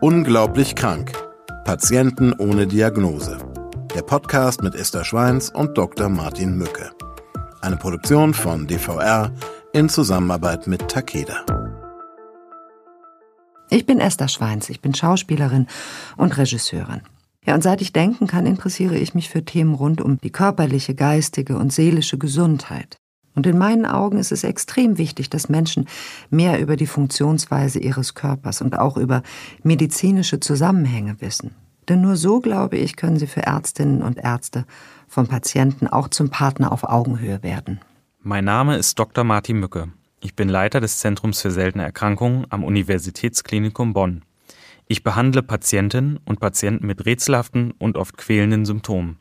Unglaublich 0.00 0.74
krank. 0.74 1.12
Patienten 1.64 2.34
ohne 2.34 2.66
Diagnose. 2.66 3.38
Der 3.94 4.02
Podcast 4.02 4.62
mit 4.62 4.74
Esther 4.74 5.04
Schweins 5.04 5.48
und 5.48 5.78
Dr. 5.78 6.10
Martin 6.10 6.58
Mücke. 6.58 6.90
Eine 7.62 7.78
Produktion 7.78 8.34
von 8.34 8.66
DVR 8.66 9.32
in 9.72 9.88
Zusammenarbeit 9.88 10.66
mit 10.66 10.86
Takeda. 10.86 11.46
Ich 13.70 13.86
bin 13.86 13.98
Esther 13.98 14.28
Schweins, 14.28 14.68
ich 14.68 14.82
bin 14.82 14.92
Schauspielerin 14.92 15.66
und 16.18 16.36
Regisseurin. 16.36 17.00
Ja, 17.46 17.54
und 17.54 17.62
seit 17.62 17.80
ich 17.80 17.94
denken 17.94 18.26
kann, 18.26 18.44
interessiere 18.44 18.98
ich 18.98 19.14
mich 19.14 19.30
für 19.30 19.46
Themen 19.46 19.74
rund 19.74 20.02
um 20.02 20.18
die 20.18 20.30
körperliche, 20.30 20.94
geistige 20.94 21.56
und 21.56 21.72
seelische 21.72 22.18
Gesundheit. 22.18 22.98
Und 23.36 23.46
in 23.46 23.58
meinen 23.58 23.84
Augen 23.84 24.18
ist 24.18 24.32
es 24.32 24.42
extrem 24.42 24.98
wichtig, 24.98 25.30
dass 25.30 25.50
Menschen 25.50 25.86
mehr 26.30 26.58
über 26.58 26.74
die 26.74 26.86
Funktionsweise 26.86 27.78
ihres 27.78 28.14
Körpers 28.14 28.62
und 28.62 28.78
auch 28.78 28.96
über 28.96 29.22
medizinische 29.62 30.40
Zusammenhänge 30.40 31.20
wissen. 31.20 31.54
Denn 31.88 32.00
nur 32.00 32.16
so, 32.16 32.40
glaube 32.40 32.78
ich, 32.78 32.96
können 32.96 33.18
sie 33.18 33.26
für 33.26 33.42
Ärztinnen 33.42 34.02
und 34.02 34.16
Ärzte 34.16 34.64
vom 35.06 35.28
Patienten 35.28 35.86
auch 35.86 36.08
zum 36.08 36.30
Partner 36.30 36.72
auf 36.72 36.82
Augenhöhe 36.82 37.42
werden. 37.42 37.80
Mein 38.22 38.44
Name 38.44 38.76
ist 38.76 38.98
Dr. 38.98 39.22
Martin 39.22 39.60
Mücke. 39.60 39.92
Ich 40.20 40.34
bin 40.34 40.48
Leiter 40.48 40.80
des 40.80 40.98
Zentrums 40.98 41.40
für 41.42 41.50
seltene 41.50 41.84
Erkrankungen 41.84 42.46
am 42.48 42.64
Universitätsklinikum 42.64 43.92
Bonn. 43.92 44.22
Ich 44.88 45.02
behandle 45.02 45.42
Patientinnen 45.42 46.18
und 46.24 46.40
Patienten 46.40 46.86
mit 46.86 47.04
rätselhaften 47.04 47.72
und 47.72 47.98
oft 47.98 48.16
quälenden 48.16 48.64
Symptomen. 48.64 49.18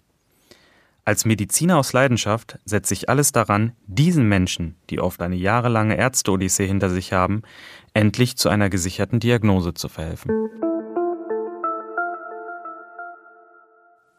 Als 1.08 1.24
Mediziner 1.24 1.78
aus 1.78 1.94
Leidenschaft 1.94 2.58
setze 2.66 2.96
ich 2.96 3.10
alles 3.10 3.32
daran, 3.32 3.74
diesen 3.86 4.28
Menschen, 4.28 4.76
die 4.90 5.00
oft 5.00 5.22
eine 5.22 5.36
jahrelange 5.36 5.96
Ärzte-Odyssee 5.98 6.66
hinter 6.66 6.90
sich 6.90 7.14
haben, 7.14 7.44
endlich 7.94 8.38
zu 8.38 8.50
einer 8.50 8.72
gesicherten 8.72 9.20
Diagnose 9.20 9.76
zu 9.76 9.88
verhelfen. 9.88 10.32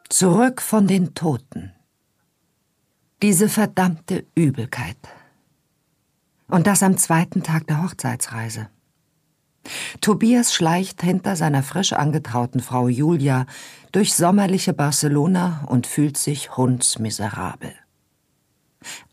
Zurück 0.07 0.61
von 0.61 0.87
den 0.87 1.13
Toten. 1.13 1.73
Diese 3.21 3.49
verdammte 3.49 4.25
Übelkeit. 4.33 4.97
Und 6.47 6.67
das 6.67 6.83
am 6.83 6.97
zweiten 6.97 7.43
Tag 7.43 7.67
der 7.67 7.83
Hochzeitsreise. 7.83 8.69
Tobias 10.01 10.53
schleicht 10.53 11.01
hinter 11.01 11.35
seiner 11.35 11.63
frisch 11.63 11.93
angetrauten 11.93 12.61
Frau 12.61 12.87
Julia 12.87 13.45
durch 13.91 14.13
sommerliche 14.13 14.73
Barcelona 14.73 15.65
und 15.67 15.87
fühlt 15.87 16.17
sich 16.17 16.57
hundsmiserabel. 16.57 17.73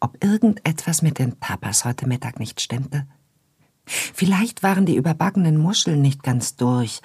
Ob 0.01 0.23
irgendetwas 0.23 1.03
mit 1.03 1.19
den 1.19 1.41
Tapas 1.41 1.85
heute 1.85 2.07
Mittag 2.07 2.39
nicht 2.39 2.61
stimmte? 2.61 3.07
Vielleicht 3.87 4.63
waren 4.63 4.87
die 4.87 4.97
überbackenen 4.97 5.59
Muscheln 5.59 6.01
nicht 6.01 6.23
ganz 6.23 6.57
durch. 6.57 7.01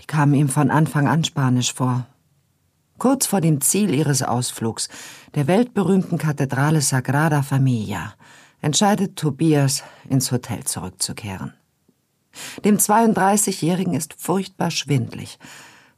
Die 0.00 0.06
kamen 0.06 0.34
ihm 0.34 0.48
von 0.48 0.70
Anfang 0.70 1.08
an 1.08 1.24
spanisch 1.24 1.72
vor. 1.72 2.06
Kurz 2.98 3.26
vor 3.26 3.40
dem 3.40 3.60
Ziel 3.60 3.92
ihres 3.92 4.22
Ausflugs, 4.22 4.88
der 5.34 5.48
weltberühmten 5.48 6.18
Kathedrale 6.18 6.80
Sagrada 6.80 7.42
Familia, 7.42 8.14
entscheidet 8.60 9.16
Tobias, 9.16 9.82
ins 10.08 10.30
Hotel 10.30 10.64
zurückzukehren. 10.64 11.54
Dem 12.64 12.78
32-Jährigen 12.78 13.94
ist 13.94 14.14
furchtbar 14.18 14.70
schwindlig. 14.70 15.38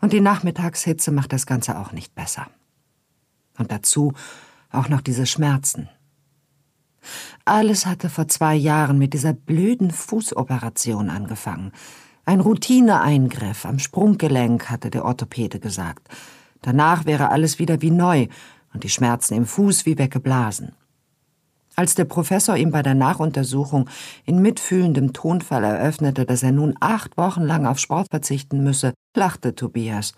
Und 0.01 0.13
die 0.13 0.21
Nachmittagshitze 0.21 1.11
macht 1.11 1.33
das 1.33 1.47
Ganze 1.47 1.79
auch 1.79 1.93
nicht 1.93 2.15
besser. 2.15 2.49
Und 3.59 3.73
dazu 3.73 4.13
auch 4.71 4.89
noch 4.89 5.01
diese 5.01 5.27
Schmerzen. 5.27 5.89
Alles 7.45 7.87
hatte 7.87 8.11
vor 8.11 8.29
zwei 8.29 8.55
Jahren 8.55 8.99
mit 8.99 9.15
dieser 9.15 9.33
blöden 9.33 9.91
Fußoperation 9.91 11.09
angefangen. 11.09 11.73
Ein 12.25 12.41
Routineeingriff 12.41 13.65
am 13.65 13.79
Sprunggelenk, 13.79 14.69
hatte 14.69 14.91
der 14.91 15.05
Orthopäde 15.05 15.61
gesagt. 15.61 16.09
Danach 16.63 17.05
wäre 17.05 17.31
alles 17.31 17.59
wieder 17.59 17.81
wie 17.83 17.93
neu 17.93 18.27
und 18.75 18.83
die 18.83 18.89
Schmerzen 18.89 19.35
im 19.35 19.47
Fuß 19.47 19.87
wie 19.87 19.97
weggeblasen. 19.97 20.73
Als 21.79 21.95
der 21.95 22.07
Professor 22.07 22.57
ihm 22.57 22.71
bei 22.71 22.83
der 22.83 22.95
Nachuntersuchung 22.95 23.91
in 24.25 24.41
mitfühlendem 24.41 25.13
Tonfall 25.13 25.63
eröffnete, 25.63 26.25
dass 26.25 26.43
er 26.43 26.53
nun 26.53 26.75
acht 26.81 27.19
Wochen 27.19 27.43
lang 27.43 27.67
auf 27.67 27.79
Sport 27.79 28.09
verzichten 28.11 28.65
müsse, 28.65 28.95
lachte 29.15 29.55
Tobias. 29.55 30.15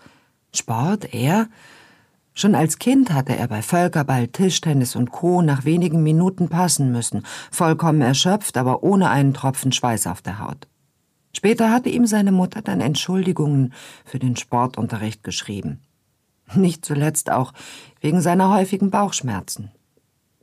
Sport, 0.55 1.13
er? 1.13 1.49
Schon 2.33 2.55
als 2.55 2.79
Kind 2.79 3.11
hatte 3.11 3.35
er 3.35 3.49
bei 3.49 3.61
Völkerball, 3.61 4.29
Tischtennis 4.29 4.95
und 4.95 5.11
Co. 5.11 5.41
nach 5.41 5.65
wenigen 5.65 6.01
Minuten 6.01 6.47
passen 6.47 6.93
müssen, 6.93 7.23
vollkommen 7.51 7.99
erschöpft, 7.99 8.55
aber 8.55 8.81
ohne 8.81 9.09
einen 9.09 9.33
Tropfen 9.33 9.73
Schweiß 9.73 10.07
auf 10.07 10.21
der 10.21 10.39
Haut. 10.39 10.69
Später 11.35 11.71
hatte 11.71 11.89
ihm 11.89 12.05
seine 12.05 12.31
Mutter 12.31 12.61
dann 12.61 12.79
Entschuldigungen 12.79 13.73
für 14.05 14.19
den 14.19 14.37
Sportunterricht 14.37 15.25
geschrieben. 15.25 15.81
Nicht 16.55 16.85
zuletzt 16.85 17.29
auch 17.29 17.51
wegen 17.99 18.21
seiner 18.21 18.55
häufigen 18.55 18.89
Bauchschmerzen. 18.89 19.71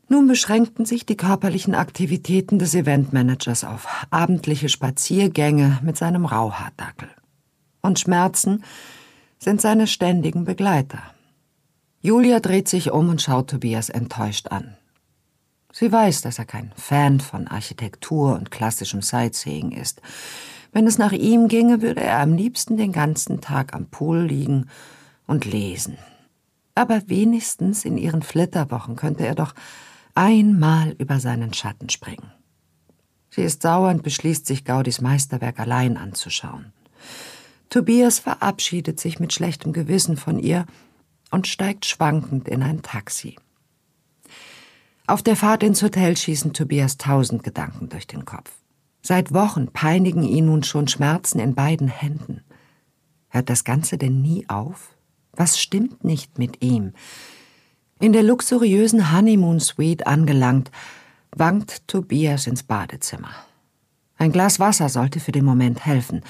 Nun 0.08 0.28
beschränkten 0.28 0.84
sich 0.84 1.04
die 1.04 1.16
körperlichen 1.16 1.74
Aktivitäten 1.74 2.58
des 2.60 2.74
Eventmanagers 2.74 3.64
auf 3.64 3.88
abendliche 4.10 4.68
Spaziergänge 4.68 5.80
mit 5.82 5.96
seinem 5.96 6.26
Rauhaardackel. 6.26 7.08
Und 7.82 7.98
Schmerzen 7.98 8.62
sind 9.38 9.60
seine 9.60 9.86
ständigen 9.86 10.44
Begleiter. 10.44 11.02
Julia 12.02 12.38
dreht 12.38 12.68
sich 12.68 12.92
um 12.92 13.08
und 13.08 13.20
schaut 13.20 13.50
Tobias 13.50 13.88
enttäuscht 13.88 14.48
an. 14.48 14.76
Sie 15.72 15.90
weiß, 15.90 16.22
dass 16.22 16.38
er 16.38 16.44
kein 16.44 16.72
Fan 16.76 17.20
von 17.20 17.48
Architektur 17.48 18.34
und 18.34 18.50
klassischem 18.50 19.02
Sightseeing 19.02 19.72
ist. 19.72 20.00
Wenn 20.72 20.86
es 20.86 20.98
nach 20.98 21.12
ihm 21.12 21.48
ginge, 21.48 21.82
würde 21.82 22.02
er 22.02 22.20
am 22.20 22.32
liebsten 22.32 22.76
den 22.76 22.92
ganzen 22.92 23.40
Tag 23.40 23.74
am 23.74 23.86
Pool 23.86 24.22
liegen 24.22 24.68
und 25.26 25.44
lesen. 25.44 25.98
Aber 26.76 27.02
wenigstens 27.08 27.84
in 27.84 27.98
ihren 27.98 28.22
Flitterwochen 28.22 28.96
könnte 28.96 29.26
er 29.26 29.34
doch 29.34 29.54
einmal 30.16 30.97
über 30.99 31.21
seinen 31.21 31.53
Schatten 31.53 31.88
springen. 31.88 32.32
Sie 33.31 33.43
ist 33.43 33.62
sauer 33.62 33.91
und 33.91 34.03
beschließt 34.03 34.47
sich, 34.47 34.65
Gaudis 34.65 35.00
Meisterwerk 35.00 35.60
allein 35.60 35.97
anzuschauen. 35.97 36.72
Tobias 37.69 38.19
verabschiedet 38.19 38.99
sich 38.99 39.21
mit 39.21 39.32
schlechtem 39.32 39.72
Gewissen 39.72 40.16
von 40.16 40.38
ihr 40.38 40.66
und 41.31 41.47
steigt 41.47 41.84
schwankend 41.84 42.49
in 42.49 42.62
ein 42.62 42.82
Taxi. 42.82 43.37
Auf 45.06 45.22
der 45.22 45.37
Fahrt 45.37 45.62
ins 45.62 45.82
Hotel 45.82 46.16
schießen 46.16 46.53
Tobias 46.53 46.97
tausend 46.97 47.44
Gedanken 47.44 47.88
durch 47.88 48.06
den 48.06 48.25
Kopf. 48.25 48.50
Seit 49.03 49.34
Wochen 49.34 49.69
peinigen 49.69 50.22
ihn 50.22 50.47
nun 50.47 50.62
schon 50.65 50.88
Schmerzen 50.88 51.38
in 51.38 51.54
beiden 51.54 51.88
Händen. 51.88 52.43
Hört 53.28 53.50
das 53.50 53.65
Ganze 53.65 53.98
denn 53.98 54.22
nie 54.22 54.48
auf? 54.48 54.97
Was 55.33 55.60
stimmt 55.60 56.03
nicht 56.03 56.38
mit 56.38 56.65
ihm? 56.65 56.93
In 57.98 58.12
der 58.12 58.22
luxuriösen 58.22 59.12
Honeymoon 59.12 59.58
Suite 59.58 60.06
angelangt, 60.06 60.70
wankt 61.34 61.88
Tobias 61.88 62.46
ins 62.46 62.62
Badezimmer. 62.62 63.30
Ein 64.18 64.32
Glas 64.32 64.60
Wasser 64.60 64.90
sollte 64.90 65.18
für 65.18 65.32
den 65.32 65.44
Moment 65.44 65.84
helfen. 65.86 66.22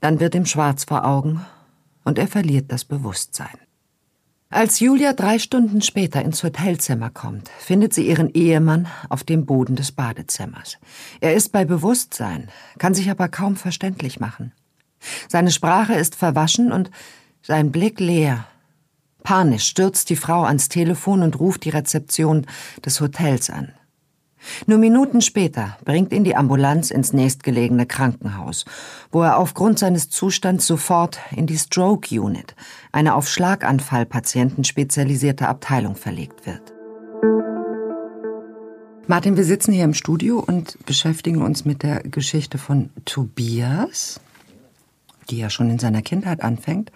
Dann 0.00 0.20
wird 0.20 0.34
ihm 0.34 0.44
schwarz 0.44 0.84
vor 0.84 1.06
Augen 1.06 1.44
und 2.04 2.18
er 2.18 2.28
verliert 2.28 2.70
das 2.70 2.84
Bewusstsein. 2.84 3.58
Als 4.50 4.80
Julia 4.80 5.12
drei 5.12 5.38
Stunden 5.38 5.82
später 5.82 6.22
ins 6.22 6.42
Hotelzimmer 6.42 7.10
kommt, 7.10 7.50
findet 7.58 7.92
sie 7.92 8.06
ihren 8.06 8.32
Ehemann 8.32 8.88
auf 9.08 9.24
dem 9.24 9.44
Boden 9.44 9.76
des 9.76 9.92
Badezimmers. 9.92 10.78
Er 11.20 11.34
ist 11.34 11.50
bei 11.50 11.64
Bewusstsein, 11.64 12.48
kann 12.78 12.94
sich 12.94 13.10
aber 13.10 13.28
kaum 13.28 13.56
verständlich 13.56 14.20
machen. 14.20 14.52
Seine 15.28 15.50
Sprache 15.50 15.94
ist 15.94 16.14
verwaschen 16.14 16.72
und 16.72 16.90
sein 17.42 17.72
Blick 17.72 18.00
leer, 18.00 18.46
Panisch 19.22 19.64
stürzt 19.64 20.10
die 20.10 20.16
Frau 20.16 20.44
ans 20.44 20.68
Telefon 20.68 21.22
und 21.22 21.38
ruft 21.38 21.64
die 21.64 21.70
Rezeption 21.70 22.46
des 22.84 23.00
Hotels 23.00 23.50
an. 23.50 23.72
Nur 24.66 24.78
Minuten 24.78 25.20
später 25.20 25.76
bringt 25.84 26.12
ihn 26.12 26.24
die 26.24 26.36
Ambulanz 26.36 26.90
ins 26.90 27.12
nächstgelegene 27.12 27.86
Krankenhaus, 27.86 28.64
wo 29.10 29.22
er 29.22 29.38
aufgrund 29.38 29.78
seines 29.78 30.10
Zustands 30.10 30.66
sofort 30.66 31.18
in 31.32 31.46
die 31.46 31.58
Stroke 31.58 32.20
Unit, 32.20 32.54
eine 32.92 33.14
auf 33.14 33.28
Schlaganfallpatienten 33.28 34.64
spezialisierte 34.64 35.48
Abteilung 35.48 35.96
verlegt 35.96 36.46
wird. 36.46 36.72
Martin, 39.06 39.36
wir 39.36 39.44
sitzen 39.44 39.72
hier 39.72 39.84
im 39.84 39.94
Studio 39.94 40.38
und 40.38 40.84
beschäftigen 40.84 41.42
uns 41.42 41.64
mit 41.64 41.82
der 41.82 42.02
Geschichte 42.02 42.58
von 42.58 42.90
Tobias, 43.06 44.20
die 45.30 45.38
ja 45.38 45.48
schon 45.48 45.70
in 45.70 45.78
seiner 45.78 46.02
Kindheit 46.02 46.42
anfängt. 46.42 46.92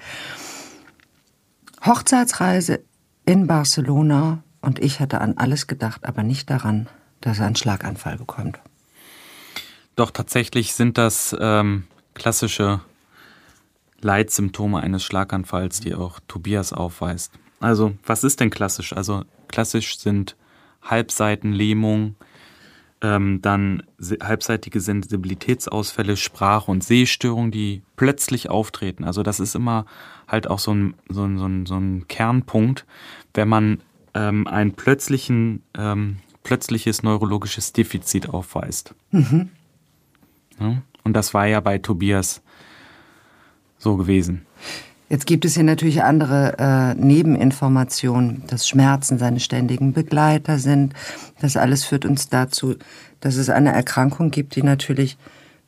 Hochzeitsreise 1.85 2.81
in 3.25 3.47
Barcelona 3.47 4.43
und 4.61 4.79
ich 4.79 5.01
hatte 5.01 5.21
an 5.21 5.37
alles 5.37 5.67
gedacht, 5.67 6.05
aber 6.05 6.23
nicht 6.23 6.51
daran, 6.51 6.89
dass 7.21 7.39
er 7.39 7.47
einen 7.47 7.57
Schlaganfall 7.57 8.17
bekommt. 8.17 8.61
Doch 9.97 10.11
tatsächlich 10.11 10.75
sind 10.75 10.97
das 10.97 11.37
ähm, 11.39 11.85
klassische 12.15 12.81
Leitsymptome 14.01 14.81
eines 14.81 15.03
Schlaganfalls, 15.03 15.81
die 15.81 15.95
auch 15.95 16.21
Tobias 16.29 16.73
aufweist. 16.73 17.33
Also, 17.61 17.95
was 18.05 18.25
ist 18.25 18.41
denn 18.41 18.51
klassisch? 18.51 18.93
Also, 18.93 19.25
klassisch 19.49 19.99
sind 19.99 20.37
Halbseitenlähmung, 20.83 22.17
ähm, 23.03 23.43
dann 23.43 23.83
halbseitige 24.23 24.81
Sensibilitätsausfälle, 24.81 26.17
Sprach- 26.17 26.69
und 26.69 26.85
Sehstörungen, 26.85 27.51
die 27.51 27.83
plötzlich 27.97 28.49
auftreten. 28.49 29.05
Also 29.05 29.23
das 29.23 29.41
ist 29.41 29.57
immer 29.57 29.87
halt 30.29 30.49
auch 30.49 30.61
so 30.61 30.73
ein, 30.73 30.95
so 31.09 31.25
ein, 31.25 31.37
so 31.39 31.47
ein, 31.47 31.67
so 31.67 31.75
ein 31.75 32.07
Kernpunkt, 32.07 32.87
wenn 33.35 33.49
man 33.49 33.83
ähm, 34.15 34.47
ein 34.47 34.73
plötzlichen, 34.73 35.63
ähm, 35.77 36.19
plötzliches 36.45 37.03
neurologisches 37.03 37.73
Defizit 37.73 38.29
aufweist. 38.29 38.95
Mhm. 39.11 39.51
Ja? 40.61 40.83
Und 41.03 41.15
das 41.15 41.35
war 41.35 41.47
ja 41.47 41.61
bei 41.61 41.79
Tobias 41.79 42.41
so 43.79 43.97
gewesen. 43.97 44.47
Jetzt 45.13 45.27
gibt 45.27 45.45
es 45.45 45.57
hier 45.57 45.65
natürlich 45.65 46.03
andere 46.03 46.57
äh, 46.59 46.95
Nebeninformationen, 46.95 48.45
dass 48.47 48.67
Schmerzen 48.67 49.19
seine 49.19 49.41
ständigen 49.41 49.93
Begleiter 49.93 50.59
sind. 50.59 50.95
Das 51.39 51.59
alles 51.59 51.85
führt 51.85 52.07
uns 52.07 52.31
dazu, 52.31 52.77
dass 53.21 53.37
es 53.37 53.51
eine 53.51 53.75
Erkrankung 53.75 54.31
gibt, 54.31 54.57
die 54.57 54.63
natürlich 54.63 55.19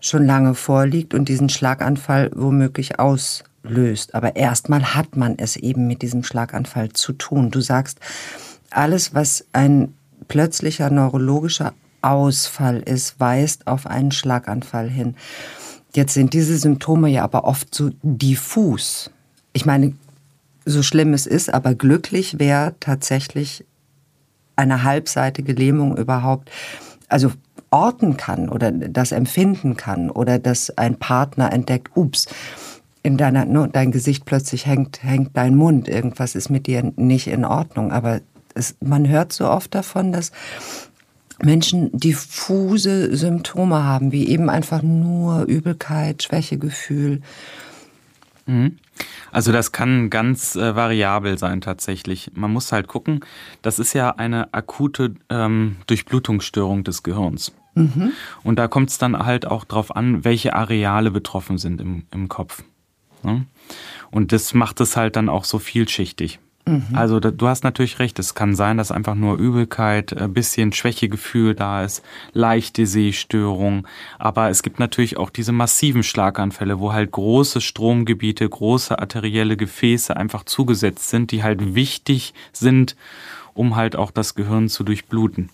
schon 0.01 0.25
lange 0.25 0.55
vorliegt 0.55 1.13
und 1.13 1.29
diesen 1.29 1.51
Schlaganfall 1.51 2.31
womöglich 2.35 2.99
auslöst. 2.99 4.15
Aber 4.15 4.35
erstmal 4.35 4.95
hat 4.95 5.15
man 5.15 5.35
es 5.37 5.57
eben 5.57 5.87
mit 5.87 6.01
diesem 6.01 6.25
Schlaganfall 6.25 6.95
zu 6.95 7.13
tun. 7.13 7.51
Du 7.51 7.61
sagst, 7.61 8.01
alles, 8.71 9.15
was 9.15 9.45
ein 9.53 9.93
plötzlicher 10.27 10.89
neurologischer 10.89 11.75
Ausfall 12.01 12.79
ist, 12.79 13.21
weist 13.21 13.67
auf 13.67 13.87
einen 13.87 14.11
Schlaganfall 14.11 14.89
hin. 14.89 15.17
Jetzt 15.95 16.15
sind 16.15 16.33
diese 16.33 16.57
Symptome 16.57 17.11
ja 17.11 17.25
aber 17.25 17.45
oft 17.45 17.75
so 17.75 17.91
diffus 18.03 19.11
ich 19.55 19.65
meine, 19.65 19.95
so 20.67 20.83
schlimm 20.83 21.15
es 21.15 21.27
ist, 21.27 21.53
aber 21.53 21.75
glücklich 21.75 22.39
wäre 22.39 22.75
tatsächlich 22.81 23.65
eine 24.57 24.83
halbseitige 24.83 25.53
Lähmung 25.53 25.97
überhaupt, 25.97 26.51
also 27.09 27.33
orten 27.71 28.17
kann 28.17 28.49
oder 28.49 28.71
das 28.71 29.13
empfinden 29.13 29.77
kann 29.77 30.11
oder 30.11 30.39
dass 30.39 30.71
ein 30.77 30.97
Partner 30.97 31.53
entdeckt, 31.53 31.97
ups, 31.97 32.27
in 33.03 33.19
deiner, 33.19 33.45
no, 33.45 33.67
dein 33.67 33.93
Gesicht 33.93 34.25
plötzlich 34.25 34.67
hängt, 34.67 35.03
hängt 35.03 35.37
dein 35.37 35.57
Mund, 35.57 35.89
irgendwas 35.89 36.35
ist 36.35 36.49
mit 36.49 36.67
dir 36.67 36.93
nicht 36.97 37.27
in 37.27 37.45
Ordnung. 37.45 37.93
Aber 37.93 38.21
es, 38.55 38.77
man 38.81 39.09
hört 39.09 39.33
so 39.33 39.47
oft 39.49 39.75
davon, 39.75 40.11
dass 40.11 40.33
Menschen 41.43 41.91
diffuse 41.93 43.15
Symptome 43.15 43.85
haben, 43.85 44.11
wie 44.11 44.29
eben 44.29 44.49
einfach 44.49 44.83
nur 44.83 45.43
Übelkeit, 45.43 46.23
Schwächegefühl. 46.23 47.21
Mhm. 48.47 48.79
Also 49.33 49.53
das 49.53 49.73
kann 49.73 50.11
ganz 50.11 50.57
äh, 50.57 50.77
variabel 50.77 51.39
sein 51.39 51.61
tatsächlich. 51.61 52.31
Man 52.35 52.53
muss 52.53 52.73
halt 52.73 52.89
gucken, 52.89 53.21
das 53.63 53.79
ist 53.79 53.93
ja 53.95 54.11
eine 54.11 54.53
akute 54.53 55.15
ähm, 55.31 55.77
Durchblutungsstörung 55.87 56.85
des 56.85 57.03
Gehirns. 57.03 57.53
Mhm. 57.75 58.13
Und 58.43 58.59
da 58.59 58.69
kommt 58.69 58.91
es 58.91 58.99
dann 58.99 59.19
halt 59.25 59.47
auch 59.47 59.65
darauf 59.65 59.95
an, 59.97 60.25
welche 60.25 60.55
Areale 60.55 61.11
betroffen 61.11 61.59
sind 61.59 61.81
im, 61.81 62.05
im 62.13 62.29
Kopf. 62.29 62.63
Ne? 63.23 63.47
Und 64.11 64.33
das 64.33 64.55
macht 64.55 64.81
es 64.81 64.97
halt 64.97 65.17
dann 65.17 65.29
auch 65.29 65.45
so 65.45 65.59
vielschichtig. 65.59 66.39
Mhm. 66.67 66.87
Also 66.95 67.21
du 67.21 67.47
hast 67.47 67.63
natürlich 67.63 67.99
recht, 67.99 68.19
es 68.19 68.35
kann 68.35 68.55
sein, 68.55 68.79
dass 68.79 68.91
einfach 68.91 69.15
nur 69.15 69.37
Übelkeit, 69.37 70.17
ein 70.17 70.33
bisschen 70.33 70.73
Schwächegefühl 70.73 71.55
da 71.55 71.85
ist, 71.85 72.03
leichte 72.33 72.87
Sehstörung, 72.87 73.87
aber 74.19 74.49
es 74.49 74.63
gibt 74.63 74.79
natürlich 74.79 75.19
auch 75.19 75.29
diese 75.29 75.53
massiven 75.53 76.03
Schlaganfälle, 76.03 76.81
wo 76.81 76.93
halt 76.93 77.11
große 77.11 77.61
Stromgebiete, 77.61 78.49
große 78.49 78.99
arterielle 78.99 79.57
Gefäße 79.57 80.17
einfach 80.17 80.45
zugesetzt 80.45 81.11
sind, 81.11 81.33
die 81.33 81.43
halt 81.43 81.75
wichtig 81.75 82.33
sind, 82.53 82.97
um 83.53 83.77
halt 83.77 83.95
auch 83.95 84.11
das 84.11 84.35
Gehirn 84.35 84.69
zu 84.69 84.85
durchbluten. 84.85 85.51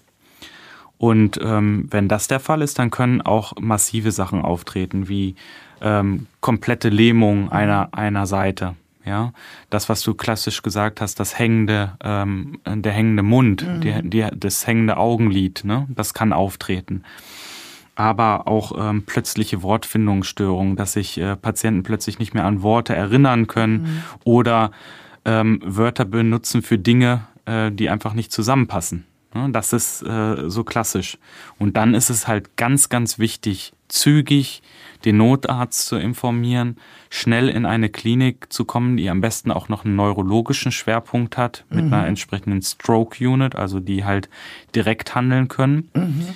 Und 0.96 1.40
ähm, 1.42 1.88
wenn 1.90 2.08
das 2.08 2.28
der 2.28 2.40
Fall 2.40 2.62
ist, 2.62 2.78
dann 2.78 2.90
können 2.90 3.22
auch 3.22 3.54
massive 3.58 4.12
Sachen 4.12 4.42
auftreten, 4.42 5.08
wie 5.08 5.34
ähm, 5.80 6.26
komplette 6.40 6.90
Lähmung 6.90 7.50
einer, 7.50 7.88
einer 7.92 8.26
Seite 8.26 8.76
ja, 9.04 9.32
das, 9.70 9.88
was 9.88 10.02
du 10.02 10.14
klassisch 10.14 10.62
gesagt 10.62 11.00
hast, 11.00 11.20
das 11.20 11.38
hängende, 11.38 11.92
ähm, 12.02 12.60
der 12.66 12.92
hängende 12.92 13.22
Mund, 13.22 13.66
mhm. 13.66 13.80
die, 13.80 14.00
die, 14.02 14.26
das 14.34 14.66
hängende 14.66 14.96
Augenlid, 14.96 15.62
ne, 15.64 15.86
das 15.88 16.14
kann 16.14 16.32
auftreten. 16.32 17.04
Aber 17.94 18.46
auch 18.46 18.72
ähm, 18.78 19.04
plötzliche 19.04 19.62
Wortfindungsstörungen, 19.62 20.76
dass 20.76 20.94
sich 20.94 21.18
äh, 21.18 21.36
Patienten 21.36 21.82
plötzlich 21.82 22.18
nicht 22.18 22.34
mehr 22.34 22.44
an 22.44 22.62
Worte 22.62 22.94
erinnern 22.94 23.46
können 23.46 23.82
mhm. 23.82 24.02
oder 24.24 24.70
ähm, 25.24 25.60
Wörter 25.64 26.04
benutzen 26.04 26.62
für 26.62 26.78
Dinge, 26.78 27.22
äh, 27.46 27.70
die 27.70 27.90
einfach 27.90 28.14
nicht 28.14 28.32
zusammenpassen. 28.32 29.06
Ne, 29.32 29.48
das 29.52 29.72
ist 29.72 30.02
äh, 30.02 30.50
so 30.50 30.64
klassisch. 30.64 31.16
Und 31.58 31.76
dann 31.76 31.94
ist 31.94 32.10
es 32.10 32.26
halt 32.26 32.56
ganz, 32.56 32.88
ganz 32.88 33.18
wichtig, 33.18 33.72
zügig 33.88 34.62
den 35.04 35.16
Notarzt 35.16 35.86
zu 35.86 35.96
informieren, 35.96 36.76
schnell 37.08 37.48
in 37.48 37.64
eine 37.64 37.88
Klinik 37.88 38.52
zu 38.52 38.64
kommen, 38.64 38.96
die 38.96 39.08
am 39.08 39.20
besten 39.20 39.50
auch 39.50 39.68
noch 39.68 39.84
einen 39.84 39.96
neurologischen 39.96 40.72
Schwerpunkt 40.72 41.36
hat, 41.36 41.64
mit 41.70 41.86
mhm. 41.86 41.94
einer 41.94 42.06
entsprechenden 42.06 42.60
Stroke 42.62 43.26
Unit, 43.26 43.56
also 43.56 43.80
die 43.80 44.04
halt 44.04 44.28
direkt 44.74 45.14
handeln 45.14 45.48
können. 45.48 45.88
Mhm. 45.94 46.28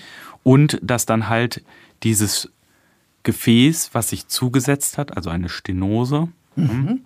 Und 0.43 0.79
dass 0.83 1.05
dann 1.05 1.29
halt 1.29 1.63
dieses 2.03 2.51
Gefäß, 3.23 3.91
was 3.93 4.11
sich 4.11 4.29
zugesetzt 4.29 4.99
hat, 4.99 5.17
also 5.17 5.31
eine 5.31 5.49
Stenose, 5.49 6.29
mhm. 6.57 7.01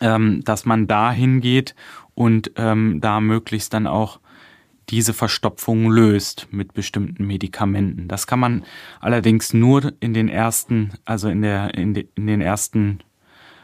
ähm, 0.00 0.44
dass 0.44 0.64
man 0.64 0.86
da 0.86 1.10
hingeht 1.12 1.74
und 2.14 2.52
ähm, 2.56 3.00
da 3.00 3.20
möglichst 3.20 3.72
dann 3.72 3.86
auch 3.86 4.20
diese 4.90 5.12
Verstopfung 5.12 5.90
löst 5.90 6.48
mit 6.50 6.74
bestimmten 6.74 7.26
Medikamenten. 7.26 8.08
Das 8.08 8.26
kann 8.26 8.40
man 8.40 8.64
allerdings 9.00 9.52
nur 9.52 9.92
in 10.00 10.14
den 10.14 10.28
ersten, 10.28 10.92
also 11.04 11.28
in, 11.28 11.42
der, 11.42 11.74
in, 11.74 11.94
de, 11.94 12.06
in 12.14 12.26
den 12.26 12.40
ersten 12.40 13.00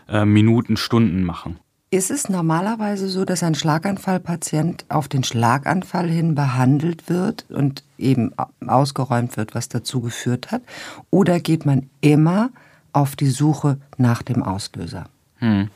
äh, 0.09 0.25
Minuten, 0.25 0.77
Stunden 0.77 1.25
machen. 1.25 1.59
Ist 1.91 2.11
es 2.11 2.29
normalerweise 2.29 3.09
so, 3.09 3.25
dass 3.25 3.45
ein 3.45 3.55
Schlaganfallpatient 3.55 4.85
auf 4.89 5.07
den 5.07 5.23
Schlaganfall 5.23 6.09
hin 6.09 6.35
behandelt 6.35 7.09
wird 7.09 7.47
und 7.51 7.85
eben 7.99 8.33
ausgeräumt 8.67 9.37
wird, 9.37 9.55
was 9.55 9.69
dazu 9.69 10.01
geführt 10.01 10.51
hat? 10.51 10.63
Oder 11.11 11.39
geht 11.39 11.65
man 11.67 11.89
immer 12.01 12.51
auf 12.93 13.15
die 13.15 13.29
Suche 13.29 13.79
nach 13.97 14.23
dem 14.23 14.43
Auslöser? 14.43 15.05
Hm. 15.37 15.69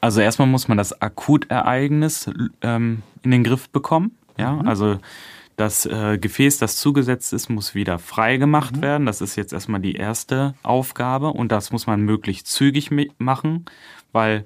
Also 0.00 0.20
erstmal 0.20 0.48
muss 0.48 0.68
man 0.68 0.78
das 0.78 1.02
Akutereignis 1.02 2.30
ähm, 2.62 3.02
in 3.22 3.30
den 3.30 3.44
Griff 3.44 3.68
bekommen. 3.68 4.12
Ja, 4.38 4.52
mhm. 4.52 4.68
also 4.68 4.98
das 5.56 5.86
äh, 5.86 6.18
Gefäß, 6.18 6.58
das 6.58 6.76
zugesetzt 6.76 7.32
ist, 7.32 7.50
muss 7.50 7.74
wieder 7.74 7.98
frei 7.98 8.36
gemacht 8.36 8.76
mhm. 8.76 8.82
werden. 8.82 9.06
Das 9.06 9.20
ist 9.20 9.36
jetzt 9.36 9.52
erstmal 9.52 9.80
die 9.80 9.94
erste 9.94 10.54
Aufgabe 10.62 11.28
und 11.28 11.50
das 11.50 11.72
muss 11.72 11.86
man 11.86 12.00
möglichst 12.00 12.46
zügig 12.46 12.90
machen, 13.18 13.64
weil 14.12 14.44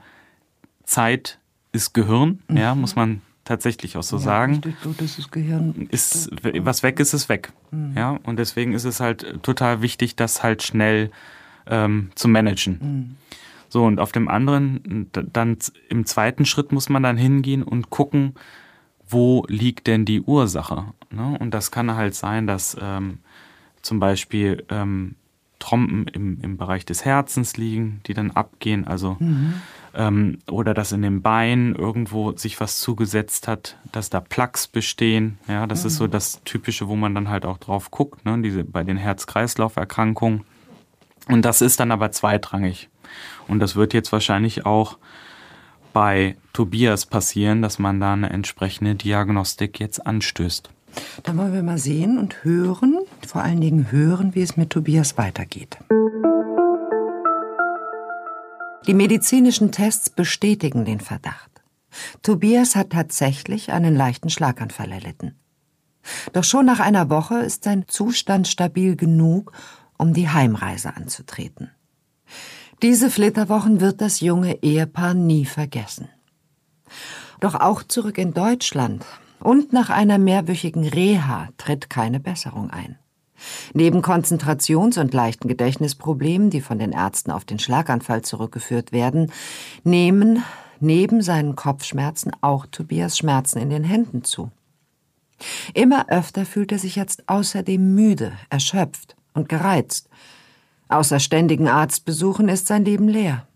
Zeit 0.85 1.39
ist 1.73 1.93
Gehirn, 1.93 2.41
mhm. 2.49 2.57
ja, 2.57 2.75
muss 2.75 2.97
man 2.97 3.21
tatsächlich 3.45 3.97
auch 3.97 4.03
so 4.03 4.17
ja, 4.17 4.23
sagen. 4.23 4.61
So, 4.83 4.95
das 4.97 5.31
Gehirn 5.31 5.89
ist, 5.91 6.31
was 6.61 6.83
weg 6.83 6.99
ist, 6.99 7.13
ist 7.13 7.29
weg. 7.29 7.53
Mhm. 7.71 7.93
Ja, 7.95 8.19
und 8.23 8.39
deswegen 8.39 8.73
ist 8.73 8.85
es 8.85 9.01
halt 9.01 9.43
total 9.43 9.83
wichtig, 9.83 10.17
das 10.17 10.43
halt 10.43 10.63
schnell 10.63 11.11
ähm, 11.67 12.11
zu 12.15 12.29
managen. 12.29 12.79
Mhm. 12.81 13.17
So, 13.69 13.85
und 13.85 14.01
auf 14.01 14.13
dem 14.13 14.29
anderen, 14.29 15.09
dann 15.13 15.57
im 15.89 16.05
zweiten 16.05 16.45
Schritt 16.45 16.73
muss 16.73 16.89
man 16.89 17.03
dann 17.03 17.17
hingehen 17.17 17.63
und 17.63 17.91
gucken, 17.91 18.35
wo 19.13 19.45
liegt 19.49 19.87
denn 19.87 20.05
die 20.05 20.21
Ursache? 20.21 20.87
Ne? 21.11 21.37
Und 21.39 21.53
das 21.53 21.71
kann 21.71 21.95
halt 21.95 22.15
sein, 22.15 22.47
dass 22.47 22.77
ähm, 22.81 23.19
zum 23.83 24.01
Beispiel 24.01 24.65
ähm, 24.71 25.17
Trompen 25.59 26.09
im, 26.09 26.41
im 26.43 26.57
Bereich 26.57 26.85
des 26.85 27.05
Herzens 27.05 27.57
liegen, 27.57 28.01
die 28.07 28.15
dann 28.15 28.33
abgehen, 28.33 28.85
also 28.85 29.17
mhm. 29.21 29.55
ähm, 29.95 30.39
oder 30.51 30.75
dass 30.75 30.91
in 30.91 31.03
den 31.03 31.23
Beinen 31.23 31.77
irgendwo 31.77 32.33
sich 32.33 32.59
was 32.61 32.81
zugesetzt 32.81 33.47
hat, 33.47 33.79
dass 33.93 34.11
da 34.11 34.21
Plaques 34.21 34.67
bestehen. 34.67 35.39
Ja, 35.47 35.69
das 35.69 35.83
mhm. 35.83 35.87
ist 35.87 35.97
so 35.97 36.07
das 36.09 36.41
Typische, 36.45 36.89
wo 36.89 36.97
man 36.97 37.15
dann 37.15 37.29
halt 37.29 37.47
auch 37.47 37.59
drauf 37.59 37.93
guckt, 37.93 38.25
ne? 38.25 38.43
diese 38.43 38.65
bei 38.65 38.83
den 38.83 38.97
Herz-Kreislauf-Erkrankungen. 38.97 40.43
Und 41.29 41.45
das 41.45 41.61
ist 41.61 41.79
dann 41.79 41.93
aber 41.93 42.11
zweitrangig. 42.11 42.89
Und 43.47 43.61
das 43.61 43.77
wird 43.77 43.95
jetzt 43.95 44.11
wahrscheinlich 44.11 44.67
auch 44.67 44.99
bei 45.93 46.37
Tobias 46.53 47.07
passieren, 47.07 47.63
dass 47.63 47.79
man 47.79 48.01
da 48.01 48.13
eine 48.13 48.31
entsprechende 48.31 48.95
Diagnostik 48.95 49.81
jetzt 49.81 50.07
anstößt. 50.07 50.71
Dann 51.23 51.39
wollen 51.39 51.55
wir 51.55 51.63
mal 51.63 51.79
sehen 51.79 52.19
und 52.19 52.45
hören, 52.45 52.99
vor 53.27 53.43
allen 53.43 53.61
Dingen 53.61 53.91
hören, 53.91 54.35
wie 54.35 54.43
es 54.43 54.57
mit 54.57 54.71
Tobias 54.71 55.17
weitergeht. 55.17 55.79
Die 58.87 58.95
medizinischen 58.95 59.71
Tests 59.71 60.11
bestätigen 60.11 60.85
den 60.85 61.01
Verdacht. 61.01 61.51
Tobias 62.23 62.75
hat 62.75 62.91
tatsächlich 62.91 63.71
einen 63.71 63.95
leichten 63.95 64.29
Schlaganfall 64.29 64.91
erlitten. 64.91 65.37
Doch 66.33 66.45
schon 66.45 66.67
nach 66.67 66.81
einer 66.81 67.11
Woche 67.11 67.39
ist 67.39 67.65
sein 67.65 67.85
Zustand 67.87 68.49
stabil 68.49 68.97
genug, 68.97 69.53
um 69.99 70.15
die 70.15 70.29
Heimreise 70.29 70.97
anzutreten. 70.97 71.71
Diese 72.83 73.11
Flitterwochen 73.11 73.81
wird 73.81 74.01
das 74.01 74.19
junge 74.19 74.61
Ehepaar 74.61 75.15
nie 75.15 75.45
vergessen. 75.45 76.09
Doch 77.39 77.55
auch 77.55 77.85
zurück 77.85 78.19
in 78.19 78.35
Deutschland 78.35 79.05
und 79.39 79.73
nach 79.73 79.89
einer 79.89 80.19
mehrwöchigen 80.19 80.85
Reha 80.89 81.49
tritt 81.59 81.91
keine 81.91 82.19
Besserung 82.19 82.71
ein. 82.71 82.99
Neben 83.73 84.03
Konzentrations- 84.03 84.99
und 84.99 85.15
leichten 85.15 85.47
Gedächtnisproblemen, 85.47 86.51
die 86.51 86.61
von 86.61 86.81
den 86.81 86.91
Ärzten 86.91 87.31
auf 87.31 87.45
den 87.45 87.61
Schlaganfall 87.61 88.23
zurückgeführt 88.23 88.91
werden, 88.91 89.31
nehmen 89.85 90.43
neben 90.81 91.23
seinen 91.23 91.55
Kopfschmerzen 91.55 92.33
auch 92.41 92.67
Tobias 92.67 93.17
Schmerzen 93.17 93.61
in 93.61 93.71
den 93.71 93.85
Händen 93.85 94.25
zu. 94.25 94.51
Immer 95.73 96.09
öfter 96.09 96.45
fühlt 96.45 96.73
er 96.73 96.79
sich 96.81 96.97
jetzt 96.97 97.29
außerdem 97.29 97.95
müde, 97.95 98.33
erschöpft 98.51 99.17
und 99.35 99.49
gereizt. 99.49 100.09
Außer 100.89 101.21
ständigen 101.21 101.69
Arztbesuchen 101.69 102.49
ist 102.49 102.67
sein 102.67 102.85
Leben 102.85 103.09
leer. 103.09 103.47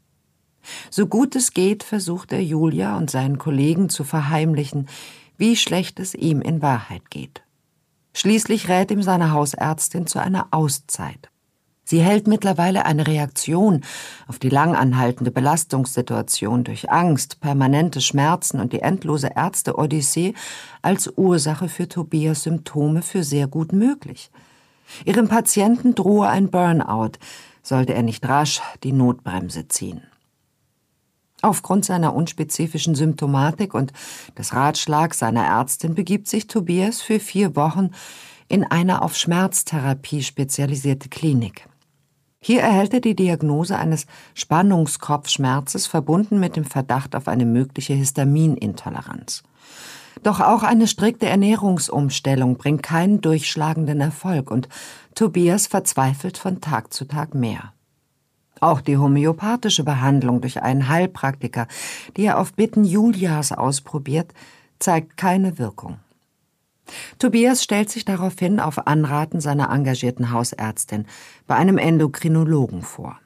So 0.90 1.06
gut 1.06 1.36
es 1.36 1.52
geht, 1.52 1.82
versucht 1.82 2.32
er 2.32 2.42
Julia 2.42 2.96
und 2.96 3.10
seinen 3.10 3.38
Kollegen 3.38 3.88
zu 3.88 4.04
verheimlichen, 4.04 4.88
wie 5.36 5.56
schlecht 5.56 6.00
es 6.00 6.14
ihm 6.14 6.40
in 6.40 6.62
Wahrheit 6.62 7.10
geht. 7.10 7.42
Schließlich 8.14 8.68
rät 8.68 8.90
ihm 8.90 9.02
seine 9.02 9.32
Hausärztin 9.32 10.06
zu 10.06 10.18
einer 10.18 10.48
Auszeit. 10.50 11.28
Sie 11.88 12.00
hält 12.00 12.26
mittlerweile 12.26 12.84
eine 12.84 13.06
Reaktion 13.06 13.82
auf 14.26 14.40
die 14.40 14.48
langanhaltende 14.48 15.30
Belastungssituation 15.30 16.64
durch 16.64 16.90
Angst, 16.90 17.40
permanente 17.40 18.00
Schmerzen 18.00 18.58
und 18.58 18.72
die 18.72 18.80
endlose 18.80 19.30
Ärzte-Odyssee 19.36 20.34
als 20.82 21.12
Ursache 21.16 21.68
für 21.68 21.88
Tobias 21.88 22.42
Symptome 22.42 23.02
für 23.02 23.22
sehr 23.22 23.46
gut 23.46 23.72
möglich. 23.72 24.30
Ihrem 25.04 25.28
Patienten 25.28 25.94
drohe 25.94 26.28
ein 26.28 26.50
Burnout, 26.50 27.12
sollte 27.62 27.94
er 27.94 28.02
nicht 28.02 28.26
rasch 28.28 28.60
die 28.82 28.92
Notbremse 28.92 29.68
ziehen. 29.68 30.02
Aufgrund 31.42 31.84
seiner 31.84 32.14
unspezifischen 32.14 32.94
Symptomatik 32.94 33.74
und 33.74 33.92
des 34.38 34.54
Ratschlags 34.54 35.18
seiner 35.18 35.44
Ärztin 35.44 35.94
begibt 35.94 36.28
sich 36.28 36.46
Tobias 36.46 37.02
für 37.02 37.20
vier 37.20 37.54
Wochen 37.56 37.90
in 38.48 38.64
eine 38.64 39.02
auf 39.02 39.16
Schmerztherapie 39.16 40.22
spezialisierte 40.22 41.08
Klinik. 41.08 41.68
Hier 42.40 42.62
erhält 42.62 42.94
er 42.94 43.00
die 43.00 43.16
Diagnose 43.16 43.76
eines 43.76 44.06
Spannungskopfschmerzes 44.34 45.86
verbunden 45.86 46.38
mit 46.38 46.56
dem 46.56 46.64
Verdacht 46.64 47.16
auf 47.16 47.28
eine 47.28 47.44
mögliche 47.44 47.94
Histaminintoleranz. 47.94 49.42
Doch 50.22 50.40
auch 50.40 50.62
eine 50.62 50.86
strikte 50.86 51.26
Ernährungsumstellung 51.26 52.56
bringt 52.56 52.82
keinen 52.82 53.20
durchschlagenden 53.20 54.00
Erfolg 54.00 54.50
und 54.50 54.68
Tobias 55.14 55.66
verzweifelt 55.66 56.38
von 56.38 56.60
Tag 56.60 56.92
zu 56.92 57.06
Tag 57.06 57.34
mehr. 57.34 57.72
Auch 58.60 58.80
die 58.80 58.96
homöopathische 58.96 59.84
Behandlung 59.84 60.40
durch 60.40 60.62
einen 60.62 60.88
Heilpraktiker, 60.88 61.66
die 62.16 62.24
er 62.24 62.38
auf 62.38 62.54
Bitten 62.54 62.84
Julias 62.84 63.52
ausprobiert, 63.52 64.32
zeigt 64.78 65.16
keine 65.16 65.58
Wirkung. 65.58 65.98
Tobias 67.18 67.62
stellt 67.62 67.90
sich 67.90 68.04
daraufhin 68.04 68.60
auf 68.60 68.86
Anraten 68.86 69.40
seiner 69.40 69.70
engagierten 69.70 70.30
Hausärztin 70.30 71.06
bei 71.46 71.56
einem 71.56 71.78
Endokrinologen 71.78 72.82
vor. 72.82 73.18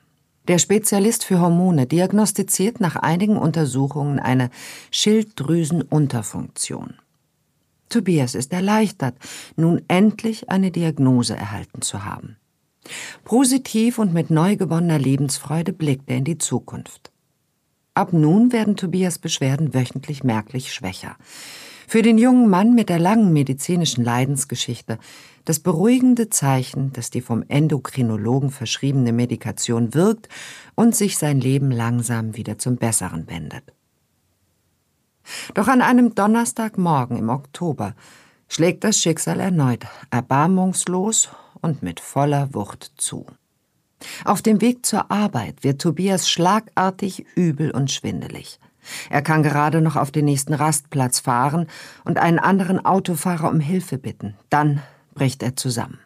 Der 0.51 0.59
Spezialist 0.59 1.25
für 1.25 1.39
Hormone 1.39 1.87
diagnostiziert 1.87 2.81
nach 2.81 2.97
einigen 2.97 3.37
Untersuchungen 3.37 4.19
eine 4.19 4.51
Schilddrüsenunterfunktion. 4.91 6.95
Tobias 7.89 8.35
ist 8.35 8.53
erleichtert, 8.53 9.15
nun 9.55 9.81
endlich 9.87 10.51
eine 10.51 10.73
Diagnose 10.73 11.37
erhalten 11.37 11.83
zu 11.83 12.05
haben. 12.05 12.37
Positiv 13.23 14.01
und 14.01 14.13
mit 14.13 14.31
neu 14.31 14.57
gewonnener 14.57 14.99
Lebensfreude 14.99 15.73
blickt 15.73 16.11
er 16.11 16.17
in 16.17 16.25
die 16.25 16.39
Zukunft. 16.39 17.13
Ab 17.95 18.13
nun 18.13 18.51
werden 18.51 18.75
Tobias 18.75 19.21
Beschwerden 19.21 19.73
wöchentlich 19.73 20.25
merklich 20.25 20.75
schwächer. 20.75 21.15
Für 21.91 22.03
den 22.03 22.19
jungen 22.19 22.49
Mann 22.49 22.77
mit 22.77 22.89
der 22.89 23.01
langen 23.01 23.33
medizinischen 23.33 24.05
Leidensgeschichte 24.05 25.01
das 25.45 25.59
beruhigende 25.59 26.31
Zeichen, 26.31 26.93
dass 26.93 27.11
die 27.11 27.21
vom 27.21 27.43
Endokrinologen 27.49 28.53
verschriebene 28.53 29.13
Medikation 29.13 29.93
wirkt 29.93 30.29
und 30.77 30.95
sich 30.95 31.19
sein 31.19 31.41
Leben 31.41 31.73
langsam 31.73 32.37
wieder 32.37 32.59
zum 32.59 32.77
Besseren 32.77 33.29
wendet. 33.29 33.65
Doch 35.55 35.67
an 35.67 35.83
einem 35.83 36.15
Donnerstagmorgen 36.15 37.17
im 37.17 37.29
Oktober 37.29 37.97
schlägt 38.47 38.85
das 38.85 38.99
Schicksal 38.99 39.41
erneut 39.41 39.85
erbarmungslos 40.13 41.31
und 41.61 41.83
mit 41.83 41.99
voller 41.99 42.55
Wucht 42.55 42.93
zu. 42.99 43.27
Auf 44.25 44.43
dem 44.43 44.61
Weg 44.61 44.87
zur 44.87 45.11
Arbeit 45.11 45.65
wird 45.65 45.83
Tobias 45.83 46.31
schlagartig 46.31 47.27
übel 47.35 47.73
und 47.73 47.91
schwindelig. 47.91 48.61
Er 49.09 49.23
kann 49.23 49.43
gerade 49.43 49.81
noch 49.81 49.97
auf 49.97 50.11
den 50.11 50.25
nächsten 50.25 50.55
Rastplatz 50.55 51.21
fahren 51.21 51.67
und 52.05 52.19
einen 52.19 52.39
anderen 52.39 52.85
Autofahrer 52.85 53.51
um 53.51 53.61
Hilfe 53.61 53.99
bitten. 53.99 54.37
Dann 54.49 54.83
bricht 55.15 55.43
er 55.43 55.57
zusammen. 55.57 55.99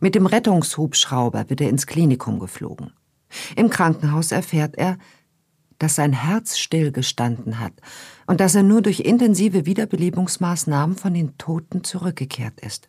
Mit 0.00 0.14
dem 0.14 0.26
Rettungshubschrauber 0.26 1.50
wird 1.50 1.60
er 1.60 1.68
ins 1.68 1.86
Klinikum 1.86 2.38
geflogen. 2.38 2.92
Im 3.56 3.68
Krankenhaus 3.68 4.32
erfährt 4.32 4.76
er, 4.76 4.98
dass 5.78 5.94
sein 5.94 6.12
Herz 6.12 6.58
stillgestanden 6.58 7.60
hat 7.60 7.72
und 8.26 8.40
dass 8.40 8.54
er 8.54 8.62
nur 8.62 8.82
durch 8.82 9.00
intensive 9.00 9.66
Wiederbelebungsmaßnahmen 9.66 10.96
von 10.96 11.14
den 11.14 11.38
Toten 11.38 11.84
zurückgekehrt 11.84 12.60
ist. 12.60 12.88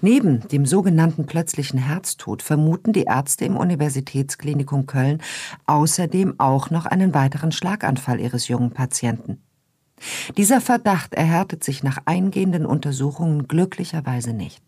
Neben 0.00 0.46
dem 0.48 0.66
sogenannten 0.66 1.26
plötzlichen 1.26 1.78
Herztod 1.78 2.42
vermuten 2.42 2.92
die 2.92 3.04
Ärzte 3.04 3.44
im 3.44 3.56
Universitätsklinikum 3.56 4.86
Köln 4.86 5.22
außerdem 5.66 6.34
auch 6.38 6.70
noch 6.70 6.86
einen 6.86 7.14
weiteren 7.14 7.52
Schlaganfall 7.52 8.20
ihres 8.20 8.48
jungen 8.48 8.72
Patienten. 8.72 9.42
Dieser 10.36 10.60
Verdacht 10.60 11.14
erhärtet 11.14 11.62
sich 11.62 11.82
nach 11.82 11.98
eingehenden 12.06 12.66
Untersuchungen 12.66 13.48
glücklicherweise 13.48 14.32
nicht. 14.32 14.62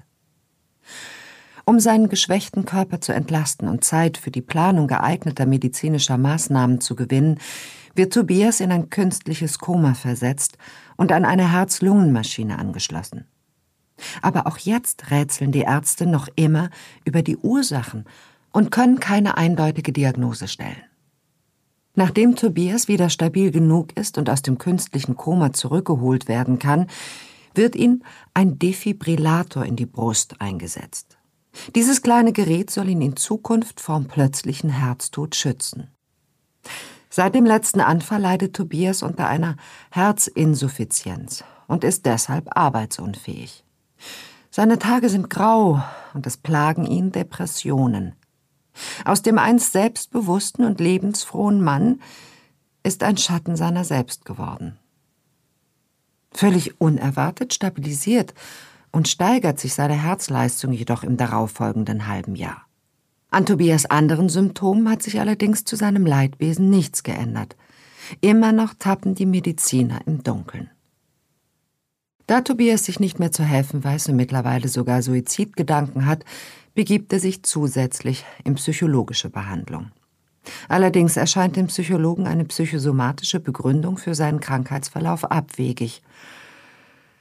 Um 1.65 1.79
seinen 1.81 2.09
geschwächten 2.09 2.65
Körper 2.65 3.01
zu 3.01 3.13
entlasten 3.13 3.69
und 3.69 3.85
Zeit 3.85 4.19
für 4.19 4.31
die 4.31 4.43
Planung 4.43 4.89
geeigneter 4.89 5.47
medizinischer 5.47 6.19
Maßnahmen 6.19 6.81
zu 6.81 6.97
gewinnen, 6.97 7.39
wird 7.95 8.13
Tobias 8.13 8.61
in 8.61 8.73
ein 8.73 8.91
künstliches 8.91 9.59
Koma 9.59 9.95
versetzt 9.95 10.59
und 10.97 11.13
an 11.13 11.25
eine 11.25 11.53
Herz-Lungen-Maschine 11.53 12.59
angeschlossen. 12.59 13.27
Aber 14.21 14.47
auch 14.47 14.59
jetzt 14.59 15.11
rätseln 15.11 15.53
die 15.53 15.61
Ärzte 15.61 16.07
noch 16.07 16.29
immer 16.37 16.71
über 17.05 17.23
die 17.23 17.37
Ursachen 17.37 18.05
und 18.53 18.71
können 18.71 19.01
keine 19.01 19.37
eindeutige 19.37 19.93
Diagnose 19.93 20.49
stellen. 20.49 20.83
Nachdem 21.95 22.37
Tobias 22.37 22.89
wieder 22.89 23.11
stabil 23.11 23.51
genug 23.51 23.97
ist 23.97 24.17
und 24.17 24.31
aus 24.31 24.43
dem 24.43 24.57
künstlichen 24.59 25.17
Koma 25.17 25.53
zurückgeholt 25.53 26.27
werden 26.27 26.59
kann, 26.59 26.87
wird 27.55 27.77
ihm 27.77 28.03
ein 28.33 28.59
Defibrillator 28.59 29.65
in 29.65 29.77
die 29.77 29.87
Brust 29.87 30.41
eingesetzt. 30.41 31.19
Dieses 31.75 32.01
kleine 32.01 32.33
Gerät 32.33 32.71
soll 32.71 32.89
ihn 32.89 33.03
in 33.03 33.17
Zukunft 33.17 33.81
vom 33.81 34.07
plötzlichen 34.07 34.71
Herztod 34.71 35.37
schützen. 35.37 35.89
Seit 37.11 37.35
dem 37.35 37.45
letzten 37.45 37.81
Anfall 37.81 38.23
leidet 38.23 38.57
Tobias 38.57 39.03
unter 39.03 39.29
einer 39.29 39.57
Herzinsuffizienz 39.91 41.45
und 41.67 41.85
ist 41.85 42.07
deshalb 42.07 42.57
arbeitsunfähig. 42.57 43.65
Seine 44.51 44.79
Tage 44.79 45.09
sind 45.09 45.31
grau 45.31 45.83
und 46.15 46.27
es 46.27 46.37
plagen 46.37 46.85
ihn 46.87 47.13
Depressionen. 47.13 48.15
Aus 49.05 49.23
dem 49.23 49.39
einst 49.39 49.73
selbstbewussten 49.73 50.65
und 50.65 50.81
lebensfrohen 50.81 51.63
Mann 51.63 52.01
ist 52.83 53.03
ein 53.03 53.17
Schatten 53.17 53.57
seiner 53.57 53.85
selbst 53.85 54.25
geworden. 54.25 54.79
Völlig 56.33 56.81
unerwartet 56.81 57.55
stabilisiert 57.55 58.35
und 58.91 59.09
steigert 59.09 59.59
sich 59.59 59.75
seine 59.75 59.95
Herzleistung 59.95 60.73
jedoch 60.73 61.03
im 61.03 61.17
darauffolgenden 61.17 62.07
halben 62.07 62.35
Jahr. 62.35 62.67
An 63.31 63.47
Tobias 63.47 63.87
anderen 63.87 64.29
Symptomen 64.29 64.91
hat 64.91 65.03
sich 65.03 65.19
allerdings 65.19 65.65
zu 65.65 65.77
seinem 65.77 66.05
Leidwesen 66.05 66.69
nichts 66.69 67.03
geändert. 67.03 67.57
Immer 68.21 68.53
noch 68.53 68.75
tappen 68.75 69.15
die 69.15 69.27
Mediziner 69.27 70.01
im 70.07 70.23
Dunkeln. 70.23 70.71
Da 72.27 72.41
Tobias 72.41 72.85
sich 72.85 73.01
nicht 73.01 73.19
mehr 73.19 73.33
zu 73.33 73.43
helfen 73.43 73.83
weiß 73.83 74.09
und 74.09 74.17
mittlerweile 74.17 74.69
sogar 74.69 75.03
Suizidgedanken 75.03 76.07
hat, 76.07 76.25
begibt 76.75 77.13
er 77.13 77.21
sich 77.21 77.43
zusätzlich 77.43 78.25
in 78.45 78.55
psychologische 78.55 79.29
Behandlung. 79.29 79.91
Allerdings 80.69 81.17
erscheint 81.17 81.57
dem 81.57 81.69
Psychologen 81.69 82.27
eine 82.27 82.45
psychosomatische 82.45 83.41
Begründung 83.41 83.97
für 83.97 84.15
seinen 84.15 84.41
Krankheitsverlauf 84.41 85.31
abwegig 85.31 86.03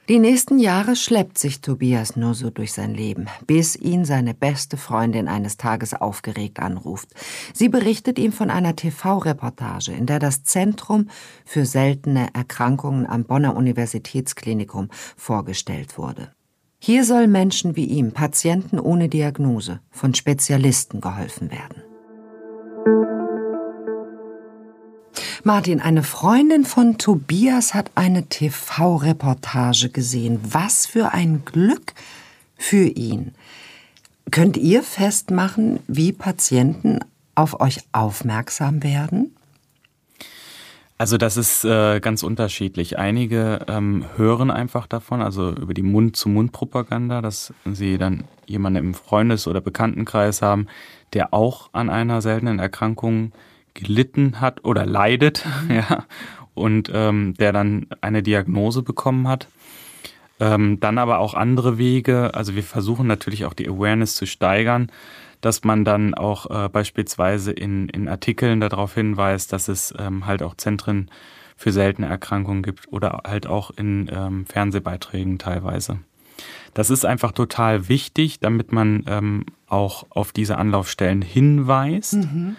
die 0.08 0.18
nächsten 0.18 0.58
Jahre 0.58 0.96
schleppt 0.96 1.38
sich 1.38 1.60
Tobias 1.60 2.16
nur 2.16 2.34
so 2.34 2.50
durch 2.50 2.72
sein 2.72 2.92
Leben, 2.92 3.28
bis 3.46 3.76
ihn 3.76 4.04
seine 4.04 4.34
beste 4.34 4.76
Freundin 4.76 5.28
eines 5.28 5.56
Tages 5.56 5.94
aufgeregt 5.94 6.58
anruft. 6.58 7.08
Sie 7.54 7.68
berichtet 7.68 8.18
ihm 8.18 8.32
von 8.32 8.50
einer 8.50 8.74
TV-Reportage, 8.74 9.92
in 9.92 10.06
der 10.06 10.18
das 10.18 10.42
Zentrum 10.42 11.08
für 11.44 11.64
seltene 11.64 12.34
Erkrankungen 12.34 13.06
am 13.06 13.24
Bonner 13.24 13.56
Universitätsklinikum 13.56 14.88
vorgestellt 15.16 15.96
wurde. 15.96 16.32
Hier 16.80 17.04
soll 17.04 17.28
Menschen 17.28 17.76
wie 17.76 17.84
ihm, 17.84 18.10
Patienten 18.10 18.80
ohne 18.80 19.08
Diagnose, 19.08 19.78
von 19.90 20.14
Spezialisten 20.14 21.00
geholfen 21.00 21.52
werden. 21.52 23.21
Martin, 25.44 25.80
eine 25.80 26.04
Freundin 26.04 26.64
von 26.64 26.98
Tobias 26.98 27.74
hat 27.74 27.90
eine 27.96 28.28
TV-Reportage 28.28 29.88
gesehen. 29.88 30.38
Was 30.44 30.86
für 30.86 31.12
ein 31.12 31.44
Glück 31.44 31.94
für 32.56 32.84
ihn. 32.84 33.34
Könnt 34.30 34.56
ihr 34.56 34.84
festmachen, 34.84 35.80
wie 35.88 36.12
Patienten 36.12 37.00
auf 37.34 37.60
euch 37.60 37.80
aufmerksam 37.90 38.84
werden? 38.84 39.34
Also 40.96 41.16
das 41.16 41.36
ist 41.36 41.64
äh, 41.64 41.98
ganz 41.98 42.22
unterschiedlich. 42.22 42.96
Einige 43.00 43.66
ähm, 43.66 44.04
hören 44.14 44.52
einfach 44.52 44.86
davon, 44.86 45.22
also 45.22 45.50
über 45.50 45.74
die 45.74 45.82
Mund-zu-Mund-Propaganda, 45.82 47.20
dass 47.20 47.52
sie 47.64 47.98
dann 47.98 48.22
jemanden 48.46 48.78
im 48.78 48.94
Freundes- 48.94 49.48
oder 49.48 49.60
Bekanntenkreis 49.60 50.40
haben, 50.40 50.68
der 51.14 51.34
auch 51.34 51.70
an 51.72 51.90
einer 51.90 52.22
seltenen 52.22 52.60
Erkrankung 52.60 53.32
gelitten 53.74 54.40
hat 54.40 54.64
oder 54.64 54.86
leidet, 54.86 55.44
mhm. 55.64 55.74
ja, 55.74 56.04
und 56.54 56.90
ähm, 56.92 57.34
der 57.34 57.52
dann 57.52 57.86
eine 58.00 58.22
Diagnose 58.22 58.82
bekommen 58.82 59.28
hat. 59.28 59.48
Ähm, 60.40 60.80
dann 60.80 60.98
aber 60.98 61.18
auch 61.18 61.34
andere 61.34 61.78
Wege. 61.78 62.34
Also 62.34 62.54
wir 62.54 62.62
versuchen 62.62 63.06
natürlich 63.06 63.44
auch 63.44 63.54
die 63.54 63.68
Awareness 63.68 64.14
zu 64.16 64.26
steigern 64.26 64.90
dass 65.42 65.64
man 65.64 65.84
dann 65.84 66.14
auch 66.14 66.48
äh, 66.48 66.68
beispielsweise 66.70 67.52
in, 67.52 67.88
in 67.90 68.08
Artikeln 68.08 68.60
darauf 68.60 68.94
hinweist, 68.94 69.52
dass 69.52 69.68
es 69.68 69.92
ähm, 69.98 70.24
halt 70.24 70.42
auch 70.42 70.54
Zentren 70.54 71.10
für 71.56 71.72
seltene 71.72 72.08
Erkrankungen 72.08 72.62
gibt 72.62 72.90
oder 72.90 73.22
halt 73.26 73.46
auch 73.46 73.70
in 73.70 74.08
ähm, 74.10 74.46
Fernsehbeiträgen 74.46 75.38
teilweise. 75.38 75.98
Das 76.74 76.90
ist 76.90 77.04
einfach 77.04 77.32
total 77.32 77.88
wichtig, 77.88 78.40
damit 78.40 78.72
man 78.72 79.04
ähm, 79.06 79.44
auch 79.66 80.06
auf 80.10 80.32
diese 80.32 80.56
Anlaufstellen 80.56 81.22
hinweist. 81.22 82.14
Mhm. 82.14 82.56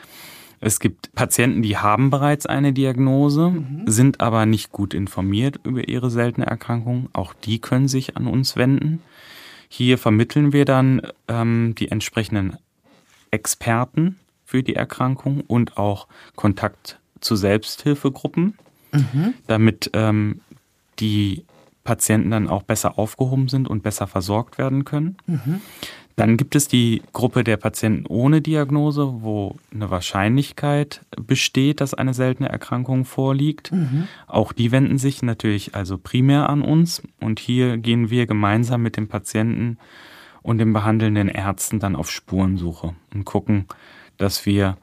Es 0.65 0.79
gibt 0.79 1.13
Patienten, 1.13 1.61
die 1.61 1.77
haben 1.77 2.09
bereits 2.09 2.45
eine 2.45 2.71
Diagnose, 2.71 3.49
mhm. 3.49 3.83
sind 3.85 4.21
aber 4.21 4.45
nicht 4.45 4.71
gut 4.71 4.93
informiert 4.93 5.59
über 5.65 5.89
ihre 5.89 6.09
seltene 6.09 6.45
Erkrankung. 6.47 7.09
Auch 7.11 7.33
die 7.33 7.59
können 7.59 7.89
sich 7.89 8.15
an 8.15 8.27
uns 8.27 8.55
wenden. 8.55 9.01
Hier 9.67 9.97
vermitteln 9.97 10.53
wir 10.53 10.63
dann 10.63 11.01
ähm, 11.27 11.75
die 11.77 11.91
entsprechenden 11.91 12.55
Experten 13.29 14.17
für 14.45 14.63
die 14.63 14.75
Erkrankung 14.75 15.41
und 15.41 15.77
auch 15.77 16.07
Kontakt 16.37 16.97
zu 17.19 17.35
Selbsthilfegruppen, 17.35 18.57
mhm. 18.93 19.33
damit 19.47 19.89
ähm, 19.93 20.39
die 20.99 21.43
Patienten 21.83 22.31
dann 22.31 22.47
auch 22.47 22.63
besser 22.63 22.97
aufgehoben 22.97 23.49
sind 23.49 23.67
und 23.67 23.83
besser 23.83 24.07
versorgt 24.07 24.57
werden 24.57 24.85
können. 24.85 25.17
Mhm. 25.27 25.59
Dann 26.15 26.37
gibt 26.37 26.55
es 26.55 26.67
die 26.67 27.01
Gruppe 27.11 27.43
der 27.43 27.57
Patienten 27.57 28.05
ohne 28.07 28.41
Diagnose, 28.41 29.21
wo 29.21 29.55
eine 29.73 29.89
Wahrscheinlichkeit 29.89 31.01
besteht, 31.19 31.81
dass 31.81 31.93
eine 31.93 32.13
seltene 32.13 32.49
Erkrankung 32.49 33.05
vorliegt. 33.05 33.71
Mhm. 33.71 34.07
Auch 34.27 34.53
die 34.53 34.71
wenden 34.71 34.99
sich 34.99 35.23
natürlich 35.23 35.73
also 35.73 35.97
primär 35.97 36.49
an 36.49 36.61
uns 36.61 37.01
und 37.19 37.39
hier 37.39 37.77
gehen 37.77 38.11
wir 38.11 38.27
gemeinsam 38.27 38.83
mit 38.83 38.95
dem 38.95 39.07
Patienten 39.07 39.77
und 40.43 40.59
den 40.59 40.73
behandelnden 40.73 41.29
Ärzten 41.29 41.79
dann 41.79 41.95
auf 41.95 42.11
Spurensuche 42.11 42.93
und 43.13 43.25
gucken, 43.25 43.65
dass 44.17 44.45
wir 44.45 44.77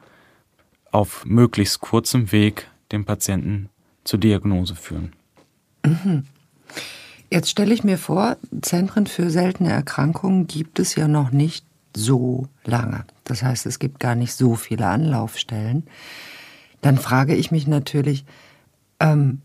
auf 0.91 1.25
möglichst 1.25 1.81
kurzem 1.81 2.33
Weg 2.33 2.67
den 2.91 3.05
Patienten 3.05 3.69
zur 4.03 4.19
Diagnose 4.19 4.75
führen. 4.75 5.13
Mhm. 5.85 6.25
Jetzt 7.31 7.49
stelle 7.49 7.73
ich 7.73 7.85
mir 7.85 7.97
vor, 7.97 8.37
Zentren 8.61 9.07
für 9.07 9.31
seltene 9.31 9.71
Erkrankungen 9.71 10.49
gibt 10.49 10.81
es 10.81 10.97
ja 10.97 11.07
noch 11.07 11.31
nicht 11.31 11.65
so 11.97 12.49
lange. 12.65 13.05
Das 13.23 13.45
heißt, 13.45 13.67
es 13.67 13.79
gibt 13.79 14.01
gar 14.01 14.17
nicht 14.17 14.35
so 14.35 14.57
viele 14.57 14.87
Anlaufstellen. 14.87 15.85
Dann 16.81 16.99
frage 16.99 17.37
ich 17.37 17.53
mich 17.53 17.69
natürlich, 17.69 18.25
ähm, 18.99 19.43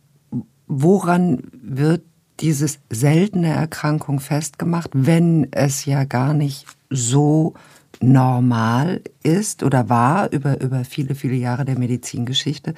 woran 0.66 1.44
wird 1.52 2.02
dieses 2.40 2.80
seltene 2.90 3.54
Erkrankung 3.54 4.20
festgemacht, 4.20 4.90
wenn 4.94 5.52
es 5.52 5.86
ja 5.86 6.06
gar 6.06 6.34
nicht 6.34 6.66
so 6.90 7.54
normal 8.02 9.02
ist 9.22 9.62
oder 9.62 9.90
war 9.90 10.32
über, 10.32 10.60
über 10.60 10.84
viele, 10.86 11.14
viele 11.14 11.36
Jahre 11.36 11.66
der 11.66 11.78
Medizingeschichte, 11.78 12.74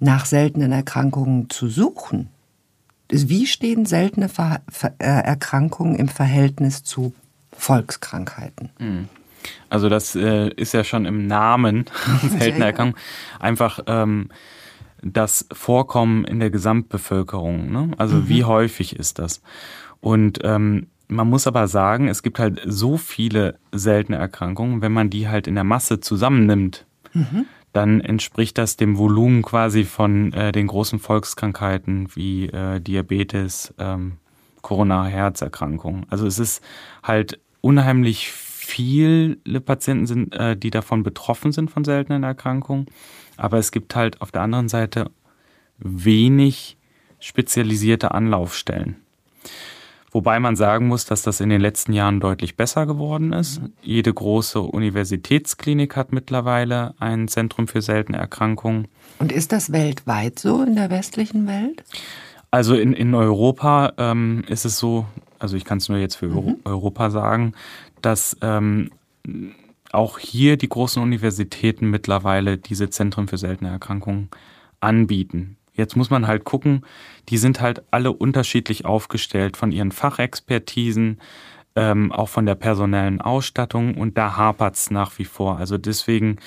nach 0.00 0.24
seltenen 0.24 0.72
Erkrankungen 0.72 1.50
zu 1.50 1.68
suchen. 1.68 2.30
Wie 3.10 3.46
stehen 3.46 3.86
seltene 3.86 4.28
Ver 4.28 4.60
Ver 4.68 4.94
äh, 4.98 5.04
Erkrankungen 5.04 5.96
im 5.96 6.08
Verhältnis 6.08 6.84
zu 6.84 7.14
Volkskrankheiten? 7.52 8.70
Hm. 8.78 9.08
Also 9.70 9.88
das 9.88 10.14
äh, 10.14 10.48
ist 10.50 10.74
ja 10.74 10.84
schon 10.84 11.06
im 11.06 11.26
Namen 11.26 11.86
seltene 12.38 12.66
Erkrankung 12.66 12.98
einfach 13.38 13.80
ähm, 13.86 14.28
das 15.02 15.46
Vorkommen 15.52 16.24
in 16.24 16.40
der 16.40 16.50
Gesamtbevölkerung. 16.50 17.70
Ne? 17.70 17.90
Also 17.98 18.16
mhm. 18.16 18.28
wie 18.28 18.44
häufig 18.44 18.96
ist 18.96 19.18
das? 19.18 19.42
Und 20.00 20.40
ähm, 20.42 20.88
man 21.08 21.28
muss 21.28 21.46
aber 21.46 21.68
sagen, 21.68 22.08
es 22.08 22.22
gibt 22.22 22.38
halt 22.38 22.60
so 22.66 22.96
viele 22.96 23.58
seltene 23.72 24.18
Erkrankungen, 24.18 24.82
wenn 24.82 24.92
man 24.92 25.08
die 25.08 25.28
halt 25.28 25.46
in 25.46 25.54
der 25.54 25.64
Masse 25.64 26.00
zusammennimmt, 26.00 26.84
mhm. 27.14 27.46
Dann 27.72 28.00
entspricht 28.00 28.58
das 28.58 28.76
dem 28.76 28.98
Volumen 28.98 29.42
quasi 29.42 29.84
von 29.84 30.32
äh, 30.32 30.52
den 30.52 30.66
großen 30.66 30.98
Volkskrankheiten 30.98 32.08
wie 32.14 32.46
äh, 32.46 32.80
Diabetes, 32.80 33.74
ähm, 33.78 34.18
koronare 34.62 35.08
Herzerkrankungen. 35.08 36.06
Also 36.10 36.26
es 36.26 36.38
ist 36.38 36.62
halt 37.02 37.38
unheimlich 37.60 38.30
viele 38.30 39.60
Patienten 39.60 40.06
sind, 40.06 40.34
äh, 40.34 40.56
die 40.56 40.70
davon 40.70 41.02
betroffen 41.02 41.52
sind 41.52 41.70
von 41.70 41.84
seltenen 41.84 42.22
Erkrankungen. 42.22 42.86
Aber 43.36 43.58
es 43.58 43.72
gibt 43.72 43.94
halt 43.94 44.20
auf 44.20 44.30
der 44.30 44.42
anderen 44.42 44.68
Seite 44.68 45.10
wenig 45.78 46.76
spezialisierte 47.20 48.12
Anlaufstellen. 48.12 48.96
Wobei 50.10 50.40
man 50.40 50.56
sagen 50.56 50.88
muss, 50.88 51.04
dass 51.04 51.22
das 51.22 51.40
in 51.40 51.50
den 51.50 51.60
letzten 51.60 51.92
Jahren 51.92 52.20
deutlich 52.20 52.56
besser 52.56 52.86
geworden 52.86 53.32
ist. 53.32 53.60
Jede 53.82 54.12
große 54.12 54.60
Universitätsklinik 54.60 55.96
hat 55.96 56.12
mittlerweile 56.12 56.94
ein 56.98 57.28
Zentrum 57.28 57.68
für 57.68 57.82
seltene 57.82 58.18
Erkrankungen. 58.18 58.88
Und 59.18 59.32
ist 59.32 59.52
das 59.52 59.70
weltweit 59.70 60.38
so 60.38 60.62
in 60.62 60.76
der 60.76 60.90
westlichen 60.90 61.46
Welt? 61.46 61.84
Also 62.50 62.74
in, 62.74 62.94
in 62.94 63.14
Europa 63.14 63.92
ähm, 63.98 64.44
ist 64.48 64.64
es 64.64 64.78
so, 64.78 65.04
also 65.38 65.56
ich 65.56 65.66
kann 65.66 65.78
es 65.78 65.90
nur 65.90 65.98
jetzt 65.98 66.14
für 66.14 66.28
mhm. 66.28 66.56
Europa 66.64 67.10
sagen, 67.10 67.52
dass 68.00 68.36
ähm, 68.40 68.90
auch 69.92 70.18
hier 70.18 70.56
die 70.56 70.68
großen 70.68 71.02
Universitäten 71.02 71.90
mittlerweile 71.90 72.56
diese 72.56 72.88
Zentren 72.88 73.28
für 73.28 73.36
seltene 73.36 73.70
Erkrankungen 73.70 74.30
anbieten. 74.80 75.57
Jetzt 75.78 75.96
muss 75.96 76.10
man 76.10 76.26
halt 76.26 76.44
gucken, 76.44 76.84
die 77.28 77.38
sind 77.38 77.60
halt 77.60 77.84
alle 77.92 78.12
unterschiedlich 78.12 78.84
aufgestellt 78.84 79.56
von 79.56 79.70
ihren 79.70 79.92
Fachexpertisen, 79.92 81.20
ähm, 81.76 82.10
auch 82.10 82.28
von 82.28 82.46
der 82.46 82.56
personellen 82.56 83.20
Ausstattung 83.20 83.94
und 83.94 84.18
da 84.18 84.36
hapert's 84.36 84.90
nach 84.90 85.16
wie 85.18 85.24
vor. 85.24 85.58
Also 85.58 85.78
deswegen 85.78 86.38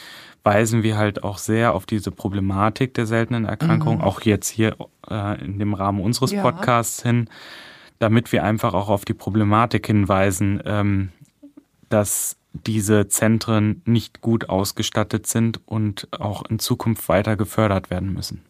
weisen 0.44 0.84
wir 0.84 0.98
halt 0.98 1.24
auch 1.24 1.38
sehr 1.38 1.74
auf 1.74 1.86
diese 1.86 2.12
Problematik 2.12 2.94
der 2.94 3.06
seltenen 3.06 3.46
Erkrankungen, 3.46 4.00
mhm. 4.00 4.04
auch 4.04 4.22
jetzt 4.22 4.50
hier 4.50 4.76
äh, 5.10 5.44
in 5.44 5.60
dem 5.60 5.76
Rahmen 5.76 6.02
unseres 6.02 6.34
ja. 6.34 6.41
Podcasts 6.41 7.02
hin, 7.02 7.30
damit 8.00 8.34
wir 8.34 8.44
einfach 8.44 8.74
auch 8.74 8.89
auf 8.89 9.06
die 9.06 9.13
Problematik 9.13 9.88
hinweisen, 9.88 10.62
ähm, 10.65 11.10
dass 11.88 12.36
diese 12.52 13.08
Zentren 13.08 13.82
nicht 13.86 14.20
gut 14.20 14.50
ausgestattet 14.50 15.26
sind 15.26 15.65
und 15.65 16.10
auch 16.12 16.44
in 16.50 16.60
Zukunft 16.60 17.08
weiter 17.08 17.38
gefördert 17.38 17.89
werden 17.89 18.13
müssen. 18.13 18.44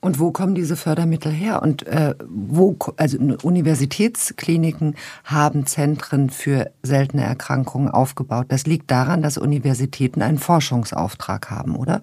Und 0.00 0.18
wo 0.18 0.30
kommen 0.30 0.54
diese 0.54 0.76
Fördermittel 0.76 1.32
her? 1.32 1.62
Und 1.62 1.86
äh, 1.86 2.14
wo, 2.26 2.76
also 2.96 3.18
Universitätskliniken 3.42 4.94
haben 5.24 5.66
Zentren 5.66 6.30
für 6.30 6.70
seltene 6.82 7.24
Erkrankungen 7.24 7.88
aufgebaut. 7.88 8.46
Das 8.48 8.66
liegt 8.66 8.90
daran, 8.90 9.22
dass 9.22 9.38
Universitäten 9.38 10.22
einen 10.22 10.38
Forschungsauftrag 10.38 11.50
haben, 11.50 11.76
oder? 11.76 12.02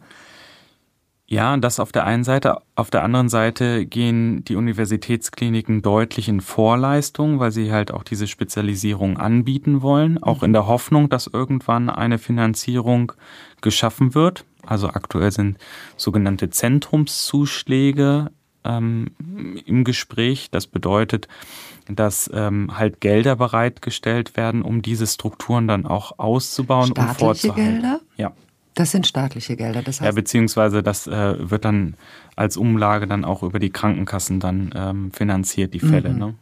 Ja, 1.28 1.58
das 1.58 1.80
auf 1.80 1.92
der 1.92 2.06
einen 2.06 2.24
Seite. 2.24 2.58
Auf 2.76 2.92
der 2.92 3.04
anderen 3.04 3.30
Seite 3.30 3.88
gehen 3.88 4.44
die 4.44 4.56
Universitätskliniken 4.56 5.82
deutlich 5.82 6.30
in 6.30 6.40
Vorleistung, 6.40 7.40
weil 7.40 7.52
sie 7.52 7.72
halt 7.72 7.92
auch 7.92 8.04
diese 8.04 8.28
Spezialisierung 8.28 9.18
anbieten 9.18 9.82
wollen, 9.82 10.22
auch 10.22 10.44
in 10.44 10.54
der 10.54 10.68
Hoffnung, 10.68 11.10
dass 11.10 11.26
irgendwann 11.26 11.90
eine 11.90 12.20
Finanzierung 12.20 13.14
geschaffen 13.62 14.14
wird. 14.14 14.46
Also 14.66 14.90
aktuell 14.90 15.32
sind 15.32 15.58
sogenannte 15.98 16.50
Zentrumszuschläge 16.50 18.32
ähm, 18.64 19.12
im 19.66 19.84
Gespräch. 19.84 20.50
Das 20.52 20.68
bedeutet, 20.68 21.28
dass 21.88 22.30
ähm, 22.34 22.78
halt 22.78 23.00
Gelder 23.00 23.36
bereitgestellt 23.36 24.36
werden, 24.36 24.62
um 24.62 24.82
diese 24.82 25.08
Strukturen 25.08 25.68
dann 25.68 25.86
auch 25.86 26.18
auszubauen 26.18 26.88
Staatliche 26.88 27.10
und 27.12 27.20
vorzuhalten. 27.20 27.82
Gelder? 27.82 28.00
Ja. 28.18 28.32
Das 28.74 28.92
sind 28.92 29.08
staatliche 29.08 29.56
Gelder, 29.56 29.82
das 29.82 30.02
heißt. 30.02 30.06
Ja, 30.06 30.12
beziehungsweise 30.12 30.84
das 30.84 31.08
äh, 31.08 31.50
wird 31.50 31.64
dann 31.64 31.96
als 32.36 32.58
Umlage 32.58 33.08
dann 33.08 33.24
auch 33.24 33.42
über 33.42 33.60
die 33.60 33.70
Krankenkassen 33.70 34.42
dann 34.42 34.72
ähm, 34.76 35.12
finanziert, 35.14 35.74
die 35.74 35.80
Fälle. 35.80 36.10
Mhm. 36.10 36.20
Ne? 36.20 36.34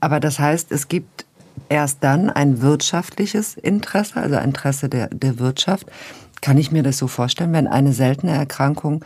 Aber 0.00 0.18
das 0.18 0.38
heißt, 0.38 0.72
es 0.72 0.88
gibt 0.88 1.26
erst 1.68 2.02
dann 2.02 2.30
ein 2.30 2.62
wirtschaftliches 2.62 3.56
Interesse, 3.56 4.16
also 4.16 4.36
Interesse 4.36 4.88
der, 4.88 5.08
der 5.08 5.38
Wirtschaft. 5.38 5.86
Kann 6.40 6.58
ich 6.58 6.72
mir 6.72 6.82
das 6.82 6.98
so 6.98 7.06
vorstellen, 7.06 7.52
wenn 7.52 7.66
eine 7.66 7.92
seltene 7.92 8.32
Erkrankung 8.32 9.04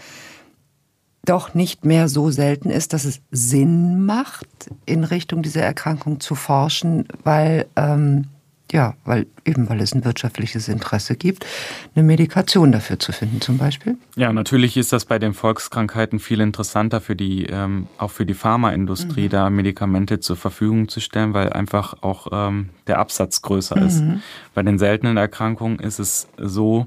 doch 1.25 1.55
nicht 1.55 1.85
mehr 1.85 2.09
so 2.09 2.31
selten 2.31 2.71
ist, 2.71 2.93
dass 2.93 3.05
es 3.05 3.21
Sinn 3.31 4.05
macht, 4.05 4.47
in 4.85 5.05
Richtung 5.05 5.43
dieser 5.43 5.63
Erkrankung 5.63 6.21
zu 6.21 6.35
forschen, 6.35 7.09
weil 7.23 7.67
ähm, 7.77 8.27
ja, 8.73 8.95
weil 9.05 9.27
eben 9.45 9.69
weil 9.69 9.81
es 9.81 9.95
ein 9.95 10.05
wirtschaftliches 10.05 10.69
Interesse 10.69 11.17
gibt, 11.17 11.47
eine 11.95 12.03
Medikation 12.03 12.73
dafür 12.73 12.99
zu 12.99 13.13
finden, 13.13 13.41
zum 13.41 13.59
Beispiel. 13.59 13.97
Ja, 14.17 14.33
natürlich 14.33 14.77
ist 14.77 14.93
das 14.93 15.05
bei 15.05 15.19
den 15.19 15.35
Volkskrankheiten 15.35 16.19
viel 16.19 16.41
interessanter 16.41 17.01
für 17.01 17.15
die, 17.15 17.45
ähm, 17.45 17.87
auch 17.99 18.11
für 18.11 18.27
die 18.27 18.35
Pharmaindustrie, 18.35 19.27
mhm. 19.27 19.31
da 19.31 19.51
Medikamente 19.51 20.19
zur 20.19 20.37
Verfügung 20.37 20.89
zu 20.89 21.01
stellen, 21.01 21.35
weil 21.35 21.53
einfach 21.53 22.03
auch 22.03 22.29
ähm, 22.33 22.71
der 22.87 22.99
Absatz 22.99 23.43
größer 23.43 23.79
mhm. 23.79 23.87
ist. 23.87 24.03
Bei 24.55 24.63
den 24.63 24.79
seltenen 24.79 25.19
Erkrankungen 25.19 25.79
ist 25.79 25.99
es 25.99 26.27
so, 26.37 26.87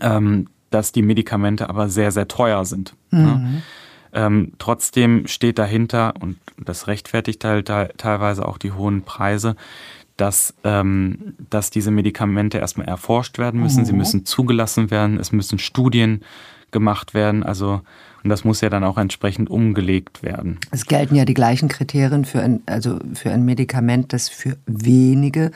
ähm, 0.00 0.48
dass 0.70 0.92
die 0.92 1.02
Medikamente 1.02 1.68
aber 1.68 1.88
sehr, 1.88 2.12
sehr 2.12 2.28
teuer 2.28 2.64
sind. 2.64 2.94
Mhm. 3.10 3.22
Ne? 3.22 3.62
Ähm, 4.14 4.52
trotzdem 4.58 5.26
steht 5.26 5.58
dahinter, 5.58 6.14
und 6.20 6.38
das 6.58 6.86
rechtfertigt 6.86 7.44
halt 7.44 7.66
teilweise 7.66 8.46
auch 8.46 8.58
die 8.58 8.72
hohen 8.72 9.02
Preise, 9.02 9.56
dass, 10.16 10.54
ähm, 10.64 11.34
dass 11.50 11.70
diese 11.70 11.90
Medikamente 11.90 12.58
erstmal 12.58 12.86
erforscht 12.86 13.38
werden 13.38 13.60
müssen, 13.60 13.80
mhm. 13.80 13.86
sie 13.86 13.92
müssen 13.94 14.26
zugelassen 14.26 14.90
werden, 14.90 15.18
es 15.18 15.32
müssen 15.32 15.58
Studien 15.58 16.22
gemacht 16.70 17.14
werden, 17.14 17.42
also 17.42 17.82
und 18.22 18.30
das 18.30 18.44
muss 18.44 18.60
ja 18.60 18.68
dann 18.68 18.84
auch 18.84 18.98
entsprechend 18.98 19.50
umgelegt 19.50 20.22
werden. 20.22 20.58
Es 20.70 20.86
gelten 20.86 21.14
ja 21.14 21.24
die 21.24 21.34
gleichen 21.34 21.68
Kriterien 21.68 22.24
für 22.24 22.40
ein, 22.40 22.60
also 22.66 22.98
für 23.14 23.30
ein 23.30 23.44
Medikament, 23.44 24.12
das 24.12 24.28
für 24.28 24.56
wenige 24.66 25.50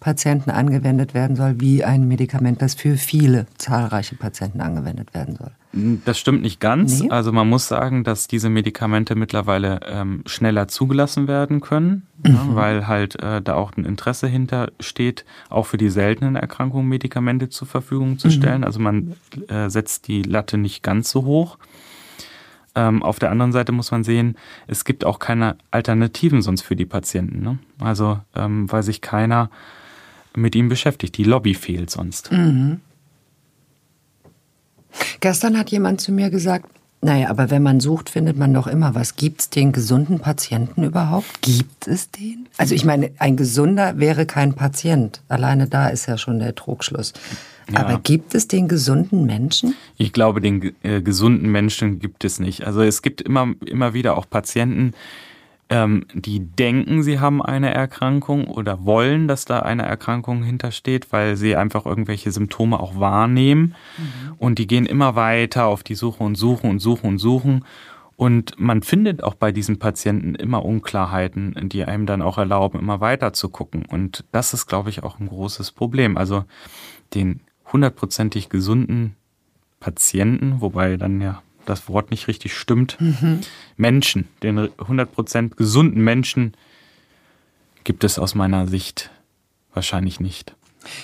Patienten 0.00 0.50
angewendet 0.50 1.12
werden 1.14 1.36
soll, 1.36 1.60
wie 1.60 1.84
ein 1.84 2.08
Medikament, 2.08 2.62
das 2.62 2.74
für 2.74 2.96
viele, 2.96 3.46
zahlreiche 3.58 4.16
Patienten 4.16 4.60
angewendet 4.60 5.12
werden 5.14 5.36
soll. 5.36 5.50
Das 6.04 6.18
stimmt 6.18 6.42
nicht 6.42 6.58
ganz. 6.58 7.00
Nee. 7.00 7.10
Also 7.10 7.30
man 7.30 7.48
muss 7.48 7.68
sagen, 7.68 8.02
dass 8.02 8.26
diese 8.26 8.48
Medikamente 8.48 9.14
mittlerweile 9.14 9.80
ähm, 9.86 10.22
schneller 10.26 10.66
zugelassen 10.66 11.28
werden 11.28 11.60
können, 11.60 12.06
mhm. 12.24 12.34
ja, 12.34 12.46
weil 12.54 12.88
halt 12.88 13.22
äh, 13.22 13.40
da 13.40 13.54
auch 13.54 13.76
ein 13.76 13.84
Interesse 13.84 14.26
hintersteht, 14.26 15.24
auch 15.48 15.66
für 15.66 15.76
die 15.76 15.90
seltenen 15.90 16.34
Erkrankungen 16.34 16.88
Medikamente 16.88 17.50
zur 17.50 17.68
Verfügung 17.68 18.18
zu 18.18 18.28
mhm. 18.28 18.32
stellen. 18.32 18.60
Mhm. 18.62 18.64
Also 18.64 18.80
man 18.80 19.16
äh, 19.48 19.68
setzt 19.68 20.08
die 20.08 20.22
Latte 20.22 20.58
nicht 20.58 20.82
ganz 20.82 21.10
so 21.10 21.24
hoch. 21.24 21.56
Ähm, 22.74 23.02
auf 23.02 23.18
der 23.18 23.30
anderen 23.30 23.52
Seite 23.52 23.72
muss 23.72 23.90
man 23.90 24.04
sehen, 24.04 24.36
es 24.66 24.84
gibt 24.84 25.04
auch 25.04 25.18
keine 25.18 25.56
Alternativen 25.70 26.42
sonst 26.42 26.62
für 26.62 26.76
die 26.76 26.86
Patienten. 26.86 27.42
Ne? 27.42 27.58
Also 27.78 28.20
ähm, 28.34 28.70
weil 28.70 28.82
sich 28.82 29.00
keiner 29.00 29.50
mit 30.36 30.54
ihm 30.54 30.68
beschäftigt. 30.68 31.16
Die 31.16 31.24
Lobby 31.24 31.54
fehlt 31.54 31.90
sonst. 31.90 32.30
Mhm. 32.30 32.80
Gestern 35.20 35.58
hat 35.58 35.70
jemand 35.70 36.00
zu 36.00 36.12
mir 36.12 36.30
gesagt, 36.30 36.66
naja, 37.02 37.30
aber 37.30 37.50
wenn 37.50 37.62
man 37.62 37.80
sucht, 37.80 38.10
findet 38.10 38.36
man 38.36 38.52
doch 38.52 38.66
immer 38.66 38.94
was. 38.94 39.16
Gibt 39.16 39.40
es 39.40 39.50
den 39.50 39.72
gesunden 39.72 40.20
Patienten 40.20 40.84
überhaupt? 40.84 41.40
Gibt 41.40 41.88
es 41.88 42.10
den? 42.10 42.46
Also 42.58 42.74
ich 42.74 42.84
meine, 42.84 43.10
ein 43.18 43.36
gesunder 43.36 43.98
wäre 43.98 44.26
kein 44.26 44.54
Patient. 44.54 45.22
Alleine 45.28 45.66
da 45.66 45.88
ist 45.88 46.06
ja 46.06 46.18
schon 46.18 46.40
der 46.40 46.54
Trugschluss. 46.54 47.14
Ja. 47.72 47.80
Aber 47.80 48.00
gibt 48.00 48.34
es 48.34 48.48
den 48.48 48.68
gesunden 48.68 49.26
Menschen? 49.26 49.74
Ich 49.96 50.12
glaube, 50.12 50.40
den 50.40 50.72
äh, 50.82 51.02
gesunden 51.02 51.50
Menschen 51.50 51.98
gibt 51.98 52.24
es 52.24 52.40
nicht. 52.40 52.66
Also 52.66 52.82
es 52.82 53.02
gibt 53.02 53.20
immer, 53.20 53.54
immer 53.64 53.94
wieder 53.94 54.16
auch 54.16 54.28
Patienten, 54.28 54.92
ähm, 55.70 56.04
die 56.12 56.40
denken, 56.40 57.04
sie 57.04 57.20
haben 57.20 57.40
eine 57.40 57.72
Erkrankung 57.72 58.48
oder 58.48 58.84
wollen, 58.84 59.28
dass 59.28 59.44
da 59.44 59.60
eine 59.60 59.84
Erkrankung 59.84 60.42
hintersteht, 60.42 61.12
weil 61.12 61.36
sie 61.36 61.54
einfach 61.54 61.86
irgendwelche 61.86 62.32
Symptome 62.32 62.80
auch 62.80 62.98
wahrnehmen. 62.98 63.76
Mhm. 63.96 64.34
Und 64.38 64.58
die 64.58 64.66
gehen 64.66 64.84
immer 64.84 65.14
weiter 65.14 65.66
auf 65.66 65.84
die 65.84 65.94
Suche 65.94 66.24
und 66.24 66.34
suchen 66.34 66.68
und 66.68 66.80
suchen 66.80 67.10
und 67.10 67.18
suchen. 67.18 67.64
Und 68.16 68.58
man 68.58 68.82
findet 68.82 69.22
auch 69.22 69.34
bei 69.34 69.50
diesen 69.52 69.78
Patienten 69.78 70.34
immer 70.34 70.62
Unklarheiten, 70.64 71.54
die 71.70 71.84
einem 71.84 72.04
dann 72.04 72.20
auch 72.20 72.36
erlauben, 72.36 72.78
immer 72.78 73.00
weiter 73.00 73.32
zu 73.32 73.48
gucken. 73.48 73.86
Und 73.86 74.24
das 74.32 74.52
ist, 74.52 74.66
glaube 74.66 74.90
ich, 74.90 75.02
auch 75.04 75.20
ein 75.20 75.28
großes 75.28 75.70
Problem. 75.70 76.18
Also 76.18 76.44
den 77.14 77.40
hundertprozentig 77.72 78.48
gesunden 78.48 79.16
Patienten, 79.78 80.60
wobei 80.60 80.96
dann 80.96 81.20
ja 81.20 81.42
das 81.66 81.88
Wort 81.88 82.10
nicht 82.10 82.28
richtig 82.28 82.54
stimmt. 82.54 83.00
Mhm. 83.00 83.40
Menschen, 83.76 84.28
den 84.42 84.58
100% 84.58 85.56
gesunden 85.56 86.02
Menschen 86.02 86.54
gibt 87.84 88.04
es 88.04 88.18
aus 88.18 88.34
meiner 88.34 88.66
Sicht 88.66 89.10
wahrscheinlich 89.72 90.20
nicht. 90.20 90.54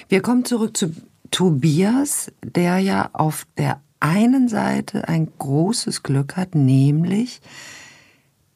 Wir 0.08 0.22
kommen 0.22 0.44
zurück 0.44 0.76
zu 0.76 0.94
Tobias, 1.30 2.32
der 2.42 2.78
ja 2.78 3.10
auf 3.12 3.46
der 3.56 3.80
einen 4.00 4.48
Seite 4.48 5.08
ein 5.08 5.28
großes 5.38 6.02
Glück 6.02 6.36
hat, 6.36 6.54
nämlich, 6.54 7.40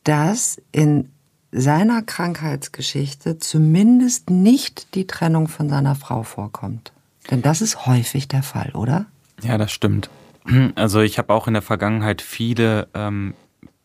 dass 0.04 0.60
in 0.72 1.10
seiner 1.52 2.02
Krankheitsgeschichte 2.02 3.38
zumindest 3.38 4.30
nicht 4.30 4.94
die 4.94 5.06
Trennung 5.06 5.48
von 5.48 5.68
seiner 5.68 5.94
Frau 5.94 6.22
vorkommt. 6.22 6.92
Denn 7.30 7.42
das 7.42 7.60
ist 7.60 7.86
häufig 7.86 8.28
der 8.28 8.42
Fall, 8.42 8.72
oder? 8.74 9.06
Ja, 9.42 9.58
das 9.58 9.72
stimmt. 9.72 10.10
Also 10.74 11.00
ich 11.00 11.18
habe 11.18 11.32
auch 11.34 11.46
in 11.46 11.52
der 11.52 11.62
Vergangenheit 11.62 12.22
viele 12.22 12.88
ähm, 12.94 13.34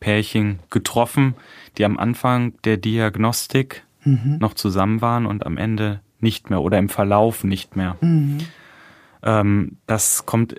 Pärchen 0.00 0.58
getroffen, 0.70 1.34
die 1.76 1.84
am 1.84 1.98
Anfang 1.98 2.54
der 2.64 2.76
Diagnostik 2.78 3.84
mhm. 4.04 4.38
noch 4.40 4.54
zusammen 4.54 5.00
waren 5.02 5.26
und 5.26 5.44
am 5.44 5.58
Ende 5.58 6.00
nicht 6.18 6.48
mehr 6.48 6.62
oder 6.62 6.78
im 6.78 6.88
Verlauf 6.88 7.44
nicht 7.44 7.76
mehr. 7.76 7.96
Mhm. 8.00 8.38
Ähm, 9.22 9.76
das 9.86 10.26
kommt 10.26 10.56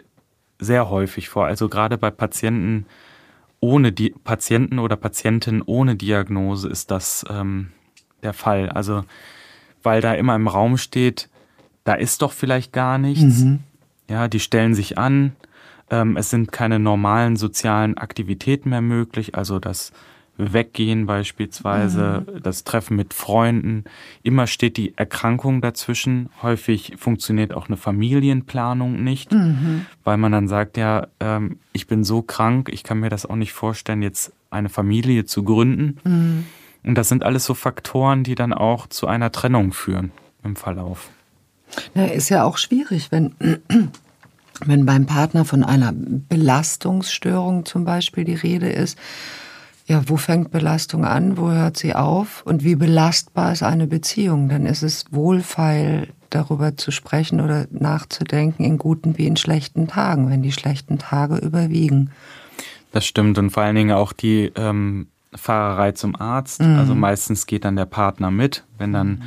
sehr 0.60 0.90
häufig 0.90 1.30
vor. 1.30 1.46
Also 1.46 1.68
gerade 1.68 1.98
bei 1.98 2.12
Patienten 2.12 2.86
ohne 3.60 3.92
die 3.92 4.12
Patienten 4.12 4.80
oder 4.80 4.96
Patienten 4.96 5.62
ohne 5.64 5.96
Diagnose 5.96 6.70
ist 6.70 6.92
das 6.92 7.26
ähm, 7.30 7.72
der 8.24 8.34
Fall. 8.34 8.70
Also 8.70 9.04
weil 9.84 10.02
da 10.02 10.14
immer 10.14 10.36
im 10.36 10.48
Raum 10.48 10.78
steht, 10.78 11.30
da 11.88 11.94
ist 11.94 12.22
doch 12.22 12.34
vielleicht 12.34 12.74
gar 12.74 12.98
nichts. 12.98 13.44
Mhm. 13.44 13.60
Ja, 14.10 14.28
die 14.28 14.42
stellen 14.42 14.74
sich 14.74 14.98
an, 14.98 15.32
ähm, 15.90 16.18
es 16.18 16.30
sind 16.30 16.52
keine 16.52 16.80
normalen 16.80 17.38
sozialen 17.38 17.98
Aktivitäten 17.98 18.72
mehr 18.72 18.82
möglich, 18.82 19.36
also 19.36 19.58
das 19.58 19.94
Weggehen 20.36 21.06
beispielsweise, 21.06 22.26
mhm. 22.28 22.44
das 22.44 22.66
Treffen 22.66 22.98
mit 22.98 23.14
Freunden. 23.14 23.86
Immer 24.22 24.48
steht 24.48 24.76
die 24.76 24.98
Erkrankung 24.98 25.62
dazwischen. 25.62 26.30
Häufig 26.42 26.96
funktioniert 26.98 27.54
auch 27.54 27.68
eine 27.68 27.78
Familienplanung 27.78 29.02
nicht, 29.02 29.32
mhm. 29.32 29.86
weil 30.04 30.18
man 30.18 30.34
dann 30.34 30.50
sagt, 30.50 30.76
ja, 30.76 31.08
ähm, 31.22 31.58
ich 31.72 31.88
bin 31.88 32.04
so 32.04 32.22
krank, 32.22 32.70
ich 32.70 32.84
kann 32.84 33.00
mir 33.00 33.10
das 33.10 33.26
auch 33.26 33.38
nicht 33.38 33.54
vorstellen, 33.54 34.02
jetzt 34.02 34.34
eine 34.50 34.68
Familie 34.68 35.24
zu 35.24 35.44
gründen. 35.44 36.00
Mhm. 36.04 36.46
Und 36.84 36.96
das 36.96 37.08
sind 37.08 37.24
alles 37.24 37.46
so 37.46 37.54
Faktoren, 37.54 38.26
die 38.26 38.36
dann 38.36 38.52
auch 38.52 38.88
zu 38.88 39.08
einer 39.08 39.32
Trennung 39.32 39.72
führen 39.72 40.12
im 40.44 40.58
Verlauf. 40.58 41.10
Na, 41.94 42.06
ist 42.06 42.30
ja 42.30 42.44
auch 42.44 42.58
schwierig, 42.58 43.12
wenn 43.12 43.36
wenn 44.66 44.86
beim 44.86 45.06
Partner 45.06 45.46
von 45.46 45.64
einer 45.64 45.94
Belastungsstörung 45.94 47.66
zum 47.66 47.86
Beispiel 47.86 48.24
die 48.24 48.36
Rede 48.36 48.70
ist, 48.70 48.98
ja, 49.86 50.02
wo 50.08 50.18
fängt 50.18 50.52
Belastung 50.52 51.06
an, 51.06 51.38
wo 51.38 51.50
hört 51.50 51.78
sie 51.78 51.96
auf 51.96 52.44
und 52.46 52.64
wie 52.64 52.76
belastbar 52.76 53.54
ist 53.54 53.64
eine 53.64 53.88
Beziehung? 53.88 54.50
Dann 54.50 54.66
ist 54.66 54.84
es 54.84 55.06
wohlfeil, 55.12 56.10
darüber 56.30 56.76
zu 56.76 56.92
sprechen 56.92 57.40
oder 57.40 57.68
nachzudenken 57.72 58.66
in 58.66 58.78
guten 58.78 59.18
wie 59.18 59.28
in 59.28 59.38
schlechten 59.38 59.88
Tagen, 59.88 60.30
wenn 60.30 60.44
die 60.44 60.52
schlechten 60.52 61.00
Tage 61.00 61.38
überwiegen. 61.38 62.12
Das 62.92 63.06
stimmt 63.06 63.38
und 63.38 63.52
vor 63.52 63.64
allen 63.64 63.76
Dingen 63.76 63.96
auch 63.96 64.12
die 64.12 64.52
ähm, 64.56 65.08
Fahrerei 65.34 65.94
zum 65.94 66.16
Arzt. 66.16 66.62
Mhm. 66.62 66.78
Also 66.78 66.96
meistens 66.96 67.46
geht 67.46 67.64
dann 67.64 67.78
der 67.78 67.86
Partner 67.86 68.30
mit, 68.30 68.66
wenn 68.78 68.92
dann 68.92 69.08
mhm. 69.08 69.22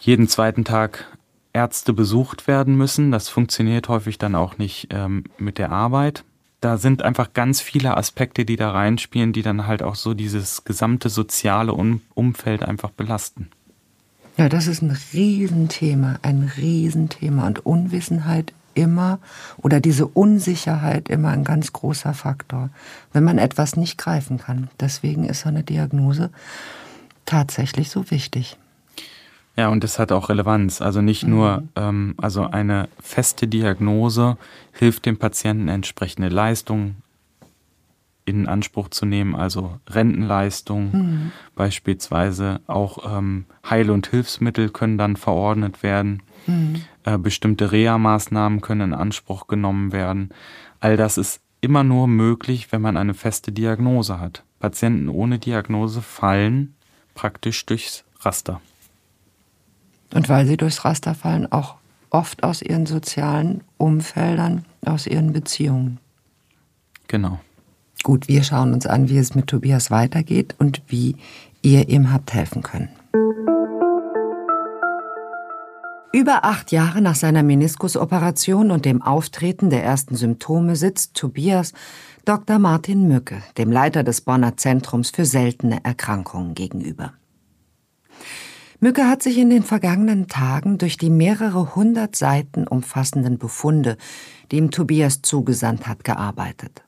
jeden 0.00 0.28
zweiten 0.28 0.64
Tag 0.64 1.06
Ärzte 1.52 1.92
besucht 1.92 2.46
werden 2.46 2.76
müssen. 2.76 3.10
Das 3.10 3.28
funktioniert 3.28 3.88
häufig 3.88 4.18
dann 4.18 4.34
auch 4.34 4.58
nicht 4.58 4.88
ähm, 4.90 5.24
mit 5.38 5.58
der 5.58 5.70
Arbeit. 5.70 6.24
Da 6.60 6.78
sind 6.78 7.02
einfach 7.02 7.32
ganz 7.32 7.60
viele 7.60 7.96
Aspekte, 7.96 8.44
die 8.44 8.56
da 8.56 8.70
reinspielen, 8.70 9.32
die 9.32 9.42
dann 9.42 9.66
halt 9.66 9.82
auch 9.82 9.96
so 9.96 10.14
dieses 10.14 10.64
gesamte 10.64 11.08
soziale 11.08 11.72
um 11.74 12.00
Umfeld 12.14 12.62
einfach 12.62 12.90
belasten. 12.90 13.50
Ja, 14.36 14.48
das 14.48 14.66
ist 14.66 14.80
ein 14.80 14.96
Riesenthema, 15.12 16.18
ein 16.22 16.50
Riesenthema. 16.56 17.46
Und 17.46 17.66
Unwissenheit 17.66 18.52
immer 18.74 19.18
oder 19.58 19.80
diese 19.80 20.06
Unsicherheit 20.06 21.08
immer 21.08 21.30
ein 21.30 21.44
ganz 21.44 21.72
großer 21.72 22.14
Faktor, 22.14 22.70
wenn 23.12 23.24
man 23.24 23.38
etwas 23.38 23.76
nicht 23.76 23.98
greifen 23.98 24.38
kann. 24.38 24.70
Deswegen 24.80 25.24
ist 25.24 25.40
so 25.40 25.48
eine 25.48 25.62
Diagnose 25.62 26.30
tatsächlich 27.26 27.90
so 27.90 28.10
wichtig. 28.10 28.56
Ja, 29.56 29.68
und 29.68 29.84
das 29.84 29.98
hat 29.98 30.12
auch 30.12 30.28
Relevanz. 30.28 30.80
Also 30.80 31.02
nicht 31.02 31.26
nur, 31.26 31.58
mhm. 31.58 31.68
ähm, 31.76 32.14
also 32.16 32.46
eine 32.46 32.88
feste 33.00 33.46
Diagnose 33.46 34.38
hilft 34.72 35.04
dem 35.06 35.18
Patienten 35.18 35.68
entsprechende 35.68 36.28
Leistungen 36.28 37.02
in 38.24 38.46
Anspruch 38.46 38.88
zu 38.88 39.04
nehmen, 39.04 39.34
also 39.34 39.78
Rentenleistung 39.88 40.90
mhm. 40.92 41.32
beispielsweise, 41.54 42.60
auch 42.66 43.18
ähm, 43.18 43.46
Heil- 43.68 43.90
und 43.90 44.06
Hilfsmittel 44.06 44.70
können 44.70 44.96
dann 44.96 45.16
verordnet 45.16 45.82
werden, 45.82 46.22
mhm. 46.46 46.82
äh, 47.04 47.18
bestimmte 47.18 47.72
Reha-Maßnahmen 47.72 48.60
können 48.60 48.92
in 48.92 48.94
Anspruch 48.94 49.48
genommen 49.48 49.92
werden. 49.92 50.30
All 50.78 50.96
das 50.96 51.18
ist 51.18 51.40
immer 51.60 51.82
nur 51.82 52.06
möglich, 52.06 52.70
wenn 52.70 52.80
man 52.80 52.96
eine 52.96 53.14
feste 53.14 53.52
Diagnose 53.52 54.20
hat. 54.20 54.44
Patienten 54.60 55.08
ohne 55.08 55.38
Diagnose 55.38 56.00
fallen 56.00 56.74
praktisch 57.14 57.66
durchs 57.66 58.04
Raster. 58.20 58.60
Und 60.14 60.28
weil 60.28 60.46
sie 60.46 60.56
durchs 60.56 60.84
Raster 60.84 61.14
fallen, 61.14 61.50
auch 61.50 61.76
oft 62.10 62.44
aus 62.44 62.62
ihren 62.62 62.86
sozialen 62.86 63.62
Umfeldern, 63.78 64.64
aus 64.84 65.06
ihren 65.06 65.32
Beziehungen. 65.32 65.98
Genau. 67.08 67.40
Gut, 68.02 68.28
wir 68.28 68.42
schauen 68.42 68.72
uns 68.72 68.86
an, 68.86 69.08
wie 69.08 69.18
es 69.18 69.34
mit 69.34 69.46
Tobias 69.46 69.90
weitergeht 69.90 70.54
und 70.58 70.82
wie 70.88 71.16
ihr 71.62 71.88
ihm 71.88 72.12
habt 72.12 72.34
helfen 72.34 72.62
können. 72.62 72.88
Über 76.14 76.44
acht 76.44 76.72
Jahre 76.72 77.00
nach 77.00 77.14
seiner 77.14 77.42
Meniskusoperation 77.42 78.70
und 78.70 78.84
dem 78.84 79.00
Auftreten 79.00 79.70
der 79.70 79.82
ersten 79.82 80.14
Symptome 80.14 80.76
sitzt 80.76 81.14
Tobias 81.14 81.72
Dr. 82.26 82.58
Martin 82.58 83.08
Mücke, 83.08 83.42
dem 83.56 83.72
Leiter 83.72 84.04
des 84.04 84.20
Bonner 84.20 84.56
Zentrums 84.58 85.10
für 85.10 85.24
seltene 85.24 85.82
Erkrankungen, 85.84 86.54
gegenüber. 86.54 87.14
Mücke 88.82 89.06
hat 89.06 89.22
sich 89.22 89.38
in 89.38 89.48
den 89.48 89.62
vergangenen 89.62 90.26
Tagen 90.26 90.76
durch 90.76 90.96
die 90.96 91.08
mehrere 91.08 91.76
hundert 91.76 92.16
Seiten 92.16 92.66
umfassenden 92.66 93.38
Befunde, 93.38 93.96
die 94.50 94.56
ihm 94.56 94.72
Tobias 94.72 95.22
zugesandt 95.22 95.86
hat, 95.86 96.02
gearbeitet. 96.02 96.82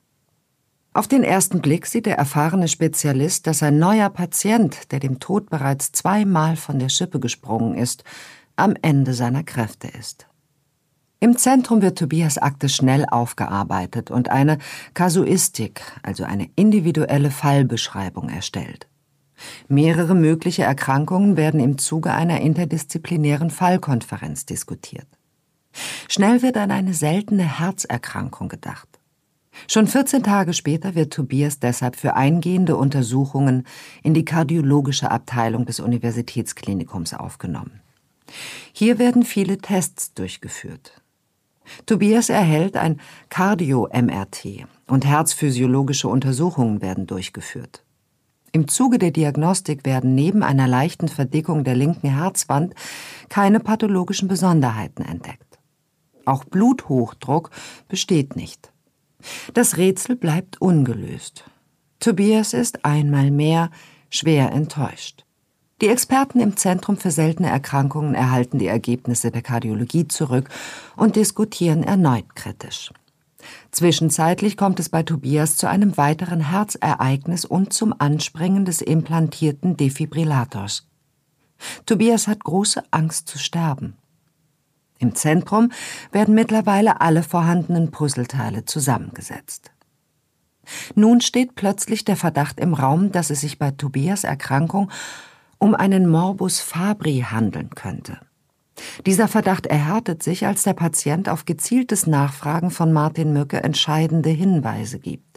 Auf 0.92 1.06
den 1.06 1.22
ersten 1.22 1.62
Blick 1.62 1.86
sieht 1.86 2.06
der 2.06 2.18
erfahrene 2.18 2.66
Spezialist, 2.66 3.46
dass 3.46 3.62
ein 3.62 3.78
neuer 3.78 4.10
Patient, 4.10 4.90
der 4.90 4.98
dem 4.98 5.20
Tod 5.20 5.50
bereits 5.50 5.92
zweimal 5.92 6.56
von 6.56 6.80
der 6.80 6.88
Schippe 6.88 7.20
gesprungen 7.20 7.76
ist, 7.76 8.02
am 8.56 8.74
Ende 8.82 9.14
seiner 9.14 9.44
Kräfte 9.44 9.86
ist. 9.86 10.26
Im 11.20 11.38
Zentrum 11.38 11.80
wird 11.80 11.96
Tobias 11.96 12.38
Akte 12.38 12.68
schnell 12.68 13.06
aufgearbeitet 13.08 14.10
und 14.10 14.30
eine 14.30 14.58
Kasuistik, 14.94 15.80
also 16.02 16.24
eine 16.24 16.50
individuelle 16.56 17.30
Fallbeschreibung 17.30 18.30
erstellt. 18.30 18.88
Mehrere 19.68 20.14
mögliche 20.14 20.62
Erkrankungen 20.62 21.36
werden 21.36 21.60
im 21.60 21.78
Zuge 21.78 22.12
einer 22.12 22.40
interdisziplinären 22.40 23.50
Fallkonferenz 23.50 24.46
diskutiert. 24.46 25.06
Schnell 26.08 26.42
wird 26.42 26.56
an 26.56 26.70
eine 26.70 26.94
seltene 26.94 27.58
Herzerkrankung 27.58 28.48
gedacht. 28.48 28.88
Schon 29.68 29.86
14 29.86 30.22
Tage 30.22 30.52
später 30.52 30.94
wird 30.94 31.12
Tobias 31.12 31.58
deshalb 31.58 31.96
für 31.96 32.14
eingehende 32.14 32.76
Untersuchungen 32.76 33.66
in 34.02 34.14
die 34.14 34.24
kardiologische 34.24 35.10
Abteilung 35.10 35.64
des 35.64 35.80
Universitätsklinikums 35.80 37.14
aufgenommen. 37.14 37.80
Hier 38.72 38.98
werden 38.98 39.24
viele 39.24 39.58
Tests 39.58 40.14
durchgeführt. 40.14 41.00
Tobias 41.86 42.28
erhält 42.28 42.76
ein 42.76 43.00
Cardio-MRT 43.30 44.66
und 44.86 45.06
herzphysiologische 45.06 46.08
Untersuchungen 46.08 46.82
werden 46.82 47.06
durchgeführt. 47.06 47.84
Im 48.54 48.68
Zuge 48.68 49.00
der 49.00 49.10
Diagnostik 49.10 49.84
werden 49.84 50.14
neben 50.14 50.44
einer 50.44 50.68
leichten 50.68 51.08
Verdickung 51.08 51.64
der 51.64 51.74
linken 51.74 52.08
Herzwand 52.08 52.72
keine 53.28 53.58
pathologischen 53.58 54.28
Besonderheiten 54.28 55.04
entdeckt. 55.04 55.58
Auch 56.24 56.44
Bluthochdruck 56.44 57.50
besteht 57.88 58.36
nicht. 58.36 58.72
Das 59.54 59.76
Rätsel 59.76 60.14
bleibt 60.14 60.60
ungelöst. 60.60 61.42
Tobias 61.98 62.52
ist 62.52 62.84
einmal 62.84 63.32
mehr 63.32 63.70
schwer 64.08 64.52
enttäuscht. 64.52 65.24
Die 65.80 65.88
Experten 65.88 66.38
im 66.38 66.56
Zentrum 66.56 66.96
für 66.96 67.10
seltene 67.10 67.48
Erkrankungen 67.48 68.14
erhalten 68.14 68.60
die 68.60 68.68
Ergebnisse 68.68 69.32
der 69.32 69.42
Kardiologie 69.42 70.06
zurück 70.06 70.48
und 70.96 71.16
diskutieren 71.16 71.82
erneut 71.82 72.36
kritisch. 72.36 72.92
Zwischenzeitlich 73.74 74.56
kommt 74.56 74.78
es 74.78 74.88
bei 74.88 75.02
Tobias 75.02 75.56
zu 75.56 75.68
einem 75.68 75.96
weiteren 75.96 76.38
Herzereignis 76.38 77.44
und 77.44 77.72
zum 77.72 77.92
Anspringen 77.98 78.64
des 78.64 78.80
implantierten 78.80 79.76
Defibrillators. 79.76 80.86
Tobias 81.84 82.28
hat 82.28 82.44
große 82.44 82.84
Angst 82.92 83.26
zu 83.26 83.36
sterben. 83.36 83.96
Im 85.00 85.16
Zentrum 85.16 85.72
werden 86.12 86.36
mittlerweile 86.36 87.00
alle 87.00 87.24
vorhandenen 87.24 87.90
Puzzleteile 87.90 88.64
zusammengesetzt. 88.64 89.72
Nun 90.94 91.20
steht 91.20 91.56
plötzlich 91.56 92.04
der 92.04 92.16
Verdacht 92.16 92.60
im 92.60 92.74
Raum, 92.74 93.10
dass 93.10 93.30
es 93.30 93.40
sich 93.40 93.58
bei 93.58 93.72
Tobias 93.72 94.22
Erkrankung 94.22 94.88
um 95.58 95.74
einen 95.74 96.08
Morbus 96.08 96.60
Fabri 96.60 97.26
handeln 97.28 97.70
könnte. 97.70 98.20
Dieser 99.06 99.28
Verdacht 99.28 99.66
erhärtet 99.66 100.22
sich, 100.22 100.46
als 100.46 100.62
der 100.62 100.74
Patient 100.74 101.28
auf 101.28 101.44
gezieltes 101.44 102.06
Nachfragen 102.06 102.70
von 102.70 102.92
Martin 102.92 103.32
Mücke 103.32 103.62
entscheidende 103.62 104.30
Hinweise 104.30 104.98
gibt. 104.98 105.34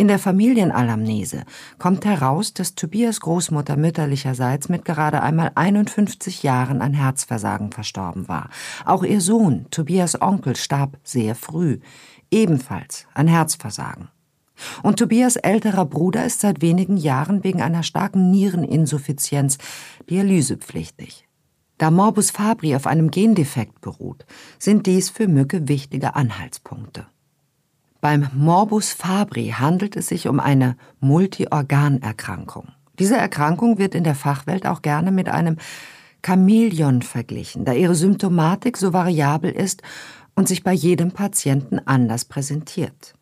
In 0.00 0.08
der 0.08 0.18
Familienanamnese 0.18 1.44
kommt 1.78 2.06
heraus, 2.06 2.54
dass 2.54 2.74
Tobias 2.74 3.20
Großmutter 3.20 3.76
mütterlicherseits 3.76 4.70
mit 4.70 4.86
gerade 4.86 5.20
einmal 5.20 5.52
51 5.56 6.42
Jahren 6.42 6.80
an 6.80 6.94
Herzversagen 6.94 7.70
verstorben 7.70 8.26
war. 8.26 8.48
Auch 8.86 9.04
ihr 9.04 9.20
Sohn, 9.20 9.66
Tobias 9.70 10.22
Onkel, 10.22 10.56
starb 10.56 10.96
sehr 11.04 11.34
früh, 11.34 11.80
ebenfalls 12.30 13.06
an 13.12 13.28
Herzversagen. 13.28 14.08
Und 14.82 14.98
Tobias 14.98 15.36
älterer 15.36 15.84
Bruder 15.84 16.24
ist 16.24 16.40
seit 16.40 16.62
wenigen 16.62 16.96
Jahren 16.96 17.44
wegen 17.44 17.60
einer 17.60 17.82
starken 17.82 18.30
Niereninsuffizienz 18.30 19.58
dialysepflichtig. 20.08 21.26
Da 21.80 21.90
Morbus 21.90 22.30
Fabri 22.30 22.76
auf 22.76 22.86
einem 22.86 23.10
Gendefekt 23.10 23.80
beruht, 23.80 24.26
sind 24.58 24.84
dies 24.84 25.08
für 25.08 25.26
Mücke 25.26 25.66
wichtige 25.66 26.14
Anhaltspunkte. 26.14 27.06
Beim 28.02 28.28
Morbus 28.34 28.92
Fabri 28.92 29.54
handelt 29.58 29.96
es 29.96 30.08
sich 30.08 30.28
um 30.28 30.40
eine 30.40 30.76
Multiorganerkrankung. 31.00 32.68
Diese 32.98 33.16
Erkrankung 33.16 33.78
wird 33.78 33.94
in 33.94 34.04
der 34.04 34.14
Fachwelt 34.14 34.66
auch 34.66 34.82
gerne 34.82 35.10
mit 35.10 35.30
einem 35.30 35.56
Chamäleon 36.22 37.00
verglichen, 37.00 37.64
da 37.64 37.72
ihre 37.72 37.94
Symptomatik 37.94 38.76
so 38.76 38.92
variabel 38.92 39.50
ist 39.50 39.80
und 40.34 40.48
sich 40.48 40.62
bei 40.62 40.74
jedem 40.74 41.12
Patienten 41.12 41.78
anders 41.78 42.26
präsentiert. 42.26 43.14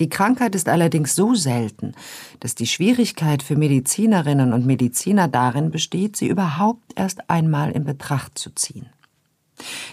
Die 0.00 0.08
Krankheit 0.08 0.54
ist 0.54 0.68
allerdings 0.68 1.14
so 1.14 1.34
selten, 1.34 1.92
dass 2.40 2.54
die 2.54 2.66
Schwierigkeit 2.66 3.42
für 3.42 3.54
Medizinerinnen 3.54 4.54
und 4.54 4.64
Mediziner 4.64 5.28
darin 5.28 5.70
besteht, 5.70 6.16
sie 6.16 6.26
überhaupt 6.26 6.92
erst 6.96 7.28
einmal 7.28 7.70
in 7.70 7.84
Betracht 7.84 8.38
zu 8.38 8.50
ziehen. 8.54 8.86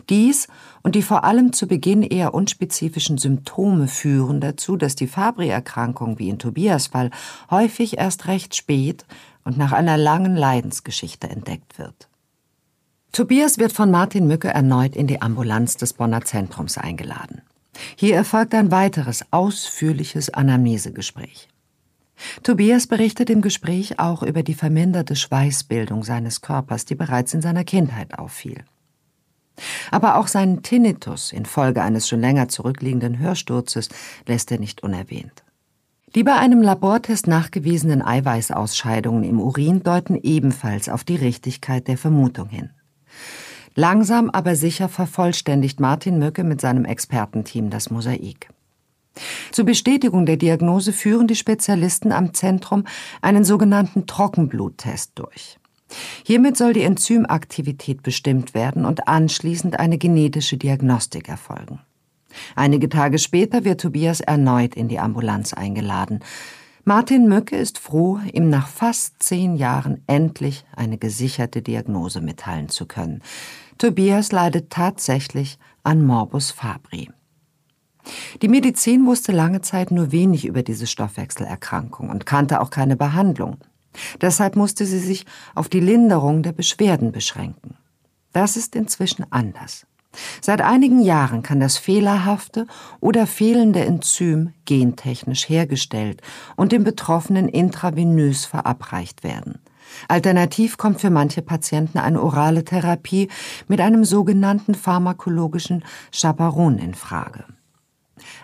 Dies 0.10 0.48
und 0.82 0.96
die 0.96 1.02
vor 1.02 1.26
allem 1.26 1.52
zu 1.52 1.68
Beginn 1.68 2.04
eher 2.04 2.34
unspezifischen 2.34 3.18
Symptome 3.18 3.90
führen 3.90 4.40
dazu, 4.40 4.78
dass 4.78 4.96
die 4.96 5.08
Fabry-Erkrankung 5.08 6.20
wie 6.20 6.30
in 6.30 6.40
Tobias 6.40 6.88
Fall 6.88 7.12
häufig 7.52 7.98
erst 7.98 8.28
recht 8.28 8.56
spät 8.56 9.06
und 9.44 9.58
nach 9.58 9.74
einer 9.74 9.98
langen 9.98 10.38
Leidensgeschichte 10.38 11.30
entdeckt 11.30 11.78
wird. 11.78 12.08
Tobias 13.12 13.58
wird 13.58 13.74
von 13.74 13.92
Martin 13.92 14.26
Mücke 14.26 14.48
erneut 14.48 14.96
in 14.96 15.08
die 15.08 15.22
Ambulanz 15.22 15.76
des 15.76 15.92
Bonner 15.92 16.24
Zentrums 16.24 16.78
eingeladen. 16.78 17.42
Hier 17.96 18.16
erfolgt 18.16 18.54
ein 18.54 18.72
weiteres 18.72 19.24
ausführliches 19.32 20.30
Anamnesegespräch. 20.30 21.48
Tobias 22.44 22.88
berichtet 22.88 23.30
im 23.30 23.42
Gespräch 23.42 24.00
auch 24.00 24.24
über 24.24 24.44
die 24.44 24.56
verminderte 24.56 25.16
Schweißbildung 25.16 26.04
seines 26.04 26.42
Körpers, 26.42 26.86
die 26.86 26.96
bereits 26.96 27.34
in 27.34 27.42
seiner 27.42 27.64
Kindheit 27.64 28.18
auffiel. 28.18 28.64
Aber 29.92 30.18
auch 30.18 30.28
seinen 30.28 30.64
Tinnitus 30.64 31.32
infolge 31.32 31.82
eines 31.82 32.08
schon 32.08 32.22
länger 32.22 32.48
zurückliegenden 32.48 33.20
Hörsturzes 33.20 33.90
lässt 34.28 34.52
er 34.52 34.60
nicht 34.60 34.84
unerwähnt. 34.84 35.44
Die 36.16 36.24
bei 36.24 36.36
einem 36.36 36.62
Labortest 36.62 37.28
nachgewiesenen 37.28 38.02
Eiweißausscheidungen 38.02 39.24
im 39.24 39.40
Urin 39.40 39.84
deuten 39.84 40.16
ebenfalls 40.16 40.90
auf 40.90 41.04
die 41.04 41.18
Richtigkeit 41.18 41.88
der 41.88 41.98
Vermutung 41.98 42.50
hin. 42.50 42.70
Langsam 43.80 44.32
aber 44.32 44.56
sicher 44.56 44.90
vervollständigt 44.90 45.80
Martin 45.80 46.18
Möcke 46.18 46.44
mit 46.44 46.60
seinem 46.60 46.84
Expertenteam 46.84 47.70
das 47.70 47.92
Mosaik. 47.92 48.50
Zur 49.52 49.66
Bestätigung 49.66 50.26
der 50.26 50.38
Diagnose 50.38 50.92
führen 50.92 51.28
die 51.28 51.36
Spezialisten 51.36 52.12
am 52.12 52.34
Zentrum 52.34 52.86
einen 53.22 53.44
sogenannten 53.44 54.08
Trockenbluttest 54.08 55.12
durch. 55.14 55.60
Hiermit 56.26 56.58
soll 56.58 56.74
die 56.74 56.82
Enzymaktivität 56.82 58.02
bestimmt 58.02 58.56
werden 58.56 58.84
und 58.84 59.08
anschließend 59.08 59.80
eine 59.80 60.00
genetische 60.00 60.58
Diagnostik 60.58 61.30
erfolgen. 61.30 61.80
Einige 62.56 62.90
Tage 62.90 63.20
später 63.20 63.64
wird 63.64 63.82
Tobias 63.82 64.22
erneut 64.22 64.74
in 64.74 64.88
die 64.88 64.98
Ambulanz 64.98 65.54
eingeladen. 65.54 66.22
Martin 66.84 67.28
Mücke 67.28 67.58
ist 67.58 67.78
froh, 67.78 68.20
ihm 68.32 68.50
nach 68.50 68.70
fast 68.70 69.22
zehn 69.22 69.56
Jahren 69.58 70.02
endlich 70.08 70.66
eine 70.74 70.98
gesicherte 70.98 71.62
Diagnose 71.62 72.22
mitteilen 72.22 72.70
zu 72.70 72.86
können. 72.86 73.22
Tobias 73.78 74.32
leidet 74.32 74.70
tatsächlich 74.70 75.60
an 75.84 76.06
Morbus 76.06 76.52
Fabri. 76.52 77.10
Die 78.42 78.48
Medizin 78.48 79.06
wusste 79.06 79.32
lange 79.32 79.62
Zeit 79.62 79.92
nur 79.92 80.12
wenig 80.12 80.46
über 80.46 80.64
diese 80.64 80.88
Stoffwechselerkrankung 80.88 82.10
und 82.10 82.26
kannte 82.26 82.62
auch 82.62 82.70
keine 82.70 82.96
Behandlung. 82.96 83.58
Deshalb 84.22 84.56
musste 84.56 84.86
sie 84.86 85.00
sich 85.00 85.26
auf 85.56 85.70
die 85.70 85.80
Linderung 85.80 86.44
der 86.44 86.54
Beschwerden 86.54 87.12
beschränken. 87.12 87.76
Das 88.32 88.58
ist 88.58 88.76
inzwischen 88.76 89.26
anders. 89.32 89.86
Seit 90.42 90.62
einigen 90.62 91.02
Jahren 91.02 91.44
kann 91.44 91.60
das 91.60 91.78
fehlerhafte 91.78 92.66
oder 93.00 93.28
fehlende 93.28 93.86
Enzym 93.86 94.54
gentechnisch 94.66 95.50
hergestellt 95.50 96.22
und 96.56 96.72
dem 96.72 96.84
Betroffenen 96.84 97.50
intravenös 97.50 98.46
verabreicht 98.46 99.24
werden. 99.24 99.60
Alternativ 100.08 100.78
kommt 100.78 101.02
für 101.02 101.10
manche 101.10 101.42
Patienten 101.42 101.98
eine 101.98 102.22
orale 102.22 102.64
Therapie 102.64 103.30
mit 103.68 103.82
einem 103.82 104.06
sogenannten 104.06 104.76
pharmakologischen 104.76 105.84
Chaperon 106.12 106.78
in 106.78 106.94
Frage. 106.94 107.46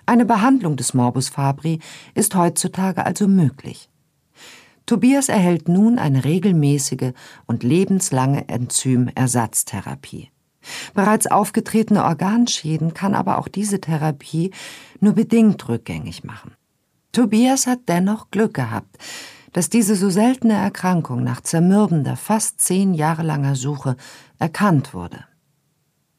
Eine 0.06 0.26
Behandlung 0.26 0.76
des 0.76 0.94
Morbus 0.94 1.30
Fabri 1.30 1.80
ist 2.14 2.36
heutzutage 2.36 3.06
also 3.06 3.28
möglich. 3.28 3.90
Tobias 4.86 5.30
erhält 5.30 5.70
nun 5.70 5.98
eine 5.98 6.26
regelmäßige 6.26 7.14
und 7.46 7.64
lebenslange 7.64 8.50
Enzymersatztherapie. 8.50 10.30
Bereits 10.94 11.28
aufgetretene 11.28 12.04
Organschäden 12.04 12.94
kann 12.94 13.16
aber 13.16 13.38
auch 13.38 13.48
diese 13.48 13.82
Therapie 13.82 14.52
nur 15.00 15.14
bedingt 15.14 15.68
rückgängig 15.68 16.24
machen. 16.24 16.52
Tobias 17.12 17.68
hat 17.68 17.80
dennoch 17.88 18.32
Glück 18.32 18.54
gehabt, 18.54 18.98
dass 19.54 19.70
diese 19.70 19.96
so 19.96 20.10
seltene 20.10 20.54
Erkrankung 20.54 21.24
nach 21.24 21.42
zermürbender, 21.42 22.18
fast 22.18 22.60
zehn 22.60 22.94
Jahre 22.94 23.24
langer 23.24 23.56
Suche 23.56 23.96
erkannt 24.40 24.94
wurde. 24.94 25.24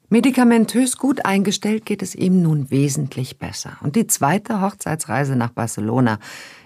Medikamentös 0.09 0.97
gut 0.97 1.25
eingestellt 1.25 1.85
geht 1.85 2.01
es 2.01 2.15
ihm 2.15 2.41
nun 2.41 2.71
wesentlich 2.71 3.39
besser. 3.39 3.77
Und 3.83 3.97
die 3.97 4.07
zweite 4.07 4.61
Hochzeitsreise 4.61 5.35
nach 5.35 5.51
Barcelona 5.51 6.19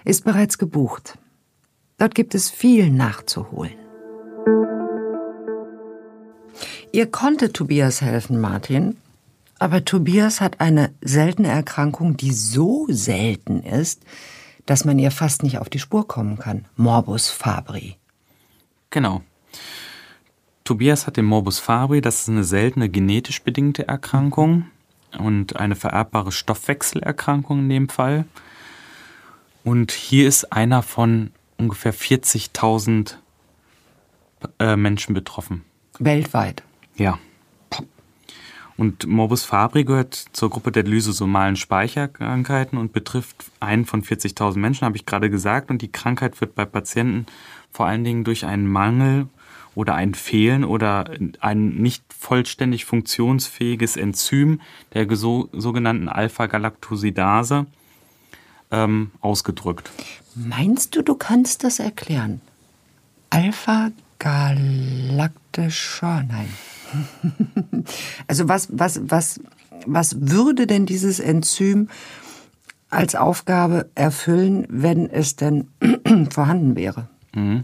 ist 0.05 0.23
bereits 0.23 0.57
gebucht. 0.59 1.17
Dort 1.97 2.13
gibt 2.13 2.35
es 2.35 2.49
viel 2.49 2.91
nachzuholen. 2.91 3.73
Ihr 6.91 7.07
konnte 7.07 7.51
Tobias 7.51 8.01
helfen, 8.01 8.39
Martin. 8.39 8.97
Aber 9.57 9.83
Tobias 9.83 10.41
hat 10.41 10.61
eine 10.61 10.91
seltene 11.01 11.49
Erkrankung, 11.49 12.17
die 12.17 12.31
so 12.31 12.85
selten 12.89 13.61
ist, 13.63 14.03
dass 14.69 14.85
man 14.85 14.99
ihr 14.99 15.09
fast 15.09 15.41
nicht 15.41 15.57
auf 15.57 15.67
die 15.67 15.79
Spur 15.79 16.07
kommen 16.07 16.37
kann. 16.37 16.65
Morbus 16.75 17.29
Fabri. 17.29 17.97
Genau. 18.91 19.23
Tobias 20.63 21.07
hat 21.07 21.17
den 21.17 21.25
Morbus 21.25 21.57
Fabri, 21.57 22.01
das 22.01 22.21
ist 22.21 22.29
eine 22.29 22.43
seltene 22.43 22.87
genetisch 22.87 23.41
bedingte 23.41 23.87
Erkrankung 23.87 24.67
und 25.17 25.55
eine 25.55 25.75
vererbbare 25.75 26.31
Stoffwechselerkrankung 26.31 27.59
in 27.61 27.69
dem 27.69 27.89
Fall. 27.89 28.25
Und 29.63 29.91
hier 29.91 30.27
ist 30.27 30.53
einer 30.53 30.83
von 30.83 31.31
ungefähr 31.57 31.93
40.000 31.93 33.15
äh, 34.59 34.75
Menschen 34.75 35.15
betroffen. 35.15 35.65
Weltweit. 35.97 36.61
Ja. 36.95 37.17
Und 38.79 39.05
Morbus 39.07 39.43
Fabri 39.43 39.83
gehört 39.83 40.15
zur 40.31 40.49
Gruppe 40.49 40.71
der 40.71 40.83
lysosomalen 40.83 41.57
Speicherkrankheiten 41.57 42.77
und 42.77 42.93
betrifft 42.93 43.35
einen 43.59 43.85
von 43.85 44.03
40.000 44.03 44.57
Menschen, 44.57 44.85
habe 44.85 44.95
ich 44.95 45.05
gerade 45.05 45.29
gesagt. 45.29 45.69
Und 45.69 45.81
die 45.81 45.91
Krankheit 45.91 46.39
wird 46.39 46.55
bei 46.55 46.63
Patienten 46.63 47.25
vor 47.71 47.87
allen 47.87 48.05
Dingen 48.05 48.23
durch 48.23 48.45
einen 48.45 48.67
Mangel 48.67 49.27
oder 49.75 49.95
ein 49.95 50.13
Fehlen 50.13 50.63
oder 50.63 51.11
ein 51.41 51.75
nicht 51.75 52.05
vollständig 52.17 52.85
funktionsfähiges 52.85 53.97
Enzym 53.97 54.61
der 54.93 55.13
so, 55.13 55.49
sogenannten 55.51 56.07
Alpha-Galactosidase 56.07 57.65
ähm, 58.71 59.11
ausgedrückt. 59.19 59.91
Meinst 60.35 60.95
du, 60.95 61.01
du 61.01 61.15
kannst 61.15 61.65
das 61.65 61.79
erklären? 61.79 62.39
Alpha-galaktischer, 63.29 66.23
nein. 66.23 66.47
also 68.27 68.47
was, 68.47 68.69
was, 68.71 69.01
was, 69.03 69.39
was 69.85 70.17
würde 70.19 70.67
denn 70.67 70.85
dieses 70.85 71.19
Enzym 71.19 71.89
als 72.89 73.15
Aufgabe 73.15 73.89
erfüllen, 73.95 74.65
wenn 74.69 75.09
es 75.09 75.35
denn 75.35 75.67
vorhanden 76.31 76.75
wäre? 76.75 77.07
Mhm. 77.33 77.63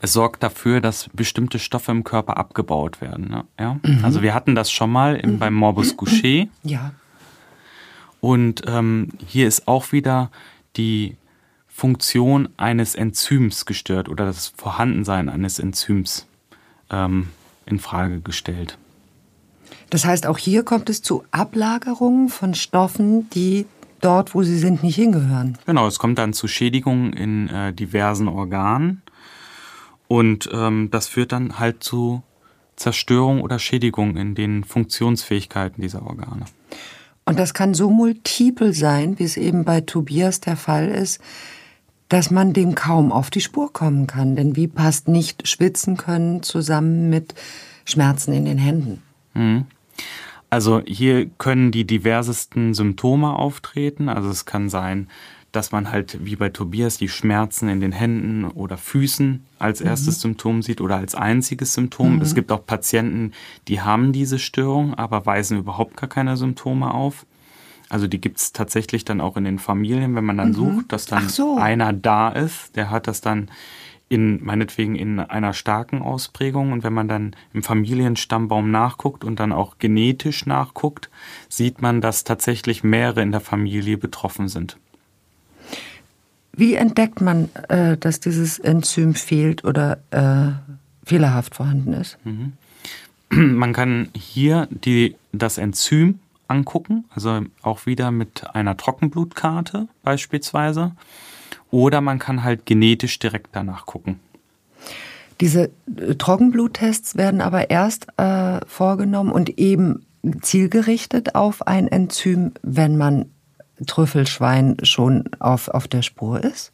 Es 0.00 0.12
sorgt 0.12 0.42
dafür, 0.42 0.80
dass 0.80 1.10
bestimmte 1.12 1.58
Stoffe 1.58 1.90
im 1.90 2.04
Körper 2.04 2.36
abgebaut 2.36 3.00
werden. 3.00 3.28
Ne? 3.28 3.44
Ja? 3.58 3.80
Mhm. 3.82 4.04
Also 4.04 4.22
wir 4.22 4.34
hatten 4.34 4.54
das 4.54 4.70
schon 4.70 4.90
mal 4.90 5.16
im, 5.16 5.38
beim 5.38 5.54
Morbus 5.54 5.96
Gaucher. 5.96 6.46
Ja. 6.62 6.92
Und 8.20 8.62
ähm, 8.66 9.08
hier 9.26 9.48
ist 9.48 9.66
auch 9.66 9.92
wieder 9.92 10.30
die 10.76 11.16
Funktion 11.68 12.50
eines 12.56 12.94
Enzyms 12.94 13.64
gestört 13.64 14.08
oder 14.08 14.26
das 14.26 14.48
Vorhandensein 14.48 15.28
eines 15.28 15.58
Enzyms 15.58 16.26
ähm, 16.90 17.28
in 17.70 17.78
Frage 17.78 18.20
gestellt. 18.20 18.78
Das 19.90 20.04
heißt, 20.04 20.26
auch 20.26 20.38
hier 20.38 20.62
kommt 20.62 20.88
es 20.88 21.02
zu 21.02 21.24
Ablagerungen 21.30 22.28
von 22.28 22.54
Stoffen, 22.54 23.28
die 23.30 23.66
dort, 24.00 24.34
wo 24.34 24.42
sie 24.42 24.58
sind, 24.58 24.82
nicht 24.82 24.96
hingehören. 24.96 25.58
Genau, 25.66 25.86
es 25.86 25.98
kommt 25.98 26.18
dann 26.18 26.32
zu 26.32 26.48
Schädigungen 26.48 27.12
in 27.12 27.48
äh, 27.48 27.72
diversen 27.72 28.28
Organen 28.28 29.02
und 30.08 30.48
ähm, 30.52 30.88
das 30.90 31.06
führt 31.06 31.32
dann 31.32 31.58
halt 31.58 31.82
zu 31.84 32.22
Zerstörung 32.76 33.42
oder 33.42 33.58
Schädigung 33.58 34.16
in 34.16 34.34
den 34.34 34.64
Funktionsfähigkeiten 34.64 35.82
dieser 35.82 36.06
Organe. 36.06 36.46
Und 37.26 37.38
das 37.38 37.52
kann 37.52 37.74
so 37.74 37.90
multiple 37.90 38.72
sein, 38.72 39.18
wie 39.18 39.24
es 39.24 39.36
eben 39.36 39.64
bei 39.64 39.82
Tobias 39.82 40.40
der 40.40 40.56
Fall 40.56 40.88
ist, 40.88 41.20
dass 42.10 42.30
man 42.30 42.52
dem 42.52 42.74
kaum 42.74 43.12
auf 43.12 43.30
die 43.30 43.40
Spur 43.40 43.72
kommen 43.72 44.06
kann. 44.06 44.36
Denn 44.36 44.56
wie 44.56 44.66
passt 44.66 45.08
nicht 45.08 45.48
schwitzen 45.48 45.96
können 45.96 46.42
zusammen 46.42 47.08
mit 47.08 47.34
Schmerzen 47.86 48.34
in 48.34 48.44
den 48.44 48.58
Händen? 48.58 49.00
Mhm. 49.32 49.64
Also 50.50 50.82
hier 50.84 51.30
können 51.38 51.70
die 51.70 51.86
diversesten 51.86 52.74
Symptome 52.74 53.34
auftreten. 53.36 54.08
Also 54.08 54.28
es 54.28 54.44
kann 54.44 54.68
sein, 54.68 55.06
dass 55.52 55.70
man 55.70 55.92
halt 55.92 56.18
wie 56.24 56.34
bei 56.34 56.48
Tobias 56.48 56.98
die 56.98 57.08
Schmerzen 57.08 57.68
in 57.68 57.80
den 57.80 57.92
Händen 57.92 58.44
oder 58.44 58.76
Füßen 58.76 59.44
als 59.60 59.80
mhm. 59.80 59.86
erstes 59.86 60.16
mhm. 60.18 60.20
Symptom 60.20 60.62
sieht 60.62 60.80
oder 60.80 60.96
als 60.96 61.14
einziges 61.14 61.74
Symptom. 61.74 62.16
Mhm. 62.16 62.22
Es 62.22 62.34
gibt 62.34 62.50
auch 62.50 62.66
Patienten, 62.66 63.32
die 63.68 63.80
haben 63.80 64.12
diese 64.12 64.40
Störung, 64.40 64.94
aber 64.94 65.26
weisen 65.26 65.58
überhaupt 65.58 65.96
gar 65.96 66.08
keine 66.08 66.36
Symptome 66.36 66.92
auf. 66.92 67.24
Also 67.90 68.06
die 68.06 68.20
gibt's 68.20 68.52
tatsächlich 68.52 69.04
dann 69.04 69.20
auch 69.20 69.36
in 69.36 69.44
den 69.44 69.58
Familien, 69.58 70.14
wenn 70.14 70.24
man 70.24 70.38
dann 70.38 70.50
mhm. 70.50 70.54
sucht, 70.54 70.92
dass 70.92 71.06
dann 71.06 71.28
so. 71.28 71.58
einer 71.58 71.92
da 71.92 72.30
ist, 72.30 72.76
der 72.76 72.90
hat 72.90 73.08
das 73.08 73.20
dann 73.20 73.50
in 74.08 74.42
meinetwegen 74.44 74.96
in 74.96 75.20
einer 75.20 75.52
starken 75.52 76.00
Ausprägung 76.00 76.72
und 76.72 76.82
wenn 76.82 76.92
man 76.92 77.08
dann 77.08 77.36
im 77.52 77.62
Familienstammbaum 77.62 78.70
nachguckt 78.70 79.24
und 79.24 79.38
dann 79.38 79.52
auch 79.52 79.78
genetisch 79.78 80.46
nachguckt, 80.46 81.10
sieht 81.48 81.82
man, 81.82 82.00
dass 82.00 82.24
tatsächlich 82.24 82.82
mehrere 82.82 83.22
in 83.22 83.32
der 83.32 83.40
Familie 83.40 83.98
betroffen 83.98 84.48
sind. 84.48 84.76
Wie 86.52 86.74
entdeckt 86.74 87.20
man, 87.20 87.48
äh, 87.68 87.96
dass 87.96 88.20
dieses 88.20 88.58
Enzym 88.58 89.14
fehlt 89.14 89.64
oder 89.64 89.98
äh, 90.10 90.52
fehlerhaft 91.06 91.54
vorhanden 91.54 91.92
ist? 91.92 92.18
Mhm. 92.24 92.52
Man 93.30 93.72
kann 93.72 94.08
hier 94.14 94.66
die, 94.70 95.16
das 95.32 95.58
Enzym 95.58 96.18
angucken, 96.50 97.04
also 97.14 97.40
auch 97.62 97.86
wieder 97.86 98.10
mit 98.10 98.54
einer 98.54 98.76
Trockenblutkarte 98.76 99.88
beispielsweise. 100.02 100.92
Oder 101.70 102.00
man 102.00 102.18
kann 102.18 102.42
halt 102.42 102.66
genetisch 102.66 103.18
direkt 103.18 103.50
danach 103.52 103.86
gucken. 103.86 104.18
Diese 105.40 105.70
äh, 105.96 106.14
Trockenbluttests 106.16 107.16
werden 107.16 107.40
aber 107.40 107.70
erst 107.70 108.08
äh, 108.18 108.60
vorgenommen 108.66 109.32
und 109.32 109.58
eben 109.58 110.04
zielgerichtet 110.42 111.34
auf 111.34 111.66
ein 111.66 111.88
Enzym, 111.88 112.52
wenn 112.62 112.96
man 112.96 113.26
Trüffelschwein 113.86 114.76
schon 114.82 115.24
auf, 115.38 115.68
auf 115.68 115.88
der 115.88 116.02
Spur 116.02 116.42
ist? 116.44 116.72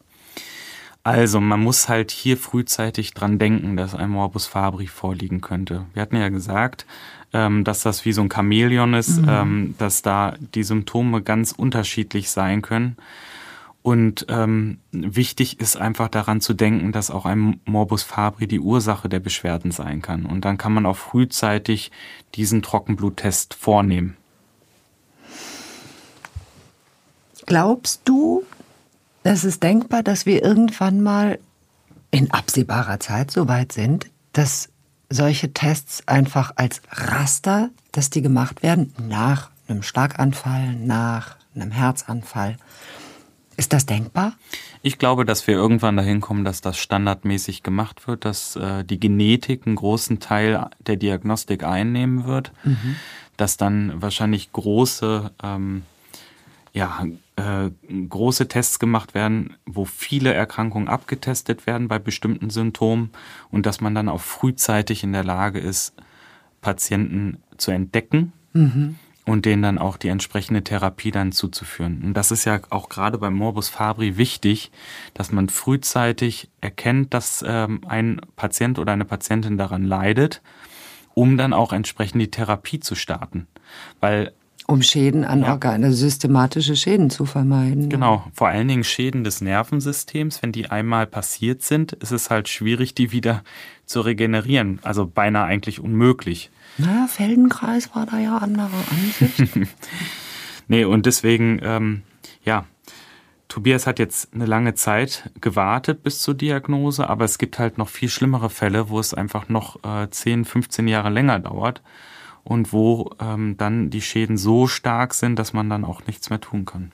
Also, 1.03 1.39
man 1.39 1.61
muss 1.61 1.87
halt 1.87 2.11
hier 2.11 2.35
frühzeitig 2.35 3.13
dran 3.13 3.39
denken, 3.39 3.77
dass 3.77 3.95
ein 3.95 4.09
Morbus 4.09 4.45
Fabri 4.45 4.87
vorliegen 4.87 5.39
könnte. 5.39 5.85
Wir 5.93 6.01
hatten 6.01 6.17
ja 6.17 6.27
gesagt, 6.27 6.85
ähm, 7.33 7.63
dass 7.63 7.81
das 7.81 8.05
wie 8.05 8.13
so 8.13 8.21
ein 8.21 8.31
Chamäleon 8.31 8.93
ist, 8.93 9.21
mhm. 9.21 9.29
ähm, 9.29 9.75
dass 9.77 10.01
da 10.01 10.35
die 10.55 10.63
Symptome 10.63 11.21
ganz 11.21 11.51
unterschiedlich 11.51 12.29
sein 12.29 12.61
können. 12.61 12.97
Und 13.87 14.25
ähm, 14.27 14.79
wichtig 14.91 15.61
ist 15.61 15.77
einfach 15.77 16.09
daran 16.09 16.41
zu 16.41 16.53
denken, 16.53 16.91
dass 16.91 17.09
auch 17.09 17.25
ein 17.25 17.61
Morbus 17.63 18.03
Fabri 18.03 18.45
die 18.45 18.59
Ursache 18.59 19.07
der 19.07 19.21
Beschwerden 19.21 19.71
sein 19.71 20.01
kann. 20.01 20.25
Und 20.25 20.43
dann 20.43 20.57
kann 20.57 20.73
man 20.73 20.85
auch 20.85 20.97
frühzeitig 20.97 21.91
diesen 22.35 22.61
Trockenbluttest 22.61 23.53
vornehmen. 23.53 24.17
Glaubst 27.45 28.01
du, 28.03 28.43
es 29.23 29.45
ist 29.45 29.63
denkbar, 29.63 30.03
dass 30.03 30.25
wir 30.25 30.43
irgendwann 30.43 31.01
mal 31.01 31.39
in 32.11 32.29
absehbarer 32.31 32.99
Zeit 32.99 33.31
so 33.31 33.47
weit 33.47 33.71
sind, 33.71 34.07
dass 34.33 34.67
solche 35.09 35.53
Tests 35.53 36.07
einfach 36.07 36.51
als 36.55 36.81
Raster, 36.91 37.69
dass 37.91 38.09
die 38.09 38.21
gemacht 38.21 38.63
werden 38.63 38.93
nach 39.07 39.49
einem 39.67 39.83
Schlaganfall, 39.83 40.75
nach 40.75 41.37
einem 41.55 41.71
Herzanfall, 41.71 42.57
Ist 43.57 43.73
das 43.73 43.87
denkbar? 43.87 44.33
Ich 44.83 44.99
glaube, 44.99 45.25
dass 45.25 45.47
wir 45.47 45.55
irgendwann 45.55 45.97
dahin 45.97 46.21
kommen, 46.21 46.45
dass 46.45 46.61
das 46.61 46.77
standardmäßig 46.77 47.63
gemacht 47.63 48.07
wird, 48.07 48.23
dass 48.23 48.55
äh, 48.55 48.85
die 48.85 48.99
Genetik 48.99 49.65
einen 49.65 49.75
großen 49.75 50.19
Teil 50.19 50.69
der 50.79 50.95
Diagnostik 50.95 51.63
einnehmen 51.63 52.25
wird, 52.25 52.51
mhm. 52.63 52.97
dass 53.35 53.57
dann 53.57 53.99
wahrscheinlich 53.99 54.53
große, 54.53 55.31
ähm, 55.41 55.81
ja, 56.77 57.05
äh, 57.37 57.71
große 58.07 58.47
Tests 58.47 58.77
gemacht 58.77 59.15
werden, 59.15 59.55
wo 59.65 59.83
viele 59.85 60.33
Erkrankungen 60.33 60.87
abgetestet 60.87 61.65
werden 61.65 61.87
bei 61.87 61.97
bestimmten 61.97 62.51
Symptomen 62.51 63.09
und 63.49 63.65
dass 63.65 63.81
man 63.81 63.95
dann 63.95 64.09
auch 64.09 64.21
frühzeitig 64.21 65.03
in 65.03 65.11
der 65.11 65.23
Lage 65.23 65.59
ist, 65.59 65.93
Patienten 66.61 67.41
zu 67.57 67.71
entdecken. 67.71 68.31
Mhm 68.53 68.95
und 69.25 69.43
denen 69.43 69.61
dann 69.61 69.77
auch 69.77 69.97
die 69.97 70.07
entsprechende 70.07 70.63
Therapie 70.63 71.11
dann 71.11 71.33
zuzuführen. 71.33 72.01
Und 72.01 72.13
das 72.13 72.31
ist 72.31 72.45
ja 72.45 72.61
auch 72.69 72.87
gerade 72.87 73.17
beim 73.17 73.33
Morbus 73.33 73.67
Fabri 73.67 74.15
wichtig, 74.15 74.71
dass 75.13 75.33
man 75.33 75.49
frühzeitig 75.49 76.49
erkennt, 76.61 77.13
dass 77.13 77.43
ähm, 77.45 77.81
ein 77.89 78.21
Patient 78.37 78.79
oder 78.79 78.93
eine 78.93 79.03
Patientin 79.03 79.57
daran 79.57 79.83
leidet, 79.83 80.41
um 81.13 81.35
dann 81.35 81.51
auch 81.51 81.73
entsprechend 81.73 82.21
die 82.21 82.31
Therapie 82.31 82.79
zu 82.79 82.95
starten. 82.95 83.47
Weil 83.99 84.31
um 84.67 84.81
Schäden 84.81 85.23
an 85.23 85.41
ja. 85.41 85.53
Organe, 85.53 85.93
systematische 85.93 86.75
Schäden 86.75 87.09
zu 87.09 87.25
vermeiden. 87.25 87.89
Genau, 87.89 88.25
vor 88.33 88.49
allen 88.49 88.67
Dingen 88.67 88.83
Schäden 88.83 89.23
des 89.23 89.39
Nervensystems. 89.39 90.43
Wenn 90.43 90.51
die 90.51 90.69
einmal 90.69 91.07
passiert 91.07 91.63
sind, 91.63 91.93
ist 91.93 92.11
es 92.11 92.29
halt 92.29 92.49
schwierig, 92.49 92.93
die 92.93 93.13
wieder 93.13 93.43
zu 93.85 94.01
regenerieren. 94.01 94.79
Also 94.83 95.07
beinahe 95.07 95.45
eigentlich 95.45 95.79
unmöglich. 95.79 96.51
Na, 96.77 97.07
Feldenkreis 97.07 97.95
war 97.95 98.05
da 98.05 98.19
ja 98.19 98.37
anderer 98.37 98.69
Ansicht. 98.91 99.51
nee, 100.67 100.83
und 100.83 101.05
deswegen, 101.05 101.59
ähm, 101.63 102.03
ja, 102.43 102.65
Tobias 103.47 103.87
hat 103.87 103.99
jetzt 103.99 104.33
eine 104.33 104.45
lange 104.45 104.73
Zeit 104.73 105.31
gewartet 105.39 106.03
bis 106.03 106.19
zur 106.19 106.33
Diagnose, 106.33 107.09
aber 107.09 107.23
es 107.23 107.37
gibt 107.37 107.57
halt 107.57 107.77
noch 107.77 107.87
viel 107.87 108.09
schlimmere 108.09 108.49
Fälle, 108.49 108.89
wo 108.89 108.99
es 108.99 109.13
einfach 109.13 109.47
noch 109.47 109.81
äh, 109.85 110.09
10, 110.09 110.43
15 110.43 110.89
Jahre 110.89 111.09
länger 111.09 111.39
dauert 111.39 111.81
und 112.47 112.71
wo 112.71 113.11
ähm, 113.19 113.55
dann 113.57 113.89
die 113.89 114.01
Schäden 114.01 114.37
so 114.37 114.67
stark 114.67 115.13
sind, 115.13 115.37
dass 115.37 115.53
man 115.53 115.69
dann 115.69 115.83
auch 115.83 116.07
nichts 116.07 116.29
mehr 116.29 116.39
tun 116.39 116.65
kann. 116.65 116.91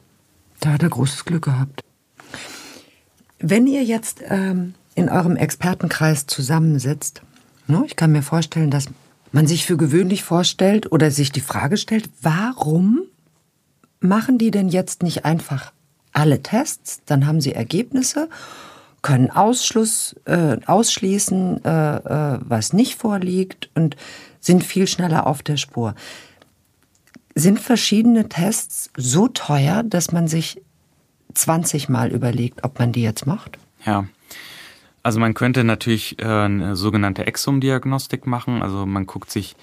Da 0.59 0.71
hat 0.71 0.83
er 0.83 0.89
großes 0.89 1.25
Glück 1.25 1.45
gehabt. 1.45 1.83
Wenn 3.39 3.67
ihr 3.67 3.83
jetzt 3.83 4.21
ähm, 4.27 4.73
in 4.95 5.09
eurem 5.09 5.35
Expertenkreis 5.35 6.25
zusammensitzt, 6.25 7.21
ne, 7.67 7.83
ich 7.85 7.95
kann 7.95 8.11
mir 8.11 8.23
vorstellen, 8.23 8.71
dass 8.71 8.85
man 9.31 9.47
sich 9.47 9.65
für 9.65 9.77
gewöhnlich 9.77 10.23
vorstellt 10.23 10.91
oder 10.91 11.11
sich 11.11 11.31
die 11.31 11.41
Frage 11.41 11.77
stellt, 11.77 12.09
warum 12.21 13.01
machen 13.99 14.37
die 14.37 14.51
denn 14.51 14.69
jetzt 14.69 15.03
nicht 15.03 15.25
einfach 15.25 15.71
alle 16.13 16.41
Tests, 16.41 17.01
dann 17.05 17.25
haben 17.25 17.41
sie 17.41 17.53
Ergebnisse, 17.53 18.29
können 19.01 19.29
Ausschluss, 19.29 20.15
äh, 20.25 20.57
ausschließen, 20.65 21.65
äh, 21.65 21.95
äh, 21.95 22.39
was 22.41 22.73
nicht 22.73 22.95
vorliegt 22.95 23.69
und 23.75 23.97
sind 24.43 24.63
viel 24.63 24.87
schneller 24.87 25.25
auf 25.25 25.41
der 25.41 25.57
Spur. 25.57 25.95
Sind 27.33 27.59
verschiedene 27.59 28.29
Tests 28.29 28.91
so 28.95 29.27
teuer, 29.27 29.81
dass 29.81 30.11
man 30.11 30.27
sich 30.27 30.61
20 31.33 31.89
Mal 31.89 32.11
überlegt, 32.11 32.63
ob 32.63 32.77
man 32.77 32.91
die 32.91 33.01
jetzt 33.01 33.25
macht? 33.25 33.57
Ja, 33.85 34.05
also 35.01 35.19
man 35.19 35.33
könnte 35.33 35.63
natürlich 35.63 36.19
äh, 36.19 36.25
eine 36.25 36.75
sogenannte 36.75 37.25
Exom-Diagnostik 37.25 38.27
machen. 38.27 38.61
Also 38.61 38.85
man 38.85 39.07
guckt 39.07 39.31
sich 39.31 39.55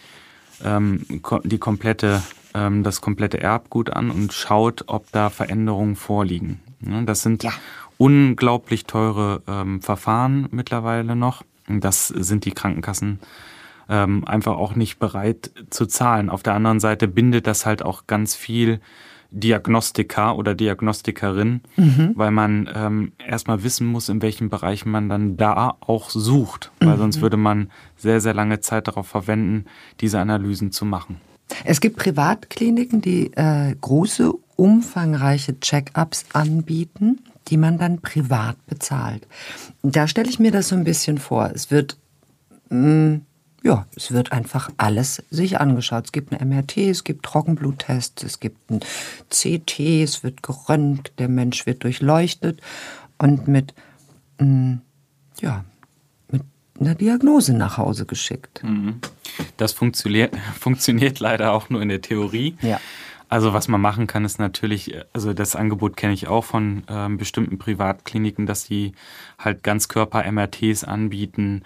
ähm, 0.64 1.04
die 1.44 1.58
komplette, 1.58 2.22
ähm, 2.54 2.82
das 2.82 3.00
komplette 3.00 3.40
Erbgut 3.40 3.90
an 3.90 4.10
und 4.10 4.32
schaut, 4.32 4.84
ob 4.86 5.12
da 5.12 5.30
Veränderungen 5.30 5.94
vorliegen. 5.94 6.60
Ja, 6.80 7.02
das 7.02 7.22
sind 7.22 7.44
ja. 7.44 7.52
unglaublich 7.98 8.86
teure 8.86 9.42
ähm, 9.46 9.82
Verfahren 9.82 10.48
mittlerweile 10.50 11.14
noch. 11.14 11.44
Das 11.68 12.08
sind 12.08 12.46
die 12.46 12.52
Krankenkassen 12.52 13.20
ähm, 13.90 14.24
einfach 14.24 14.56
auch 14.56 14.74
nicht 14.76 14.98
bereit 14.98 15.50
zu 15.68 15.84
zahlen. 15.84 16.30
Auf 16.30 16.42
der 16.42 16.54
anderen 16.54 16.80
Seite 16.80 17.08
bindet 17.08 17.46
das 17.46 17.66
halt 17.66 17.82
auch 17.82 18.06
ganz 18.06 18.34
viel 18.34 18.80
Diagnostiker 19.32 20.36
oder 20.36 20.54
Diagnostikerin, 20.54 21.60
mhm. 21.76 22.12
weil 22.14 22.30
man 22.30 22.68
ähm, 22.74 23.12
erstmal 23.24 23.62
wissen 23.62 23.86
muss, 23.86 24.08
in 24.08 24.22
welchem 24.22 24.48
Bereich 24.48 24.86
man 24.86 25.08
dann 25.08 25.36
da 25.36 25.76
auch 25.80 26.10
sucht, 26.10 26.72
weil 26.80 26.94
mhm. 26.94 26.98
sonst 26.98 27.20
würde 27.20 27.36
man 27.36 27.70
sehr, 27.96 28.20
sehr 28.20 28.34
lange 28.34 28.60
Zeit 28.60 28.88
darauf 28.88 29.06
verwenden, 29.06 29.66
diese 30.00 30.18
Analysen 30.18 30.72
zu 30.72 30.84
machen. 30.84 31.20
Es 31.64 31.80
gibt 31.80 31.96
Privatkliniken, 31.96 33.00
die 33.00 33.32
äh, 33.34 33.74
große, 33.80 34.32
umfangreiche 34.56 35.58
Check-ups 35.58 36.26
anbieten, 36.32 37.20
die 37.48 37.56
man 37.56 37.78
dann 37.78 38.00
privat 38.00 38.56
bezahlt. 38.66 39.26
Da 39.82 40.06
stelle 40.06 40.28
ich 40.28 40.38
mir 40.38 40.52
das 40.52 40.68
so 40.68 40.76
ein 40.76 40.84
bisschen 40.84 41.18
vor. 41.18 41.50
Es 41.52 41.70
wird 41.70 41.96
mh, 42.68 42.88
mm, 42.88 43.20
ja, 43.62 43.86
es 43.94 44.12
wird 44.12 44.32
einfach 44.32 44.70
alles 44.78 45.22
sich 45.30 45.60
angeschaut. 45.60 46.06
Es 46.06 46.12
gibt 46.12 46.32
ein 46.32 46.48
MRT, 46.48 46.78
es 46.78 47.04
gibt 47.04 47.24
Trockenbluttests, 47.24 48.22
es 48.22 48.40
gibt 48.40 48.70
ein 48.70 48.80
CT, 49.28 49.80
es 50.02 50.22
wird 50.22 50.42
gerönt, 50.42 51.12
der 51.18 51.28
Mensch 51.28 51.66
wird 51.66 51.84
durchleuchtet 51.84 52.60
und 53.18 53.48
mit, 53.48 53.74
mm, 54.38 54.76
ja, 55.40 55.64
mit 56.28 56.42
einer 56.80 56.94
Diagnose 56.94 57.52
nach 57.52 57.76
Hause 57.76 58.06
geschickt. 58.06 58.62
Mhm. 58.64 59.00
Das 59.58 59.72
funktioniert, 59.72 60.34
funktioniert 60.58 61.20
leider 61.20 61.52
auch 61.52 61.68
nur 61.68 61.82
in 61.82 61.88
der 61.90 62.00
Theorie. 62.00 62.56
Ja. 62.62 62.80
Also 63.28 63.52
was 63.52 63.68
man 63.68 63.80
machen 63.80 64.08
kann, 64.08 64.24
ist 64.24 64.40
natürlich, 64.40 64.92
also 65.12 65.32
das 65.32 65.54
Angebot 65.54 65.96
kenne 65.96 66.14
ich 66.14 66.26
auch 66.26 66.44
von 66.44 66.82
ähm, 66.88 67.16
bestimmten 67.16 67.58
Privatkliniken, 67.58 68.44
dass 68.44 68.64
die 68.64 68.92
halt 69.38 69.62
Ganzkörper-MRTs 69.62 70.82
anbieten, 70.82 71.62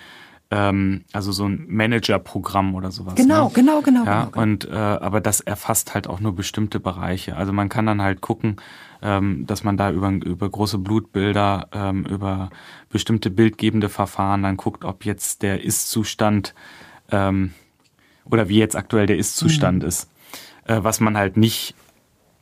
ähm, 0.50 1.04
also 1.12 1.32
so 1.32 1.46
ein 1.46 1.66
Managerprogramm 1.68 2.74
oder 2.74 2.90
sowas. 2.90 3.14
Genau, 3.14 3.48
ne? 3.48 3.52
genau, 3.54 3.80
genau. 3.80 4.04
Ja, 4.04 4.24
genau. 4.26 4.42
und 4.42 4.68
äh, 4.68 4.72
aber 4.72 5.20
das 5.20 5.40
erfasst 5.40 5.94
halt 5.94 6.06
auch 6.06 6.20
nur 6.20 6.34
bestimmte 6.34 6.80
Bereiche. 6.80 7.36
Also 7.36 7.52
man 7.52 7.68
kann 7.68 7.86
dann 7.86 8.02
halt 8.02 8.20
gucken, 8.20 8.56
ähm, 9.02 9.46
dass 9.46 9.64
man 9.64 9.76
da 9.76 9.90
über, 9.90 10.08
über 10.10 10.48
große 10.48 10.78
Blutbilder, 10.78 11.68
ähm, 11.72 12.04
über 12.04 12.50
bestimmte 12.90 13.30
bildgebende 13.30 13.88
Verfahren 13.88 14.42
dann 14.42 14.56
guckt, 14.56 14.84
ob 14.84 15.04
jetzt 15.04 15.42
der 15.42 15.62
Ist-Zustand 15.62 16.54
ähm, 17.10 17.52
oder 18.24 18.48
wie 18.48 18.58
jetzt 18.58 18.76
aktuell 18.76 19.06
der 19.06 19.18
Ist-Zustand 19.18 19.82
mhm. 19.82 19.88
ist. 19.88 20.10
Äh, 20.64 20.78
was 20.82 21.00
man 21.00 21.16
halt 21.16 21.36
nicht 21.36 21.74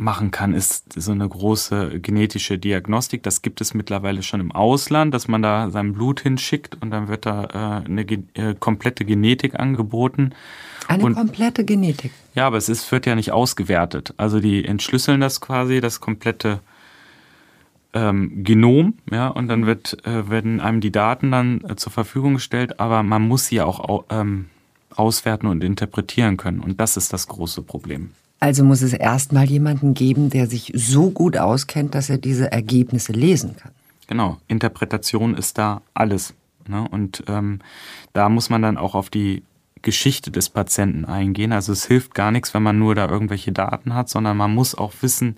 machen 0.02 0.30
kann, 0.30 0.54
ist 0.54 1.00
so 1.00 1.12
eine 1.12 1.28
große 1.28 2.00
genetische 2.00 2.58
Diagnostik. 2.58 3.22
Das 3.22 3.42
gibt 3.42 3.60
es 3.60 3.74
mittlerweile 3.74 4.22
schon 4.22 4.40
im 4.40 4.52
Ausland, 4.52 5.14
dass 5.14 5.28
man 5.28 5.42
da 5.42 5.70
sein 5.70 5.92
Blut 5.92 6.20
hinschickt 6.20 6.76
und 6.80 6.90
dann 6.90 7.08
wird 7.08 7.26
da 7.26 7.82
äh, 7.84 7.88
eine 7.88 8.02
äh, 8.02 8.54
komplette 8.58 9.04
Genetik 9.04 9.58
angeboten. 9.58 10.32
Eine 10.88 11.04
und, 11.04 11.14
komplette 11.14 11.64
Genetik. 11.64 12.12
Ja, 12.34 12.46
aber 12.46 12.56
es 12.56 12.68
ist, 12.68 12.90
wird 12.92 13.06
ja 13.06 13.14
nicht 13.14 13.32
ausgewertet. 13.32 14.14
Also 14.16 14.40
die 14.40 14.64
entschlüsseln 14.64 15.20
das 15.20 15.40
quasi, 15.40 15.80
das 15.80 16.00
komplette 16.00 16.60
ähm, 17.94 18.42
Genom, 18.42 18.94
ja, 19.10 19.28
und 19.28 19.48
dann 19.48 19.66
wird, 19.66 20.04
äh, 20.06 20.30
werden 20.30 20.60
einem 20.60 20.80
die 20.80 20.92
Daten 20.92 21.30
dann 21.30 21.62
äh, 21.64 21.76
zur 21.76 21.92
Verfügung 21.92 22.34
gestellt, 22.34 22.80
aber 22.80 23.02
man 23.02 23.22
muss 23.22 23.46
sie 23.46 23.60
auch 23.60 24.04
ähm, 24.10 24.46
auswerten 24.90 25.46
und 25.46 25.62
interpretieren 25.62 26.36
können. 26.36 26.60
Und 26.60 26.80
das 26.80 26.96
ist 26.96 27.12
das 27.12 27.28
große 27.28 27.62
Problem. 27.62 28.12
Also 28.42 28.64
muss 28.64 28.82
es 28.82 28.92
erstmal 28.92 29.44
jemanden 29.44 29.94
geben, 29.94 30.28
der 30.28 30.48
sich 30.48 30.72
so 30.74 31.10
gut 31.10 31.36
auskennt, 31.36 31.94
dass 31.94 32.10
er 32.10 32.18
diese 32.18 32.50
Ergebnisse 32.50 33.12
lesen 33.12 33.54
kann. 33.56 33.70
Genau, 34.08 34.38
Interpretation 34.48 35.36
ist 35.36 35.58
da 35.58 35.80
alles. 35.94 36.34
Ne? 36.66 36.84
Und 36.90 37.22
ähm, 37.28 37.60
da 38.14 38.28
muss 38.28 38.50
man 38.50 38.60
dann 38.60 38.78
auch 38.78 38.96
auf 38.96 39.10
die 39.10 39.44
Geschichte 39.82 40.32
des 40.32 40.48
Patienten 40.48 41.04
eingehen. 41.04 41.52
Also 41.52 41.70
es 41.72 41.86
hilft 41.86 42.16
gar 42.16 42.32
nichts, 42.32 42.52
wenn 42.52 42.64
man 42.64 42.80
nur 42.80 42.96
da 42.96 43.08
irgendwelche 43.08 43.52
Daten 43.52 43.94
hat, 43.94 44.08
sondern 44.08 44.36
man 44.36 44.52
muss 44.52 44.74
auch 44.74 44.92
wissen, 45.02 45.36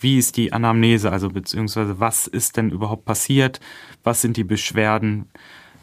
wie 0.00 0.18
ist 0.18 0.36
die 0.36 0.52
Anamnese, 0.52 1.10
also 1.10 1.30
beziehungsweise 1.30 1.98
was 1.98 2.26
ist 2.26 2.58
denn 2.58 2.68
überhaupt 2.68 3.06
passiert, 3.06 3.58
was 4.02 4.20
sind 4.20 4.36
die 4.36 4.44
Beschwerden, 4.44 5.30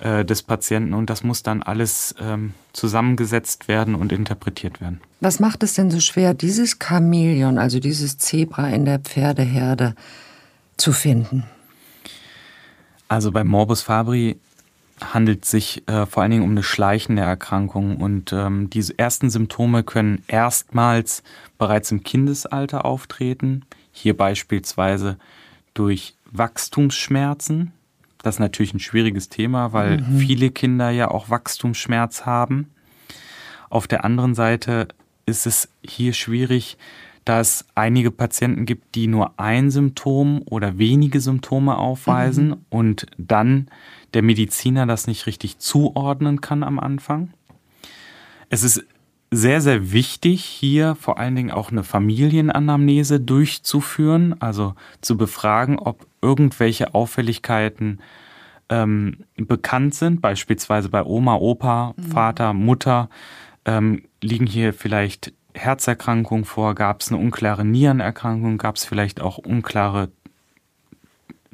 äh, 0.01 0.25
des 0.25 0.41
Patienten 0.43 0.93
und 0.93 1.09
das 1.09 1.23
muss 1.23 1.43
dann 1.43 1.61
alles 1.61 2.15
ähm, 2.19 2.53
zusammengesetzt 2.73 3.67
werden 3.67 3.93
und 3.95 4.11
interpretiert 4.11 4.81
werden. 4.81 4.99
Was 5.19 5.39
macht 5.39 5.61
es 5.61 5.75
denn 5.75 5.91
so 5.91 5.99
schwer, 5.99 6.33
dieses 6.33 6.77
Chamäleon, 6.83 7.59
also 7.59 7.79
dieses 7.79 8.17
Zebra 8.17 8.69
in 8.69 8.85
der 8.85 8.99
Pferdeherde 8.99 9.93
zu 10.77 10.91
finden? 10.91 11.43
Also 13.07 13.31
bei 13.31 13.43
Morbus 13.43 13.83
Fabri 13.83 14.39
handelt 15.01 15.45
es 15.45 15.51
sich 15.51 15.87
äh, 15.87 16.05
vor 16.05 16.23
allen 16.23 16.31
Dingen 16.31 16.43
um 16.43 16.51
eine 16.51 16.63
schleichende 16.63 17.21
Erkrankung 17.21 17.97
und 17.97 18.33
ähm, 18.33 18.69
diese 18.69 18.97
ersten 18.97 19.29
Symptome 19.29 19.83
können 19.83 20.23
erstmals 20.27 21.21
bereits 21.57 21.91
im 21.91 22.03
Kindesalter 22.03 22.85
auftreten. 22.85 23.65
Hier 23.91 24.15
beispielsweise 24.17 25.17
durch 25.73 26.15
Wachstumsschmerzen, 26.31 27.73
das 28.23 28.35
ist 28.35 28.39
natürlich 28.39 28.73
ein 28.73 28.79
schwieriges 28.79 29.29
Thema, 29.29 29.73
weil 29.73 29.99
mhm. 29.99 30.17
viele 30.17 30.51
Kinder 30.51 30.89
ja 30.89 31.09
auch 31.09 31.29
Wachstumsschmerz 31.29 32.25
haben. 32.25 32.71
Auf 33.69 33.87
der 33.87 34.03
anderen 34.05 34.35
Seite 34.35 34.87
ist 35.25 35.47
es 35.47 35.69
hier 35.83 36.13
schwierig, 36.13 36.77
da 37.25 37.39
es 37.39 37.65
einige 37.75 38.11
Patienten 38.11 38.65
gibt, 38.65 38.95
die 38.95 39.07
nur 39.07 39.39
ein 39.39 39.69
Symptom 39.69 40.41
oder 40.45 40.77
wenige 40.77 41.21
Symptome 41.21 41.77
aufweisen 41.77 42.49
mhm. 42.49 42.65
und 42.69 43.05
dann 43.17 43.67
der 44.13 44.23
Mediziner 44.23 44.85
das 44.85 45.07
nicht 45.07 45.27
richtig 45.27 45.59
zuordnen 45.59 46.41
kann 46.41 46.63
am 46.63 46.79
Anfang. 46.79 47.31
Es 48.49 48.63
ist 48.63 48.83
sehr, 49.33 49.61
sehr 49.61 49.93
wichtig, 49.93 50.43
hier 50.43 50.95
vor 50.95 51.17
allen 51.17 51.35
Dingen 51.35 51.51
auch 51.51 51.71
eine 51.71 51.83
Familienanamnese 51.83 53.21
durchzuführen, 53.21 54.35
also 54.41 54.75
zu 54.99 55.17
befragen, 55.17 55.79
ob 55.79 56.05
irgendwelche 56.21 56.93
Auffälligkeiten 56.93 58.01
ähm, 58.69 59.23
bekannt 59.37 59.95
sind, 59.95 60.21
beispielsweise 60.21 60.89
bei 60.89 61.03
Oma, 61.03 61.35
Opa, 61.35 61.93
mhm. 61.95 62.03
Vater, 62.03 62.53
Mutter, 62.53 63.09
ähm, 63.63 64.03
liegen 64.21 64.47
hier 64.47 64.73
vielleicht 64.73 65.33
Herzerkrankungen 65.53 66.45
vor, 66.45 66.75
gab 66.75 67.01
es 67.01 67.09
eine 67.09 67.21
unklare 67.21 67.65
Nierenerkrankung, 67.65 68.57
gab 68.57 68.75
es 68.75 68.85
vielleicht 68.85 69.21
auch 69.21 69.37
unklare 69.37 70.09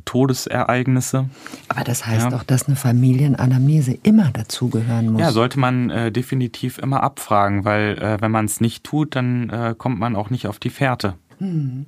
Todesereignisse. 0.08 1.30
Aber 1.68 1.84
das 1.84 2.08
heißt 2.08 2.32
ja. 2.32 2.38
auch, 2.38 2.44
dass 2.44 2.68
eine 2.68 2.76
Familienanamnese 2.76 3.92
immer 4.04 4.32
dazugehören 4.32 5.12
muss. 5.12 5.22
Ja, 5.22 5.32
sollte 5.32 5.60
man 5.60 5.90
äh, 5.90 6.12
definitiv 6.12 6.80
immer 6.80 7.04
abfragen, 7.04 7.66
weil 7.66 7.98
äh, 8.00 8.22
wenn 8.22 8.32
man 8.32 8.46
es 8.46 8.62
nicht 8.62 8.84
tut, 8.84 9.16
dann 9.16 9.50
äh, 9.50 9.76
kommt 9.78 10.00
man 10.00 10.16
auch 10.16 10.30
nicht 10.30 10.48
auf 10.48 10.60
die 10.60 10.70
Fährte. 10.70 11.16
Mhm. 11.40 11.86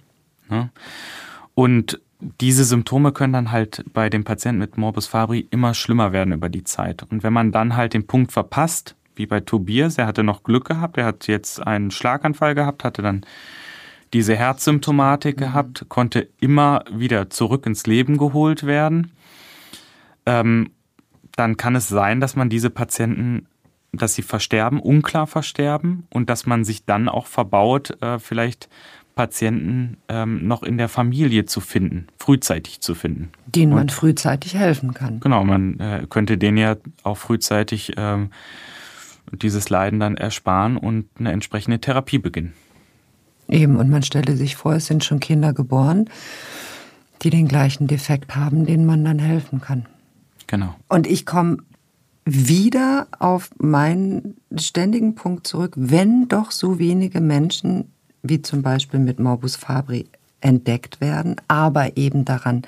Ja? 0.51 0.69
Und 1.55 1.99
diese 2.19 2.65
Symptome 2.65 3.13
können 3.13 3.33
dann 3.33 3.51
halt 3.51 3.85
bei 3.93 4.09
dem 4.09 4.25
Patienten 4.25 4.59
mit 4.59 4.77
Morbus 4.77 5.07
Fabri 5.07 5.47
immer 5.49 5.73
schlimmer 5.73 6.11
werden 6.11 6.33
über 6.33 6.49
die 6.49 6.65
Zeit. 6.65 7.03
Und 7.09 7.23
wenn 7.23 7.31
man 7.31 7.53
dann 7.53 7.77
halt 7.77 7.93
den 7.93 8.05
Punkt 8.05 8.33
verpasst, 8.33 8.95
wie 9.15 9.25
bei 9.25 9.39
Tobias, 9.39 9.97
er 9.97 10.07
hatte 10.07 10.23
noch 10.23 10.43
Glück 10.43 10.65
gehabt, 10.65 10.97
er 10.97 11.05
hat 11.05 11.27
jetzt 11.27 11.65
einen 11.65 11.91
Schlaganfall 11.91 12.55
gehabt, 12.55 12.83
hatte 12.83 13.01
dann 13.01 13.25
diese 14.13 14.35
Herzsymptomatik 14.35 15.37
mhm. 15.37 15.41
gehabt, 15.41 15.85
konnte 15.89 16.27
immer 16.39 16.83
wieder 16.91 17.29
zurück 17.29 17.65
ins 17.65 17.85
Leben 17.85 18.17
geholt 18.17 18.65
werden. 18.65 19.11
Ähm, 20.25 20.71
dann 21.35 21.57
kann 21.57 21.75
es 21.75 21.87
sein, 21.87 22.19
dass 22.19 22.35
man 22.35 22.49
diese 22.49 22.69
Patienten, 22.69 23.47
dass 23.91 24.13
sie 24.15 24.21
versterben, 24.21 24.79
unklar 24.79 25.27
versterben 25.27 26.05
und 26.09 26.29
dass 26.29 26.45
man 26.45 26.65
sich 26.65 26.85
dann 26.85 27.07
auch 27.07 27.27
verbaut, 27.27 28.01
äh, 28.01 28.19
vielleicht 28.19 28.69
Patienten 29.15 29.97
ähm, 30.07 30.47
noch 30.47 30.63
in 30.63 30.77
der 30.77 30.87
Familie 30.87 31.45
zu 31.45 31.59
finden, 31.59 32.07
frühzeitig 32.17 32.79
zu 32.79 32.95
finden. 32.95 33.31
Denen 33.47 33.73
man 33.73 33.89
frühzeitig 33.89 34.55
helfen 34.55 34.93
kann. 34.93 35.19
Genau, 35.19 35.43
man 35.43 35.77
äh, 35.79 36.05
könnte 36.09 36.37
denen 36.37 36.57
ja 36.57 36.77
auch 37.03 37.17
frühzeitig 37.17 37.93
ähm, 37.97 38.29
dieses 39.31 39.69
Leiden 39.69 39.99
dann 39.99 40.15
ersparen 40.15 40.77
und 40.77 41.07
eine 41.19 41.33
entsprechende 41.33 41.79
Therapie 41.79 42.17
beginnen. 42.17 42.53
Eben, 43.49 43.77
und 43.77 43.89
man 43.89 44.03
stelle 44.03 44.35
sich 44.35 44.55
vor, 44.55 44.73
es 44.73 44.85
sind 44.85 45.03
schon 45.03 45.19
Kinder 45.19 45.53
geboren, 45.53 46.09
die 47.21 47.29
den 47.29 47.47
gleichen 47.47 47.87
Defekt 47.87 48.35
haben, 48.35 48.65
denen 48.65 48.85
man 48.85 49.03
dann 49.03 49.19
helfen 49.19 49.59
kann. 49.59 49.87
Genau. 50.47 50.75
Und 50.87 51.07
ich 51.07 51.25
komme 51.25 51.57
wieder 52.25 53.07
auf 53.17 53.49
meinen 53.57 54.37
ständigen 54.55 55.15
Punkt 55.15 55.47
zurück, 55.47 55.73
wenn 55.75 56.27
doch 56.27 56.51
so 56.51 56.79
wenige 56.79 57.21
Menschen 57.21 57.85
wie 58.21 58.41
zum 58.41 58.61
Beispiel 58.61 58.99
mit 58.99 59.19
Morbus 59.19 59.55
Fabri, 59.55 60.07
entdeckt 60.41 61.01
werden, 61.01 61.35
aber 61.47 61.97
eben 61.97 62.25
daran 62.25 62.61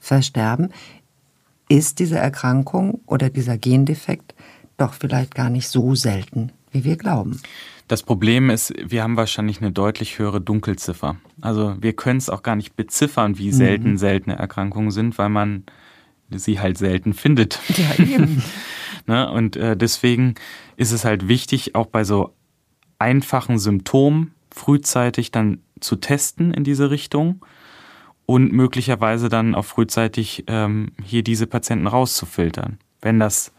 versterben, 0.00 0.70
ist 1.68 1.98
diese 1.98 2.18
Erkrankung 2.18 3.00
oder 3.06 3.30
dieser 3.30 3.56
Gendefekt 3.56 4.34
doch 4.76 4.92
vielleicht 4.92 5.34
gar 5.34 5.48
nicht 5.48 5.68
so 5.68 5.94
selten, 5.94 6.52
wie 6.70 6.84
wir 6.84 6.96
glauben. 6.96 7.40
Das 7.88 8.02
Problem 8.02 8.50
ist, 8.50 8.74
wir 8.84 9.02
haben 9.02 9.16
wahrscheinlich 9.16 9.60
eine 9.60 9.70
deutlich 9.70 10.18
höhere 10.18 10.40
Dunkelziffer. 10.40 11.16
Also 11.40 11.76
wir 11.80 11.92
können 11.92 12.18
es 12.18 12.28
auch 12.28 12.42
gar 12.42 12.56
nicht 12.56 12.74
beziffern, 12.74 13.38
wie 13.38 13.52
selten 13.52 13.92
mhm. 13.92 13.98
seltene 13.98 14.36
Erkrankungen 14.36 14.90
sind, 14.90 15.18
weil 15.18 15.28
man 15.28 15.64
sie 16.30 16.58
halt 16.58 16.78
selten 16.78 17.14
findet. 17.14 17.60
Ja, 17.76 18.04
eben. 18.04 18.42
ne? 19.06 19.30
Und 19.30 19.54
äh, 19.56 19.76
deswegen 19.76 20.34
ist 20.76 20.90
es 20.90 21.04
halt 21.04 21.28
wichtig, 21.28 21.76
auch 21.76 21.86
bei 21.86 22.02
so 22.02 22.34
einfachen 22.98 23.58
Symptomen 23.58 24.34
frühzeitig 24.50 25.30
dann 25.30 25.60
zu 25.80 25.96
testen 25.96 26.52
in 26.52 26.64
diese 26.64 26.90
Richtung 26.90 27.44
und 28.24 28.52
möglicherweise 28.52 29.28
dann 29.28 29.54
auch 29.54 29.64
frühzeitig 29.64 30.44
ähm, 30.48 30.92
hier 31.04 31.22
diese 31.22 31.46
Patienten 31.46 31.86
rauszufiltern. 31.86 32.78
Wenn 33.00 33.20
das, 33.20 33.52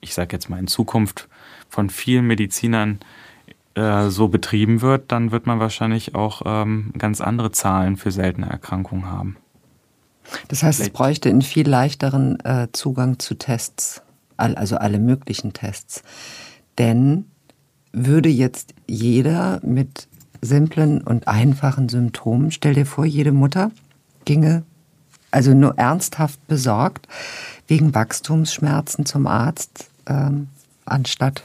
ich 0.00 0.14
sage 0.14 0.36
jetzt 0.36 0.48
mal 0.48 0.60
in 0.60 0.68
Zukunft, 0.68 1.28
von 1.74 1.90
vielen 1.90 2.26
Medizinern 2.26 3.00
äh, 3.74 4.08
so 4.08 4.28
betrieben 4.28 4.80
wird, 4.80 5.10
dann 5.10 5.32
wird 5.32 5.46
man 5.46 5.58
wahrscheinlich 5.58 6.14
auch 6.14 6.42
ähm, 6.46 6.92
ganz 6.96 7.20
andere 7.20 7.50
Zahlen 7.50 7.96
für 7.96 8.12
seltene 8.12 8.48
Erkrankungen 8.48 9.10
haben. 9.10 9.36
Das 10.48 10.62
heißt, 10.62 10.80
es 10.80 10.90
bräuchte 10.90 11.28
einen 11.28 11.42
viel 11.42 11.68
leichteren 11.68 12.38
äh, 12.40 12.68
Zugang 12.72 13.18
zu 13.18 13.34
Tests, 13.34 14.02
also 14.36 14.76
alle 14.76 14.98
möglichen 14.98 15.52
Tests. 15.52 16.02
Denn 16.78 17.26
würde 17.92 18.28
jetzt 18.28 18.74
jeder 18.86 19.60
mit 19.62 20.08
simplen 20.40 21.02
und 21.02 21.28
einfachen 21.28 21.88
Symptomen. 21.88 22.50
Stell 22.52 22.74
dir 22.74 22.86
vor, 22.86 23.04
jede 23.04 23.32
Mutter 23.32 23.70
ginge 24.24 24.62
also 25.30 25.52
nur 25.52 25.76
ernsthaft 25.78 26.46
besorgt 26.46 27.08
wegen 27.66 27.94
Wachstumsschmerzen 27.94 29.04
zum 29.04 29.26
Arzt 29.26 29.90
ähm, 30.06 30.48
anstatt 30.84 31.42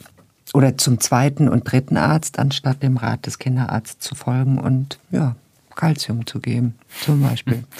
oder 0.53 0.77
zum 0.77 0.99
zweiten 0.99 1.47
und 1.47 1.71
dritten 1.71 1.97
Arzt 1.97 2.39
anstatt 2.39 2.83
dem 2.83 2.97
Rat 2.97 3.25
des 3.25 3.39
Kinderarztes 3.39 3.99
zu 3.99 4.15
folgen 4.15 4.57
und 4.57 4.99
ja 5.11 5.35
Kalzium 5.75 6.25
zu 6.25 6.39
geben 6.39 6.75
zum 7.03 7.21
Beispiel. 7.21 7.63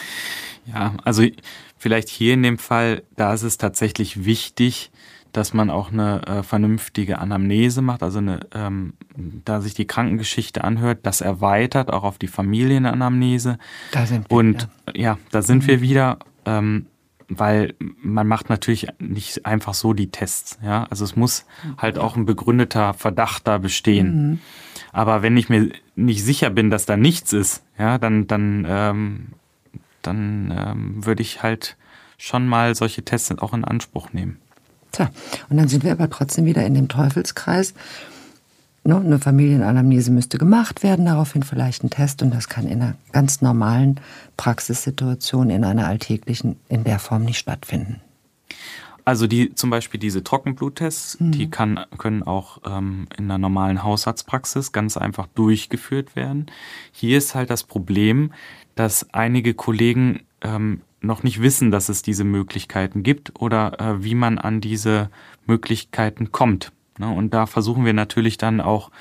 Ja, 0.71 0.93
also 1.03 1.23
vielleicht 1.79 2.09
hier 2.09 2.35
in 2.35 2.43
dem 2.43 2.59
Fall, 2.59 3.01
da 3.15 3.33
ist 3.33 3.41
es 3.41 3.57
tatsächlich 3.57 4.23
wichtig, 4.25 4.91
dass 5.31 5.53
man 5.53 5.69
auch 5.69 5.91
eine 5.91 6.21
äh, 6.27 6.43
vernünftige 6.43 7.19
Anamnese 7.19 7.81
macht, 7.81 8.03
also 8.03 8.19
eine, 8.19 8.41
ähm, 8.53 8.93
da 9.45 9.61
sich 9.61 9.73
die 9.73 9.85
Krankengeschichte 9.85 10.63
anhört, 10.63 10.99
das 11.03 11.21
erweitert 11.21 11.91
auch 11.91 12.03
auf 12.03 12.17
die 12.17 12.27
Familienanamnese. 12.27 13.57
Da 13.91 14.05
sind 14.05 14.29
wir 14.29 14.37
Und 14.37 14.67
wieder. 14.85 14.99
ja, 14.99 15.17
da 15.31 15.41
sind 15.41 15.63
mhm. 15.63 15.67
wir 15.67 15.81
wieder, 15.81 16.19
ähm, 16.45 16.85
weil 17.29 17.75
man 17.79 18.27
macht 18.27 18.49
natürlich 18.49 18.87
nicht 18.99 19.45
einfach 19.45 19.73
so 19.73 19.93
die 19.93 20.09
Tests. 20.09 20.57
Ja, 20.63 20.85
also 20.89 21.05
es 21.05 21.15
muss 21.15 21.45
halt 21.77 21.97
auch 21.97 22.15
ein 22.15 22.25
begründeter 22.25 22.93
Verdacht 22.93 23.47
da 23.47 23.59
bestehen. 23.59 24.31
Mhm. 24.31 24.39
Aber 24.91 25.21
wenn 25.21 25.37
ich 25.37 25.49
mir 25.49 25.69
nicht 25.95 26.23
sicher 26.23 26.49
bin, 26.49 26.69
dass 26.69 26.85
da 26.85 26.97
nichts 26.97 27.31
ist, 27.31 27.63
ja, 27.77 27.97
dann 27.97 28.27
dann 28.27 28.65
ähm, 28.67 29.27
dann 30.01 30.53
ähm, 30.57 31.05
würde 31.05 31.21
ich 31.21 31.43
halt 31.43 31.77
schon 32.17 32.47
mal 32.47 32.75
solche 32.75 33.03
Tests 33.03 33.31
auch 33.37 33.53
in 33.53 33.63
Anspruch 33.63 34.11
nehmen. 34.11 34.39
Tja, 34.91 35.11
und 35.49 35.57
dann 35.57 35.67
sind 35.67 35.83
wir 35.83 35.91
aber 35.91 36.09
trotzdem 36.09 36.45
wieder 36.45 36.65
in 36.65 36.73
dem 36.73 36.87
Teufelskreis. 36.87 37.73
Ne, 38.89 38.95
eine 38.95 39.19
Familienanamnese 39.19 40.09
müsste 40.09 40.39
gemacht 40.39 40.81
werden, 40.81 41.05
daraufhin 41.05 41.43
vielleicht 41.43 41.83
ein 41.83 41.91
Test 41.91 42.23
und 42.23 42.33
das 42.33 42.49
kann 42.49 42.65
in 42.65 42.81
einer 42.81 42.95
ganz 43.11 43.39
normalen 43.39 43.99
Praxissituation, 44.35 45.51
in 45.51 45.63
einer 45.63 45.85
alltäglichen, 45.85 46.55
in 46.69 46.85
der 46.85 46.97
Form 46.97 47.23
nicht 47.23 47.37
stattfinden. 47.37 48.01
Also 49.05 49.27
die 49.27 49.53
zum 49.53 49.69
Beispiel 49.69 49.99
diese 49.99 50.23
Trockenbluttests, 50.23 51.19
mhm. 51.19 51.31
die 51.31 51.51
kann, 51.51 51.85
können 51.99 52.23
auch 52.23 52.61
ähm, 52.65 53.05
in 53.15 53.25
einer 53.25 53.37
normalen 53.37 53.83
Hausarztpraxis 53.83 54.71
ganz 54.71 54.97
einfach 54.97 55.27
durchgeführt 55.35 56.15
werden. 56.15 56.47
Hier 56.91 57.19
ist 57.19 57.35
halt 57.35 57.51
das 57.51 57.65
Problem, 57.65 58.33
dass 58.73 59.13
einige 59.13 59.53
Kollegen 59.53 60.21
ähm, 60.41 60.81
noch 60.99 61.21
nicht 61.21 61.43
wissen, 61.43 61.69
dass 61.69 61.89
es 61.89 62.01
diese 62.01 62.23
Möglichkeiten 62.23 63.03
gibt 63.03 63.39
oder 63.39 63.79
äh, 63.79 64.03
wie 64.03 64.15
man 64.15 64.39
an 64.39 64.61
diese 64.61 65.11
Möglichkeiten 65.45 66.31
kommt. 66.31 66.71
Ne? 66.99 67.09
Und 67.09 67.33
da 67.33 67.45
versuchen 67.45 67.85
wir 67.85 67.93
natürlich 67.93 68.37
dann 68.37 68.61
auch 68.61 68.91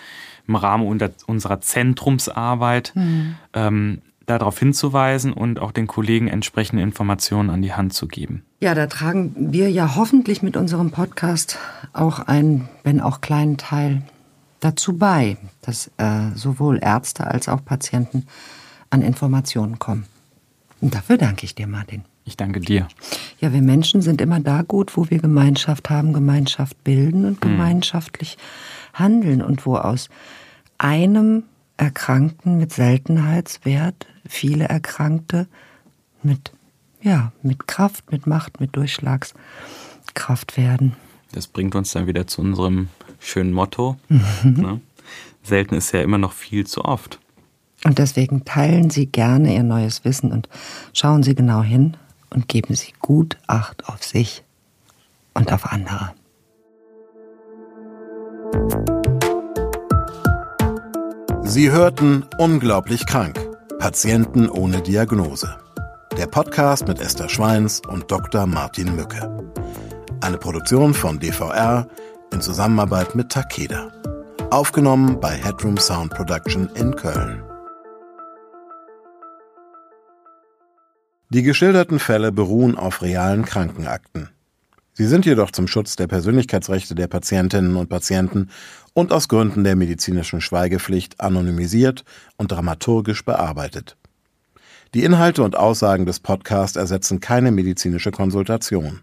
im 0.47 0.57
Rahmen 0.57 0.87
unserer 1.27 1.61
Zentrumsarbeit 1.61 2.93
mhm. 2.95 3.35
ähm, 3.53 4.03
darauf 4.29 4.59
hinzuweisen 4.59 5.33
und 5.33 5.59
auch 5.59 5.73
den 5.73 5.87
Kollegen 5.87 6.29
entsprechende 6.29 6.83
Informationen 6.83 7.51
an 7.51 7.63
die 7.63 7.73
Hand 7.73 7.95
zu 7.95 8.07
geben. 8.09 8.43
Ja, 8.61 8.75
da 8.75 8.87
tragen 8.87 9.53
wir 9.53 9.71
ja 9.71 9.95
hoffentlich 9.97 10.43
mit 10.43 10.57
unserem 10.57 10.91
Podcast 10.91 11.59
auch 11.93 12.21
einen, 12.21 12.69
wenn 12.85 13.01
auch 13.01 13.21
kleinen 13.21 13.57
Teil 13.57 14.03
dazu 14.61 14.99
bei, 14.99 15.37
dass 15.63 15.91
äh, 15.97 16.31
sowohl 16.35 16.79
Ärzte 16.83 17.27
als 17.27 17.49
auch 17.49 17.65
Patienten 17.65 18.27
an 18.91 19.03
Informationen 19.03 19.79
kommen. 19.79 20.07
Und 20.81 20.95
dafür 20.95 21.19
danke 21.19 21.45
ich 21.45 21.55
dir, 21.55 21.67
Martin. 21.67 22.05
Ich 22.29 22.37
danke 22.37 22.61
dir. 22.61 22.87
Ja, 23.41 23.55
wir 23.55 23.63
Menschen 23.63 24.03
sind 24.03 24.21
immer 24.21 24.39
da 24.39 24.61
gut, 24.61 24.99
wo 24.99 25.09
wir 25.09 25.19
Gemeinschaft 25.19 25.89
haben, 25.89 26.13
Gemeinschaft 26.13 26.85
bilden 26.85 27.25
und 27.25 27.43
hm. 27.43 27.53
gemeinschaftlich 27.53 28.33
hm. 28.93 28.99
handeln 28.99 29.43
und 29.43 29.65
wo 29.65 29.77
aus 29.77 30.11
einem 30.77 31.45
Erkrankten 31.79 32.59
mit 32.59 32.71
Seltenheitswert 32.71 34.07
viele 34.29 34.65
Erkrankte 34.65 35.49
mit, 36.23 36.53
ja, 37.01 37.33
mit 37.43 37.67
Kraft, 37.67 38.13
mit 38.13 38.27
Macht, 38.27 38.61
mit 38.61 38.77
Durchschlagskraft 38.77 40.59
werden. 40.59 40.97
Das 41.33 41.47
bringt 41.47 41.75
uns 41.75 41.93
dann 41.93 42.07
wieder 42.07 42.27
zu 42.27 42.43
unserem 42.43 42.89
schönen 43.21 43.55
Motto. 43.55 43.97
Mhm. 44.11 44.21
Ne? 44.43 44.81
Selten 45.43 45.77
ist 45.77 45.93
ja 45.93 46.03
immer 46.03 46.19
noch 46.19 46.33
viel 46.33 46.67
zu 46.67 46.85
oft. 46.85 47.21
Und 47.85 47.99
deswegen 47.99 48.45
teilen 48.45 48.91
Sie 48.91 49.07
gerne 49.07 49.55
Ihr 49.55 49.63
neues 49.63 50.05
Wissen 50.05 50.31
und 50.31 50.51
schauen 50.93 51.23
Sie 51.23 51.35
genau 51.35 51.63
hin 51.63 51.97
und 52.31 52.49
geben 52.49 52.75
Sie 52.75 52.93
gut 53.01 53.37
Acht 53.47 53.89
auf 53.89 54.03
sich 54.05 54.45
und 55.35 55.53
auf 55.53 55.73
andere. 55.73 56.13
Sie 61.43 61.71
hörten 61.71 62.25
Unglaublich 62.39 63.07
krank. 63.07 63.39
Patienten 63.79 64.49
ohne 64.49 64.83
Diagnose. 64.83 65.57
Der 66.17 66.27
Podcast 66.27 66.89
mit 66.89 67.01
Esther 67.01 67.29
Schweins 67.29 67.81
und 67.89 68.11
Dr. 68.11 68.47
Martin 68.47 68.97
Mücke. 68.97 69.53
Eine 70.21 70.37
Produktion 70.37 70.95
von 70.95 71.21
DVR 71.21 71.87
in 72.33 72.41
Zusammenarbeit 72.41 73.15
mit 73.15 73.31
Takeda. 73.31 73.93
Aufgenommen 74.51 75.21
bei 75.21 75.31
Headroom 75.31 75.79
Sound 75.79 76.13
Production 76.13 76.69
in 76.75 76.95
Köln. 76.97 77.43
Die 81.31 81.43
geschilderten 81.43 81.99
Fälle 81.99 82.33
beruhen 82.33 82.75
auf 82.79 83.03
realen 83.03 83.45
Krankenakten. 83.45 84.31
Sie 84.95 85.05
sind 85.05 85.27
jedoch 85.27 85.51
zum 85.51 85.69
Schutz 85.69 85.95
der 85.95 86.07
Persönlichkeitsrechte 86.07 86.95
der 86.95 87.07
Patientinnen 87.07 87.77
und 87.77 87.91
Patienten 87.91 88.49
und 88.95 89.13
aus 89.13 89.29
Gründen 89.29 89.63
der 89.63 89.77
medizinischen 89.77 90.41
Schweigepflicht 90.41 91.21
anonymisiert 91.21 92.07
und 92.39 92.51
dramaturgisch 92.51 93.27
bearbeitet. 93.27 93.99
Die 94.95 95.05
Inhalte 95.05 95.43
und 95.43 95.55
Aussagen 95.55 96.07
des 96.07 96.19
Podcasts 96.19 96.79
ersetzen 96.79 97.21
keine 97.21 97.53
medizinische 97.53 98.11
Konsultation. 98.11 99.01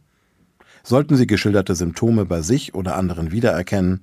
Sollten 0.83 1.17
Sie 1.17 1.27
geschilderte 1.27 1.75
Symptome 1.75 2.25
bei 2.25 2.41
sich 2.41 2.73
oder 2.73 2.95
anderen 2.95 3.31
wiedererkennen 3.31 4.01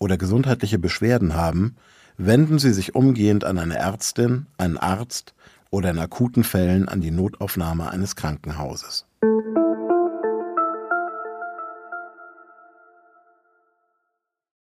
oder 0.00 0.18
gesundheitliche 0.18 0.80
Beschwerden 0.80 1.36
haben, 1.36 1.76
wenden 2.16 2.58
Sie 2.58 2.72
sich 2.72 2.96
umgehend 2.96 3.44
an 3.44 3.60
eine 3.60 3.76
Ärztin, 3.76 4.46
einen 4.58 4.76
Arzt 4.76 5.34
oder 5.70 5.90
in 5.90 5.98
akuten 5.98 6.44
Fällen 6.44 6.88
an 6.88 7.00
die 7.00 7.10
Notaufnahme 7.10 7.90
eines 7.90 8.16
Krankenhauses. 8.16 9.06